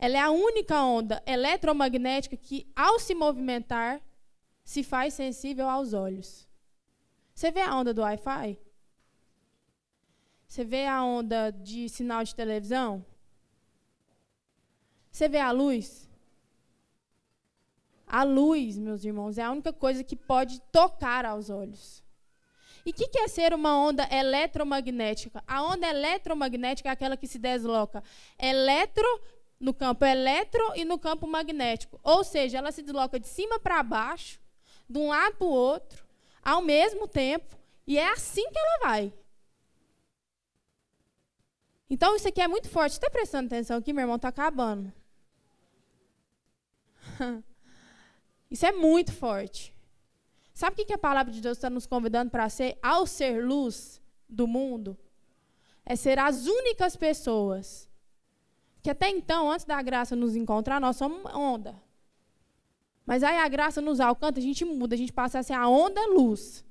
Ela 0.00 0.16
é 0.16 0.20
a 0.20 0.30
única 0.30 0.82
onda 0.82 1.22
eletromagnética 1.26 2.36
que, 2.36 2.70
ao 2.74 2.98
se 3.00 3.14
movimentar, 3.14 4.00
se 4.64 4.82
faz 4.82 5.14
sensível 5.14 5.68
aos 5.68 5.92
olhos. 5.92 6.46
Você 7.34 7.50
vê 7.50 7.60
a 7.60 7.74
onda 7.74 7.92
do 7.92 8.02
Wi-Fi? 8.02 8.58
Você 10.46 10.64
vê 10.64 10.86
a 10.86 11.02
onda 11.04 11.50
de 11.50 11.88
sinal 11.88 12.22
de 12.22 12.34
televisão? 12.34 13.04
Você 15.10 15.28
vê 15.28 15.38
a 15.38 15.50
luz? 15.50 16.08
A 18.06 18.22
luz, 18.22 18.78
meus 18.78 19.04
irmãos, 19.04 19.36
é 19.36 19.42
a 19.42 19.50
única 19.50 19.72
coisa 19.72 20.02
que 20.04 20.16
pode 20.16 20.60
tocar 20.72 21.26
aos 21.26 21.50
olhos. 21.50 22.02
E 22.86 22.90
o 22.90 22.94
que, 22.94 23.08
que 23.08 23.18
é 23.18 23.28
ser 23.28 23.52
uma 23.52 23.76
onda 23.76 24.08
eletromagnética? 24.10 25.42
A 25.46 25.62
onda 25.62 25.86
eletromagnética 25.86 26.88
é 26.88 26.92
aquela 26.92 27.16
que 27.16 27.26
se 27.26 27.38
desloca 27.38 28.02
eletro 28.38 29.06
no 29.60 29.74
campo 29.74 30.04
eletro 30.04 30.62
e 30.74 30.84
no 30.84 30.98
campo 30.98 31.26
magnético. 31.26 31.98
Ou 32.02 32.22
seja, 32.22 32.58
ela 32.58 32.72
se 32.72 32.82
desloca 32.82 33.18
de 33.18 33.26
cima 33.26 33.58
para 33.58 33.82
baixo, 33.82 34.40
de 34.88 34.98
um 34.98 35.08
lado 35.08 35.36
para 35.36 35.46
o 35.46 35.50
outro, 35.50 36.04
ao 36.42 36.62
mesmo 36.62 37.08
tempo, 37.08 37.58
e 37.86 37.98
é 37.98 38.12
assim 38.12 38.48
que 38.50 38.58
ela 38.58 38.78
vai. 38.80 39.12
Então, 41.90 42.14
isso 42.14 42.28
aqui 42.28 42.40
é 42.40 42.48
muito 42.48 42.68
forte. 42.68 42.92
Está 42.92 43.08
prestando 43.08 43.46
atenção 43.46 43.78
aqui, 43.78 43.92
meu 43.92 44.02
irmão? 44.02 44.16
Está 44.16 44.28
acabando. 44.28 44.92
Isso 48.50 48.66
é 48.66 48.72
muito 48.72 49.12
forte. 49.12 49.74
Sabe 50.52 50.82
o 50.82 50.84
que 50.86 50.92
a 50.92 50.98
palavra 50.98 51.32
de 51.32 51.40
Deus 51.40 51.56
está 51.56 51.70
nos 51.70 51.86
convidando 51.86 52.30
para 52.30 52.48
ser? 52.48 52.78
Ao 52.82 53.06
ser 53.06 53.44
luz 53.44 54.02
do 54.28 54.46
mundo, 54.46 54.98
é 55.84 55.96
ser 55.96 56.18
as 56.18 56.46
únicas 56.46 56.96
pessoas 56.96 57.87
que 58.82 58.90
até 58.90 59.08
então, 59.08 59.50
antes 59.50 59.66
da 59.66 59.80
graça 59.82 60.14
nos 60.14 60.36
encontrar, 60.36 60.80
nós 60.80 60.96
somos 60.96 61.24
onda. 61.34 61.74
Mas 63.04 63.22
aí 63.22 63.38
a 63.38 63.48
graça 63.48 63.80
nos 63.80 64.00
alcança, 64.00 64.38
a 64.38 64.42
gente 64.42 64.64
muda, 64.64 64.94
a 64.94 64.98
gente 64.98 65.12
passa 65.12 65.38
a 65.38 65.42
ser 65.42 65.54
a 65.54 65.68
onda 65.68 66.00
luz. 66.06 66.64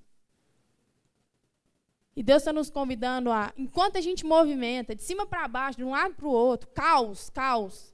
E 2.16 2.24
Deus 2.24 2.42
está 2.42 2.52
nos 2.52 2.70
convidando 2.70 3.32
a, 3.32 3.54
enquanto 3.58 3.98
a 3.98 4.02
gente 4.02 4.26
movimenta, 4.26 4.96
de 4.96 5.04
cima 5.04 5.26
para 5.26 5.48
baixo, 5.48 5.78
de 5.78 5.84
um 5.84 5.92
lado 5.92 6.16
para 6.16 6.28
o 6.28 6.32
outro, 6.32 6.70
caos, 6.70 7.30
caos. 7.30 7.94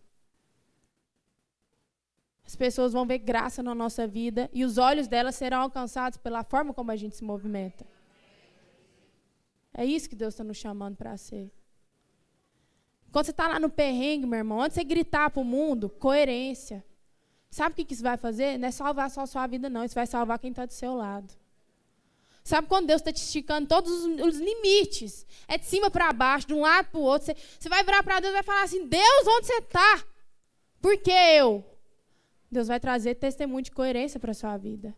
As 2.45 2.56
pessoas 2.56 2.93
vão 2.93 3.06
ver 3.06 3.19
graça 3.19 3.63
na 3.63 3.73
nossa 3.73 4.06
vida 4.06 4.49
e 4.54 4.63
os 4.63 4.78
olhos 4.78 5.08
delas 5.08 5.36
serão 5.36 5.62
alcançados 5.62 6.17
pela 6.17 6.43
forma 6.43 6.73
como 6.73 6.91
a 6.91 6.95
gente 6.95 7.15
se 7.15 7.23
movimenta. 7.23 7.86
É 9.73 9.86
isso 9.86 10.08
que 10.08 10.15
Deus 10.15 10.34
está 10.34 10.43
nos 10.43 10.58
chamando 10.58 10.95
para 10.95 11.17
ser. 11.17 11.52
Quando 13.13 13.26
você 13.26 13.32
está 13.32 13.47
lá 13.47 13.60
no 13.60 13.69
perrengue, 13.69 14.26
meu 14.26 14.39
irmão, 14.39 14.60
antes 14.60 14.73
de 14.73 14.82
você 14.82 14.84
gritar 14.84 15.30
para 15.30 15.39
o 15.39 15.45
mundo, 15.45 15.88
coerência. 15.88 16.84
Sabe 17.52 17.73
o 17.73 17.76
que, 17.76 17.86
que 17.86 17.93
isso 17.93 18.02
vai 18.02 18.17
fazer? 18.17 18.58
Não 18.58 18.67
é 18.67 18.71
salvar 18.71 19.12
só 19.12 19.21
a 19.21 19.28
sua 19.28 19.45
vida, 19.45 19.69
não. 19.69 19.84
Isso 19.84 19.93
vai 19.93 20.08
salvar 20.08 20.39
quem 20.39 20.49
está 20.49 20.65
do 20.65 20.73
seu 20.73 20.95
lado. 20.95 21.32
Sabe 22.43 22.67
quando 22.67 22.88
Deus 22.88 23.02
está 23.02 23.13
te 23.13 23.21
esticando 23.21 23.67
todos 23.67 23.91
os, 23.91 24.19
os, 24.19 24.39
limites? 24.39 25.28
É 25.47 25.60
de 25.60 25.65
cima 25.65 25.91
para 25.91 26.12
baixo, 26.12 26.47
de 26.47 26.56
um 26.56 26.62
lado 26.62 26.88
para 26.88 26.99
o 26.99 27.04
outro. 27.04 27.28
Você, 27.28 27.38
você 27.60 27.69
vai 27.69 27.84
virar 27.84 28.02
para 28.02 28.19
Deus 28.19 28.32
e 28.32 28.34
vai 28.34 28.43
falar 28.43 28.63
assim: 28.63 28.88
Deus, 28.88 29.28
onde 29.28 29.45
você 29.45 29.58
está? 29.60 30.04
Por 30.82 30.97
que 30.97 31.12
eu? 31.12 31.63
Deus 32.52 32.67
vai 32.67 32.80
trazer 32.80 33.13
testemunho 33.13 33.62
de 33.62 33.71
coerência 33.71 34.19
para 34.19 34.32
a 34.32 34.34
sua 34.34 34.58
vida. 34.58 34.95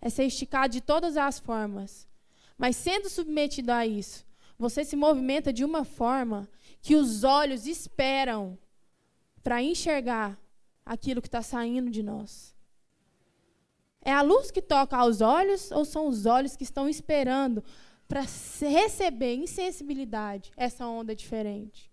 É 0.00 0.08
ser 0.08 0.24
esticado 0.24 0.72
de 0.72 0.80
todas 0.80 1.14
as 1.18 1.38
formas. 1.38 2.08
Mas 2.56 2.74
sendo 2.74 3.10
submetido 3.10 3.70
a 3.70 3.86
isso, 3.86 4.24
você 4.58 4.82
se 4.82 4.96
movimenta 4.96 5.52
de 5.52 5.62
uma 5.62 5.84
forma 5.84 6.48
que 6.80 6.96
os 6.96 7.24
olhos 7.24 7.66
esperam 7.66 8.58
para 9.42 9.62
enxergar 9.62 10.38
aquilo 10.84 11.20
que 11.20 11.28
está 11.28 11.42
saindo 11.42 11.90
de 11.90 12.02
nós. 12.02 12.54
É 14.02 14.12
a 14.12 14.22
luz 14.22 14.50
que 14.50 14.62
toca 14.62 14.96
aos 14.96 15.20
olhos 15.20 15.70
ou 15.70 15.84
são 15.84 16.08
os 16.08 16.24
olhos 16.24 16.56
que 16.56 16.64
estão 16.64 16.88
esperando 16.88 17.62
para 18.08 18.22
receber 18.22 19.34
em 19.34 19.46
sensibilidade 19.46 20.50
essa 20.56 20.86
onda 20.86 21.14
diferente? 21.14 21.90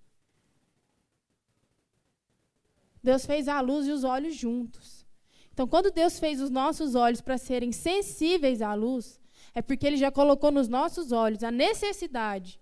Deus 3.04 3.26
fez 3.26 3.48
a 3.48 3.62
luz 3.62 3.88
e 3.88 3.92
os 3.92 4.04
olhos 4.04 4.36
juntos. 4.36 5.06
Então, 5.54 5.68
quando 5.68 5.92
Deus 5.92 6.20
fez 6.20 6.42
os 6.42 6.50
nossos 6.50 6.96
olhos 6.96 7.22
para 7.22 7.38
serem 7.38 7.72
sensíveis 7.72 8.62
à 8.62 8.74
luz, 8.74 9.20
é 9.54 9.62
porque 9.62 9.86
Ele 9.86 9.98
já 9.98 10.12
colocou 10.12 10.52
nos 10.52 10.68
nossos 10.68 11.12
olhos 11.12 11.44
a 11.44 11.52
necessidade 11.52 12.60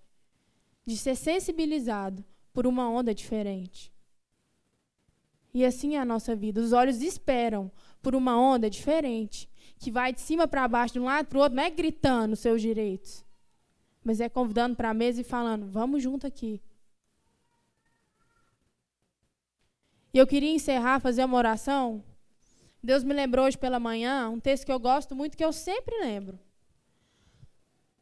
de 0.86 0.96
ser 0.96 1.16
sensibilizado 1.16 2.24
por 2.52 2.66
uma 2.66 2.88
onda 2.88 3.14
diferente. 3.14 3.92
E 5.52 5.64
assim 5.64 5.96
é 5.96 5.98
a 5.98 6.04
nossa 6.04 6.36
vida. 6.36 6.60
Os 6.60 6.72
olhos 6.72 7.02
esperam 7.02 7.70
por 8.00 8.14
uma 8.14 8.38
onda 8.40 8.70
diferente, 8.70 9.48
que 9.78 9.90
vai 9.90 10.12
de 10.12 10.20
cima 10.20 10.46
para 10.46 10.68
baixo, 10.68 10.94
de 10.94 11.00
um 11.00 11.04
lado 11.04 11.26
para 11.26 11.38
o 11.38 11.40
outro, 11.40 11.56
não 11.56 11.62
é 11.62 11.70
gritando 11.70 12.34
os 12.34 12.40
seus 12.40 12.62
direitos, 12.62 13.24
mas 14.04 14.20
é 14.20 14.28
convidando 14.28 14.76
para 14.76 14.90
a 14.90 14.94
mesa 14.94 15.20
e 15.20 15.24
falando: 15.24 15.66
vamos 15.66 16.02
junto 16.02 16.26
aqui. 16.26 16.62
E 20.14 20.18
eu 20.18 20.26
queria 20.26 20.54
encerrar, 20.54 21.00
fazer 21.00 21.24
uma 21.24 21.36
oração 21.36 22.02
Deus 22.86 23.02
me 23.02 23.12
lembrou 23.12 23.46
hoje 23.46 23.58
pela 23.58 23.80
manhã 23.80 24.30
um 24.30 24.38
texto 24.38 24.64
que 24.64 24.70
eu 24.70 24.78
gosto 24.78 25.12
muito, 25.12 25.36
que 25.36 25.44
eu 25.44 25.52
sempre 25.52 25.98
lembro. 25.98 26.38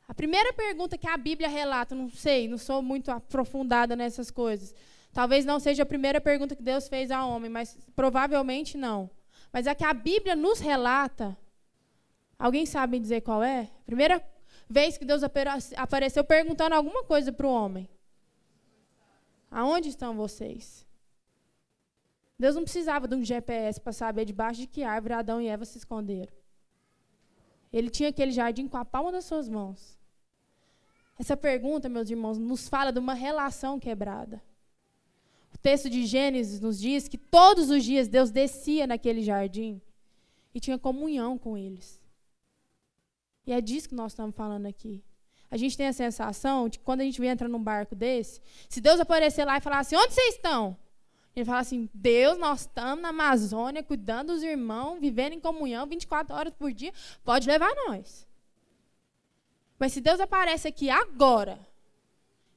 A 0.07 0.15
primeira 0.15 0.53
pergunta 0.53 0.99
que 0.99 1.09
a 1.09 1.17
Bíblia 1.17 1.49
relata, 1.49 1.95
não 1.95 2.11
sei, 2.11 2.47
não 2.47 2.59
sou 2.59 2.83
muito 2.83 3.11
aprofundada 3.11 3.97
nessas 3.97 4.31
coisas. 4.31 4.75
Talvez 5.13 5.45
não 5.45 5.59
seja 5.59 5.83
a 5.85 5.87
primeira 5.87 6.21
pergunta 6.21 6.55
que 6.57 6.63
Deus 6.63 6.89
fez 6.89 7.11
ao 7.11 7.31
homem, 7.31 7.51
mas 7.51 7.79
provavelmente 7.97 8.77
não. 8.77 9.09
Mas 9.53 9.67
a 9.67 9.75
que 9.75 9.85
a 9.85 9.95
Bíblia 9.95 10.37
nos 10.37 10.59
relata, 10.61 11.37
alguém 12.39 12.67
sabe 12.67 12.99
dizer 12.99 13.23
qual 13.23 13.43
é? 13.43 13.71
Primeira 13.87 14.23
vez 14.69 14.99
que 14.99 15.05
Deus 15.05 15.23
apareceu 15.77 16.25
perguntando 16.25 16.75
alguma 16.75 17.05
coisa 17.05 17.33
para 17.33 17.47
o 17.47 17.53
homem. 17.53 17.89
Aonde 19.51 19.89
estão 19.89 20.17
vocês? 20.17 20.85
Deus 22.37 22.57
não 22.57 22.65
precisava 22.65 23.07
de 23.07 23.15
um 23.15 23.23
GPS 23.23 23.81
para 23.81 23.93
saber 23.93 24.25
debaixo 24.25 24.63
de 24.63 24.67
que 24.67 24.83
árvore 24.83 25.15
Adão 25.15 25.41
e 25.41 25.47
Eva 25.47 25.65
se 25.65 25.79
esconderam. 25.79 26.33
Ele 27.75 27.91
tinha 27.91 28.11
aquele 28.11 28.31
jardim 28.31 28.69
com 28.69 28.77
a 28.77 28.85
palma 28.85 29.11
das 29.11 29.25
suas 29.25 29.49
mãos. 29.49 29.99
Essa 31.19 31.37
pergunta, 31.37 31.89
meus 31.89 32.09
irmãos, 32.09 32.39
nos 32.39 32.69
fala 32.69 32.93
de 32.93 33.01
uma 33.01 33.15
relação 33.15 33.81
quebrada. 33.81 34.41
O 35.53 35.59
texto 35.59 35.91
de 35.91 36.07
Gênesis 36.07 36.61
nos 36.61 36.79
diz 36.79 37.09
que 37.09 37.19
todos 37.19 37.71
os 37.71 37.83
dias 37.83 38.07
Deus 38.07 38.31
descia 38.31 38.87
naquele 38.87 39.23
jardim 39.23 39.83
e 40.55 40.61
tinha 40.61 40.79
comunhão 40.79 41.37
com 41.37 41.59
eles. 41.59 42.01
E 43.45 43.53
é 43.53 43.61
disso 43.61 43.89
que 43.89 43.95
nós 43.97 44.13
estamos 44.13 44.37
falando 44.37 44.67
aqui. 44.67 45.03
A 45.51 45.57
gente 45.57 45.77
tem 45.77 45.89
a 45.89 45.93
sensação 45.93 46.69
de 46.69 46.79
que 46.79 46.85
quando 46.85 47.01
a 47.01 47.05
gente 47.05 47.21
entra 47.25 47.49
num 47.49 47.63
barco 47.63 47.97
desse, 47.97 48.41
se 48.69 48.81
Deus 48.81 49.01
aparecer 49.01 49.45
lá 49.45 49.57
e 49.57 49.61
falar 49.61 49.81
assim: 49.81 49.97
onde 49.97 50.15
vocês 50.15 50.37
estão? 50.37 50.77
Ele 51.35 51.45
fala 51.45 51.61
assim: 51.61 51.89
Deus, 51.93 52.39
nós 52.39 52.61
estamos 52.61 53.03
na 53.03 53.09
Amazônia, 53.09 53.83
cuidando 53.83 54.33
dos 54.33 54.43
irmãos, 54.43 55.01
vivendo 55.01 55.33
em 55.33 55.41
comunhão 55.41 55.87
24 55.87 56.35
horas 56.35 56.55
por 56.55 56.73
dia, 56.73 56.93
pode 57.25 57.49
levar 57.49 57.75
nós. 57.87 58.27
Mas 59.79 59.93
se 59.93 60.01
Deus 60.01 60.21
aparece 60.21 60.69
aqui 60.69 60.89
agora, 60.89 61.59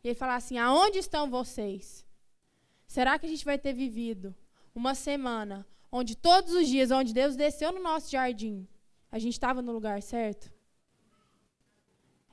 e 0.03 0.09
ele 0.09 0.15
falar 0.15 0.35
assim: 0.35 0.57
aonde 0.57 0.99
estão 0.99 1.29
vocês? 1.29 2.05
Será 2.87 3.17
que 3.17 3.25
a 3.25 3.29
gente 3.29 3.43
vai 3.43 3.57
ter 3.57 3.73
vivido 3.73 4.33
uma 4.73 4.93
semana 4.93 5.65
onde 5.91 6.15
todos 6.15 6.53
os 6.53 6.67
dias, 6.67 6.91
onde 6.91 7.13
Deus 7.13 7.35
desceu 7.35 7.71
no 7.71 7.81
nosso 7.81 8.11
jardim, 8.11 8.67
a 9.11 9.17
gente 9.17 9.33
estava 9.33 9.61
no 9.61 9.71
lugar 9.71 10.01
certo? 10.01 10.51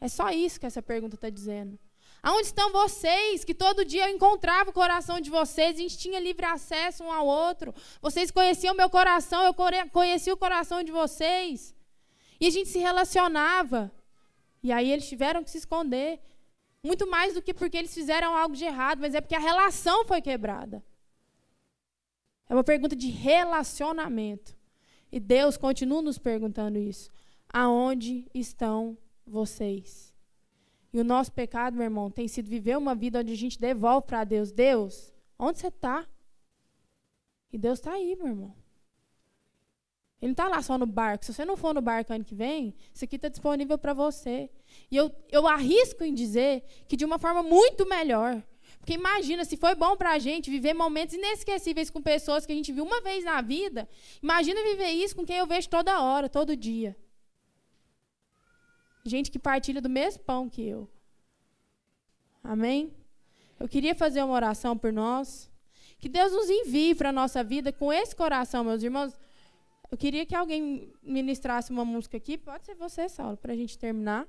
É 0.01 0.09
só 0.09 0.29
isso 0.31 0.61
que 0.61 0.67
essa 0.67 0.83
pergunta 0.83 1.15
está 1.15 1.31
dizendo. 1.31 1.79
Aonde 2.25 2.47
estão 2.47 2.73
vocês? 2.73 3.45
Que 3.45 3.53
todo 3.53 3.85
dia 3.85 4.09
eu 4.09 4.15
encontrava 4.17 4.71
o 4.71 4.73
coração 4.73 5.21
de 5.21 5.29
vocês, 5.29 5.77
a 5.77 5.83
gente 5.83 5.99
tinha 5.99 6.19
livre 6.19 6.47
acesso 6.47 7.05
um 7.05 7.13
ao 7.13 7.27
outro. 7.27 7.75
Vocês 8.01 8.31
conheciam 8.31 8.75
meu 8.75 8.89
coração, 8.89 9.43
eu 9.43 9.55
conhecia 9.93 10.33
o 10.33 10.37
coração 10.37 10.83
de 10.83 10.91
vocês. 10.91 11.75
E 12.41 12.47
a 12.47 12.51
gente 12.51 12.71
se 12.71 12.79
relacionava. 12.79 13.93
E 14.63 14.73
aí 14.73 14.91
eles 14.91 15.07
tiveram 15.07 15.45
que 15.45 15.51
se 15.51 15.59
esconder. 15.59 16.19
Muito 16.83 17.07
mais 17.07 17.35
do 17.35 17.43
que 17.43 17.53
porque 17.53 17.77
eles 17.77 17.93
fizeram 17.93 18.35
algo 18.35 18.57
de 18.57 18.65
errado, 18.65 19.01
mas 19.01 19.15
é 19.15 19.21
porque 19.21 19.35
a 19.35 19.39
relação 19.39 20.07
foi 20.07 20.23
quebrada. 20.23 20.83
É 22.49 22.55
uma 22.55 22.65
pergunta 22.65 22.97
de 22.97 23.11
relacionamento. 23.11 24.57
E 25.13 25.21
Deus 25.21 25.59
continua 25.59 26.01
nos 26.01 26.19
perguntando 26.19 26.79
isso. 26.79 27.11
Aonde 27.53 28.27
estão 28.33 28.97
vocês? 29.27 30.14
E 30.95 31.01
o 31.01 31.03
nosso 31.03 31.33
pecado, 31.33 31.75
meu 31.75 31.83
irmão, 31.83 32.09
tem 32.09 32.29
sido 32.29 32.49
viver 32.49 32.79
uma 32.79 32.95
vida 32.95 33.19
onde 33.19 33.33
a 33.33 33.37
gente 33.37 33.59
devolve 33.59 34.07
para 34.07 34.23
Deus: 34.23 34.53
Deus, 34.53 35.13
onde 35.37 35.59
você 35.59 35.67
está? 35.67 36.07
E 37.53 37.59
Deus 37.59 37.81
está 37.81 37.95
aí, 37.95 38.15
meu 38.15 38.29
irmão. 38.29 38.55
Ele 40.23 40.29
não 40.29 40.33
está 40.33 40.47
lá 40.47 40.63
só 40.63 40.79
no 40.79 40.87
barco. 40.87 41.25
Se 41.25 41.35
você 41.35 41.45
não 41.45 41.57
for 41.57 41.75
no 41.75 41.83
barco 41.83 42.13
ano 42.13 42.25
que 42.25 42.35
vem, 42.35 42.73
isso 42.95 43.05
aqui 43.05 43.17
está 43.17 43.29
disponível 43.29 43.77
para 43.77 43.93
você. 43.93 44.49
E 44.89 44.97
eu, 44.97 45.11
eu 45.33 45.49
arrisco 45.49 46.05
em 46.05 46.15
dizer 46.15 46.63
que 46.87 46.97
de 46.97 47.05
uma 47.05 47.19
forma 47.19 47.43
muito 47.43 47.85
melhor. 47.87 48.41
Porque 48.79 48.95
imagina, 48.95 49.45
se 49.45 49.57
foi 49.57 49.75
bom 49.75 49.97
para 49.97 50.13
a 50.13 50.19
gente 50.21 50.49
viver 50.49 50.75
momentos 50.75 51.15
inesquecíveis 51.17 51.91
com 51.91 52.01
pessoas 52.01 52.47
que 52.47 52.53
a 52.53 52.55
gente 52.55 52.71
viu 52.71 52.85
uma 52.85 53.01
vez 53.01 53.25
na 53.25 53.41
vida, 53.43 53.89
imagina 54.23 54.63
viver 54.63 54.91
isso 54.91 55.17
com 55.17 55.27
quem 55.27 55.39
eu 55.39 55.47
vejo 55.47 55.69
toda 55.69 56.01
hora, 56.01 56.29
todo 56.29 56.57
dia 56.57 56.97
gente 59.05 59.31
que 59.31 59.39
partilha 59.39 59.81
do 59.81 59.89
mesmo 59.89 60.23
pão 60.23 60.49
que 60.49 60.67
eu. 60.67 60.89
Amém? 62.43 62.93
Eu 63.61 63.69
queria 63.69 63.95
fazer 63.95 64.23
uma 64.23 64.35
oração 64.35 64.77
por 64.77 64.93
nós. 64.93 65.51
Que 65.99 66.09
Deus 66.09 66.33
nos 66.33 66.49
envie 66.49 66.95
para 66.95 67.11
a 67.11 67.13
nossa 67.13 67.43
vida 67.45 67.73
com 67.73 67.93
esse 67.93 68.15
coração, 68.15 68.65
meus 68.65 68.83
irmãos. 68.83 69.19
Eu 69.91 69.97
queria 69.97 70.27
que 70.27 70.35
alguém 70.35 70.93
ministrasse 71.03 71.71
uma 71.71 71.85
música 71.85 72.17
aqui. 72.17 72.37
Pode 72.37 72.65
ser 72.65 72.75
você, 72.75 73.09
Saulo, 73.09 73.37
para 73.37 73.53
a 73.53 73.57
gente 73.57 73.79
terminar. 73.79 74.27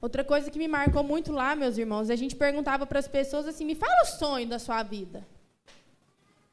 Outra 0.00 0.24
coisa 0.24 0.50
que 0.50 0.58
me 0.58 0.66
marcou 0.66 1.04
muito 1.04 1.30
lá, 1.30 1.54
meus 1.54 1.78
irmãos, 1.78 2.10
a 2.10 2.16
gente 2.16 2.34
perguntava 2.34 2.84
para 2.86 2.98
as 2.98 3.06
pessoas 3.06 3.46
assim: 3.46 3.64
me 3.64 3.74
fala 3.74 4.02
o 4.02 4.06
sonho 4.06 4.48
da 4.48 4.58
sua 4.58 4.82
vida. 4.82 5.26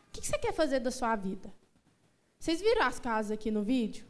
O 0.08 0.12
que 0.12 0.28
você 0.28 0.38
quer 0.38 0.54
fazer 0.54 0.80
da 0.80 0.92
sua 0.92 1.16
vida? 1.16 1.52
Vocês 2.38 2.62
viram 2.62 2.84
as 2.84 3.00
casas 3.00 3.32
aqui 3.32 3.50
no 3.50 3.64
vídeo? 3.64 4.09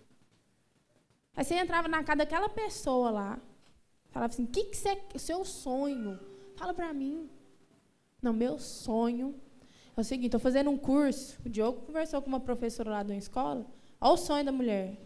Aí 1.36 1.44
você 1.44 1.56
entrava 1.56 1.88
na 1.88 2.04
casa 2.04 2.18
daquela 2.18 2.50
pessoa 2.50 3.10
lá, 3.10 3.40
falava 4.12 4.34
assim: 4.34 4.44
o 4.44 4.48
que, 4.48 4.66
que 4.66 4.78
você, 4.78 4.98
o 5.14 5.20
seu 5.20 5.46
sonho? 5.46 6.20
Fala 6.56 6.74
para 6.74 6.94
mim. 6.94 7.30
Não, 8.22 8.34
meu 8.34 8.60
sonho 8.60 9.36
é 9.96 10.02
o 10.02 10.04
seguinte: 10.04 10.28
estou 10.28 10.40
fazendo 10.40 10.70
um 10.70 10.78
curso. 10.78 11.38
O 11.46 11.50
Diogo 11.50 11.86
conversou 11.86 12.22
com 12.22 12.28
uma 12.28 12.40
professora 12.40 12.90
lá 12.90 13.04
de 13.04 13.12
uma 13.12 13.18
escola. 13.18 13.66
Olha 14.02 14.14
o 14.14 14.18
sonho 14.18 14.46
da 14.46 14.52
mulher. 14.52 14.98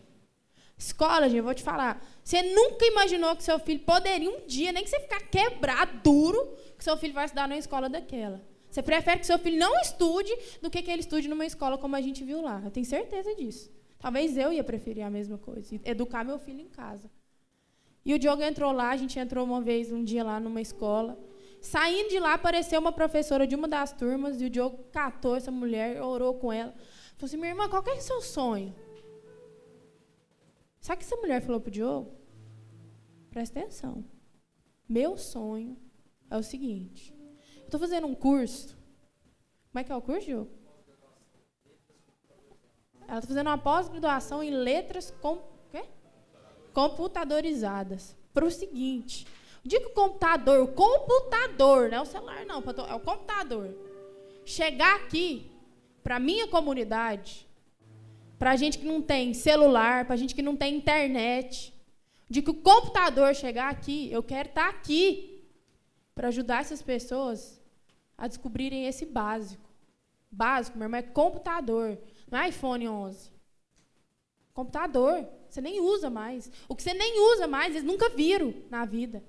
Escola, 0.77 1.27
gente, 1.27 1.37
eu 1.37 1.43
vou 1.43 1.53
te 1.53 1.63
falar. 1.63 2.03
Você 2.23 2.41
nunca 2.41 2.85
imaginou 2.85 3.35
que 3.35 3.43
seu 3.43 3.59
filho 3.59 3.81
poderia 3.81 4.29
um 4.29 4.45
dia, 4.47 4.71
nem 4.71 4.83
que 4.83 4.89
você 4.89 4.99
ficar 4.99 5.21
quebrado, 5.21 6.01
duro, 6.03 6.57
que 6.77 6.83
seu 6.83 6.97
filho 6.97 7.13
vai 7.13 7.25
estudar 7.25 7.47
numa 7.47 7.57
escola 7.57 7.87
daquela. 7.87 8.41
Você 8.69 8.81
prefere 8.81 9.19
que 9.19 9.27
seu 9.27 9.37
filho 9.37 9.59
não 9.59 9.79
estude 9.81 10.35
do 10.61 10.69
que 10.69 10.81
que 10.81 10.89
ele 10.89 11.01
estude 11.01 11.27
numa 11.27 11.45
escola 11.45 11.77
como 11.77 11.95
a 11.95 12.01
gente 12.01 12.23
viu 12.23 12.41
lá. 12.41 12.59
Eu 12.65 12.71
tenho 12.71 12.85
certeza 12.85 13.35
disso. 13.35 13.71
Talvez 14.03 14.35
eu 14.35 14.51
ia 14.51 14.65
preferir 14.65 15.05
a 15.05 15.09
mesma 15.09 15.37
coisa, 15.37 15.79
educar 15.85 16.25
meu 16.25 16.37
filho 16.37 16.59
em 16.59 16.67
casa. 16.67 17.09
E 18.03 18.13
o 18.13 18.19
Diogo 18.19 18.41
entrou 18.41 18.73
lá, 18.73 18.89
a 18.89 18.97
gente 18.97 19.17
entrou 19.17 19.45
uma 19.45 19.61
vez, 19.61 19.93
um 19.93 20.03
dia 20.03 20.25
lá 20.25 20.41
numa 20.41 20.59
escola. 20.59 21.17
Saindo 21.61 22.09
de 22.09 22.19
lá, 22.19 22.33
apareceu 22.33 22.81
uma 22.81 22.91
professora 22.91 23.47
de 23.47 23.55
uma 23.55 23.65
das 23.65 23.93
turmas, 23.93 24.41
e 24.41 24.45
o 24.45 24.49
Diogo 24.49 24.83
catou 24.91 25.37
essa 25.37 25.49
mulher, 25.49 26.03
orou 26.03 26.33
com 26.33 26.51
ela. 26.51 26.73
Falou 27.15 27.27
assim, 27.27 27.37
minha 27.37 27.51
irmã, 27.51 27.69
qual 27.69 27.81
que 27.81 27.91
é 27.91 27.93
o 27.93 28.01
seu 28.01 28.19
sonho? 28.21 28.75
Sabe 30.81 30.97
o 30.97 30.99
que 30.99 31.05
essa 31.05 31.21
mulher 31.21 31.41
falou 31.41 31.61
para 31.61 31.69
o 31.69 31.71
Diogo? 31.71 32.11
Presta 33.29 33.57
atenção. 33.57 34.03
Meu 34.85 35.15
sonho 35.15 35.77
é 36.29 36.35
o 36.35 36.43
seguinte. 36.43 37.15
Eu 37.55 37.65
estou 37.67 37.79
fazendo 37.79 38.05
um 38.05 38.13
curso. 38.13 38.77
Como 39.71 39.79
é 39.79 39.83
que 39.85 39.93
é 39.93 39.95
o 39.95 40.01
curso, 40.01 40.25
Diogo? 40.25 40.62
Ela 43.07 43.19
está 43.19 43.27
fazendo 43.27 43.47
uma 43.47 43.57
pós-graduação 43.57 44.43
em 44.43 44.51
letras 44.51 45.13
com, 45.21 45.41
quê? 45.71 45.83
computadorizadas. 46.73 48.15
Para 48.33 48.45
o 48.45 48.51
seguinte: 48.51 49.27
o 49.63 49.67
dia 49.67 49.79
que 49.79 49.87
o 49.87 49.93
computador, 49.93 50.61
o 50.61 50.67
computador, 50.67 51.89
não 51.89 51.97
é 51.99 52.01
o 52.01 52.05
celular, 52.05 52.45
não, 52.45 52.63
é 52.87 52.95
o 52.95 52.99
computador, 52.99 53.75
chegar 54.45 54.95
aqui, 54.95 55.51
para 56.03 56.17
a 56.17 56.19
minha 56.19 56.47
comunidade, 56.47 57.47
para 58.37 58.51
a 58.51 58.55
gente 58.57 58.77
que 58.77 58.85
não 58.85 59.01
tem 59.01 59.33
celular, 59.33 60.05
para 60.05 60.15
a 60.15 60.17
gente 60.17 60.35
que 60.35 60.41
não 60.41 60.55
tem 60.55 60.75
internet, 60.75 61.73
de 62.29 62.41
que 62.41 62.49
o 62.49 62.55
computador 62.55 63.33
chegar 63.33 63.69
aqui, 63.69 64.11
eu 64.11 64.21
quero 64.21 64.49
estar 64.49 64.65
tá 64.65 64.69
aqui 64.69 65.45
para 66.13 66.27
ajudar 66.27 66.61
essas 66.61 66.81
pessoas 66.81 67.61
a 68.17 68.27
descobrirem 68.27 68.85
esse 68.85 69.05
básico. 69.05 69.69
Básico, 70.29 70.77
meu 70.77 70.85
irmão, 70.85 70.99
é 70.99 71.03
computador. 71.03 71.97
Não 72.33 72.39
é 72.39 72.49
iPhone 72.49 72.89
11. 72.89 73.31
Computador. 74.55 75.23
Você 75.47 75.61
nem 75.61 75.79
usa 75.79 76.09
mais. 76.09 76.51
O 76.67 76.75
que 76.75 76.81
você 76.81 76.91
nem 76.91 77.19
usa 77.31 77.47
mais, 77.47 77.75
eles 77.75 77.83
nunca 77.83 78.09
viram 78.09 78.51
na 78.71 78.85
vida. 78.85 79.23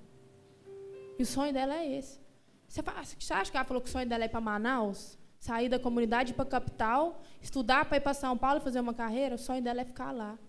E 1.19 1.21
o 1.21 1.25
sonho 1.25 1.53
dela 1.53 1.75
é 1.75 1.97
esse. 1.99 2.19
Você, 2.67 2.81
fala, 2.81 3.03
você 3.03 3.31
acha 3.31 3.51
que 3.51 3.57
ela 3.57 3.63
falou 3.63 3.79
que 3.79 3.89
o 3.89 3.91
sonho 3.91 4.09
dela 4.09 4.23
é 4.23 4.25
ir 4.25 4.29
para 4.29 4.41
Manaus? 4.41 5.19
Sair 5.39 5.69
da 5.69 5.77
comunidade 5.77 6.33
para 6.33 6.45
a 6.45 6.47
capital, 6.47 7.21
estudar 7.43 7.85
para 7.85 7.97
ir 7.97 8.01
para 8.01 8.15
São 8.15 8.35
Paulo 8.35 8.59
fazer 8.59 8.79
uma 8.79 8.93
carreira? 8.95 9.35
O 9.35 9.37
sonho 9.37 9.61
dela 9.61 9.81
é 9.81 9.85
ficar 9.85 10.11
lá. 10.11 10.39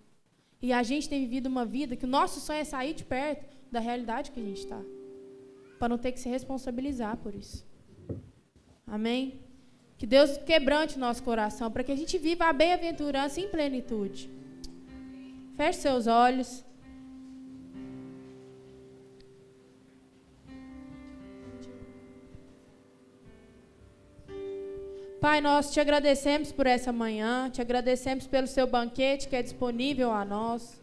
E 0.63 0.73
a 0.73 0.83
gente 0.83 1.11
tem 1.11 1.21
vivido 1.21 1.49
uma 1.49 1.67
vida 1.67 1.95
que 1.95 2.07
o 2.07 2.09
nosso 2.09 2.41
sonho 2.41 2.61
é 2.61 2.65
sair 2.65 2.95
de 2.95 3.05
perto 3.05 3.55
da 3.71 3.81
realidade 3.81 4.31
que 4.31 4.41
a 4.41 4.43
gente 4.43 4.61
está. 4.61 4.81
Para 5.79 5.91
não 5.91 5.99
ter 5.99 6.11
que 6.11 6.19
se 6.19 6.31
responsabilizar 6.31 7.19
por 7.19 7.35
isso. 7.35 7.67
Amém? 8.87 9.46
Que 9.99 10.07
Deus 10.07 10.37
quebrante 10.39 10.97
o 10.97 11.01
nosso 11.01 11.23
coração 11.23 11.71
para 11.71 11.83
que 11.83 11.93
a 11.93 11.97
gente 11.97 12.19
viva 12.19 12.45
a 12.47 12.53
bem-aventurança 12.53 13.41
em 13.41 13.49
plenitude. 13.49 14.31
Feche 15.57 15.81
seus 15.81 16.07
olhos. 16.07 16.65
Pai, 25.19 25.41
nós 25.41 25.73
te 25.73 25.81
agradecemos 25.81 26.53
por 26.53 26.67
essa 26.67 26.93
manhã, 26.93 27.51
te 27.51 27.63
agradecemos 27.63 28.27
pelo 28.27 28.47
seu 28.47 28.67
banquete 28.67 29.27
que 29.29 29.35
é 29.35 29.43
disponível 29.43 30.13
a 30.13 30.25
nós. 30.25 30.81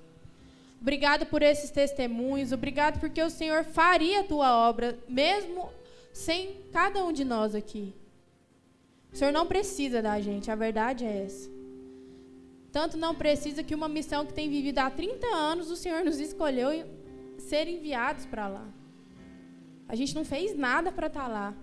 Obrigado 0.81 1.25
por 1.27 1.41
esses 1.41 1.69
testemunhos, 1.69 2.51
obrigado 2.51 2.99
porque 2.99 3.21
o 3.21 3.29
Senhor 3.29 3.63
faria 3.63 4.21
a 4.21 4.23
tua 4.23 4.67
obra, 4.67 4.97
mesmo 5.07 5.69
sem 6.11 6.57
cada 6.73 7.05
um 7.05 7.13
de 7.13 7.23
nós 7.23 7.55
aqui. 7.55 7.93
O 9.13 9.15
Senhor 9.15 9.31
não 9.31 9.45
precisa 9.45 10.01
da 10.01 10.19
gente, 10.19 10.49
a 10.49 10.55
verdade 10.55 11.05
é 11.05 11.23
essa. 11.25 11.49
Tanto 12.71 12.97
não 12.97 13.13
precisa 13.13 13.61
que 13.61 13.75
uma 13.75 13.87
missão 13.87 14.25
que 14.25 14.33
tem 14.33 14.49
vivido 14.49 14.79
há 14.79 14.89
30 14.89 15.27
anos, 15.27 15.69
o 15.69 15.75
Senhor 15.75 16.03
nos 16.03 16.19
escolheu 16.19 16.83
ser 17.37 17.67
enviados 17.67 18.25
para 18.25 18.47
lá. 18.47 18.67
A 19.87 19.95
gente 19.95 20.15
não 20.15 20.25
fez 20.25 20.57
nada 20.57 20.91
para 20.91 21.05
estar 21.05 21.25
tá 21.25 21.27
lá. 21.27 21.53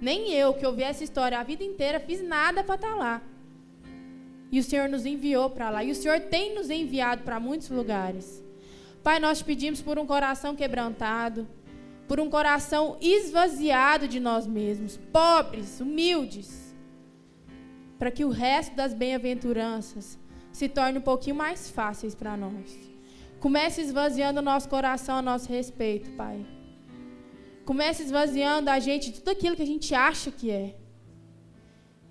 Nem 0.00 0.32
eu, 0.32 0.54
que 0.54 0.64
ouvi 0.64 0.84
essa 0.84 1.02
história 1.02 1.40
a 1.40 1.42
vida 1.42 1.64
inteira, 1.64 1.98
fiz 1.98 2.22
nada 2.22 2.62
para 2.62 2.76
estar 2.76 2.92
tá 2.92 2.94
lá. 2.94 3.22
E 4.52 4.60
o 4.60 4.62
Senhor 4.62 4.88
nos 4.88 5.04
enviou 5.04 5.50
para 5.50 5.70
lá. 5.70 5.82
E 5.82 5.90
o 5.90 5.94
Senhor 5.96 6.20
tem 6.20 6.54
nos 6.54 6.70
enviado 6.70 7.24
para 7.24 7.40
muitos 7.40 7.70
lugares. 7.70 8.44
Pai, 9.02 9.18
nós 9.18 9.42
pedimos 9.42 9.82
por 9.82 9.98
um 9.98 10.06
coração 10.06 10.54
quebrantado, 10.54 11.48
por 12.06 12.20
um 12.20 12.30
coração 12.30 12.96
esvaziado 13.00 14.06
de 14.06 14.20
nós 14.20 14.46
mesmos, 14.46 14.96
pobres, 15.12 15.80
humildes, 15.80 16.63
para 17.98 18.10
que 18.10 18.24
o 18.24 18.30
resto 18.30 18.74
das 18.74 18.92
bem-aventuranças 18.92 20.18
se 20.52 20.68
torne 20.68 20.98
um 20.98 21.02
pouquinho 21.02 21.36
mais 21.36 21.70
fáceis 21.70 22.14
para 22.14 22.36
nós. 22.36 22.78
Comece 23.40 23.80
esvaziando 23.80 24.40
o 24.40 24.42
nosso 24.42 24.68
coração 24.68 25.16
a 25.16 25.22
nosso 25.22 25.48
respeito, 25.48 26.10
Pai. 26.12 26.44
Comece 27.64 28.02
esvaziando 28.02 28.70
a 28.70 28.78
gente 28.78 29.10
de 29.10 29.20
tudo 29.20 29.30
aquilo 29.30 29.56
que 29.56 29.62
a 29.62 29.66
gente 29.66 29.94
acha 29.94 30.30
que 30.30 30.50
é. 30.50 30.76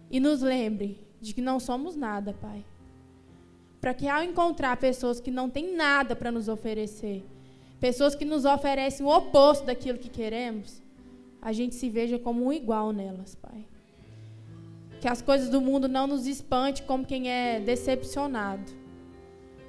E 0.09 0.19
nos 0.19 0.41
lembre 0.41 0.99
de 1.19 1.33
que 1.33 1.41
não 1.41 1.59
somos 1.59 1.95
nada, 1.95 2.33
Pai. 2.33 2.65
Para 3.79 3.93
que 3.93 4.07
ao 4.07 4.23
encontrar 4.23 4.77
pessoas 4.77 5.19
que 5.19 5.31
não 5.31 5.49
têm 5.49 5.75
nada 5.75 6.15
para 6.15 6.31
nos 6.31 6.47
oferecer, 6.47 7.25
pessoas 7.79 8.15
que 8.15 8.25
nos 8.25 8.45
oferecem 8.45 9.05
o 9.05 9.09
oposto 9.09 9.65
daquilo 9.65 9.97
que 9.97 10.09
queremos, 10.09 10.81
a 11.41 11.51
gente 11.51 11.75
se 11.75 11.89
veja 11.89 12.17
como 12.17 12.45
um 12.45 12.53
igual 12.53 12.93
nelas, 12.93 13.35
Pai. 13.35 13.65
Que 15.03 15.09
as 15.09 15.21
coisas 15.21 15.49
do 15.49 15.59
mundo 15.59 15.89
não 15.89 16.07
nos 16.07 16.25
espante 16.25 16.81
como 16.83 17.05
quem 17.05 17.29
é 17.29 17.59
decepcionado, 17.59 18.71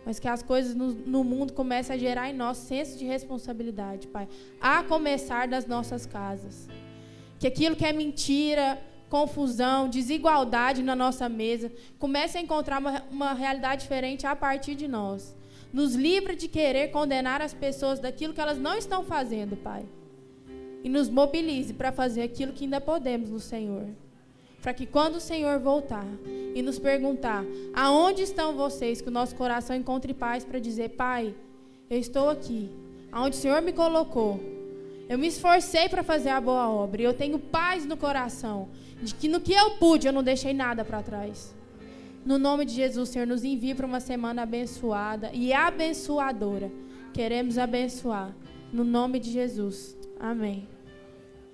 mas 0.07 0.21
que 0.21 0.29
as 0.29 0.45
coisas 0.45 0.77
no, 0.77 0.93
no 0.93 1.25
mundo 1.25 1.53
comecem 1.53 1.97
a 1.97 1.99
gerar 1.99 2.31
em 2.31 2.33
nós 2.33 2.57
senso 2.57 2.97
de 2.97 3.05
responsabilidade, 3.05 4.07
Pai. 4.07 4.29
A 4.61 4.85
começar 4.85 5.49
das 5.49 5.67
nossas 5.67 6.07
casas. 6.07 6.69
Que 7.41 7.49
aquilo 7.49 7.75
que 7.75 7.85
é 7.85 7.93
mentira, 7.93 8.81
confusão, 9.11 9.89
desigualdade 9.89 10.85
na 10.85 10.95
nossa 10.95 11.29
mesa, 11.29 11.73
comece 11.99 12.39
a 12.39 12.41
encontrar 12.41 12.79
uma, 12.79 13.03
uma 13.11 13.33
realidade 13.33 13.83
diferente 13.83 14.29
a 14.29 14.37
partir 14.37 14.77
de 14.77 14.87
nós. 14.87 15.35
Nos 15.73 15.97
livra 15.97 16.37
de 16.37 16.47
querer 16.47 16.93
condenar 16.93 17.43
as 17.43 17.53
pessoas 17.53 17.99
daquilo 17.99 18.33
que 18.33 18.41
elas 18.41 18.59
não 18.61 18.79
estão 18.79 19.03
fazendo, 19.03 19.57
Pai. 19.57 19.85
E 20.85 20.89
nos 20.89 21.09
mobilize 21.09 21.75
para 21.75 21.91
fazer 21.91 22.23
aquilo 22.23 22.53
que 22.53 22.63
ainda 22.63 22.81
podemos 22.81 23.31
no 23.31 23.41
Senhor. 23.41 24.04
Para 24.65 24.73
que 24.73 24.87
quando 24.87 25.17
o 25.17 25.21
Senhor 25.21 25.59
voltar 25.59 26.07
e 26.55 26.63
nos 26.63 26.79
perguntar 26.79 27.45
aonde 27.75 28.23
estão 28.23 28.57
vocês, 28.57 29.03
que 29.03 29.09
o 29.09 29.13
nosso 29.13 29.37
coração 29.37 29.77
encontre 29.77 30.15
paz 30.15 30.43
para 30.43 30.59
dizer: 30.59 30.93
Pai, 30.97 31.35
eu 31.91 31.99
estou 31.99 32.31
aqui, 32.31 32.71
aonde 33.13 33.37
o 33.37 33.41
Senhor 33.41 33.61
me 33.61 33.75
colocou. 33.75 34.41
Eu 35.07 35.19
me 35.19 35.27
esforcei 35.27 35.87
para 35.87 36.03
fazer 36.03 36.31
a 36.31 36.41
boa 36.41 36.71
obra 36.71 37.03
e 37.03 37.05
eu 37.05 37.13
tenho 37.13 37.39
paz 37.39 37.85
no 37.85 37.95
coração 37.95 38.71
de 39.03 39.15
que 39.15 39.29
no 39.29 39.39
que 39.39 39.53
eu 39.53 39.73
pude 39.73 40.07
eu 40.07 40.15
não 40.15 40.23
deixei 40.23 40.55
nada 40.55 40.83
para 40.83 41.03
trás. 41.03 41.55
No 42.25 42.39
nome 42.39 42.65
de 42.65 42.73
Jesus, 42.73 43.11
Senhor, 43.11 43.27
nos 43.27 43.45
envie 43.45 43.75
para 43.75 43.85
uma 43.85 44.01
semana 44.01 44.45
abençoada 44.45 45.31
e 45.35 45.53
abençoadora. 45.53 46.73
Queremos 47.13 47.59
abençoar. 47.59 48.35
No 48.73 48.83
nome 48.83 49.21
de 49.21 49.31
Jesus. 49.31 49.95
Amém. 50.19 50.74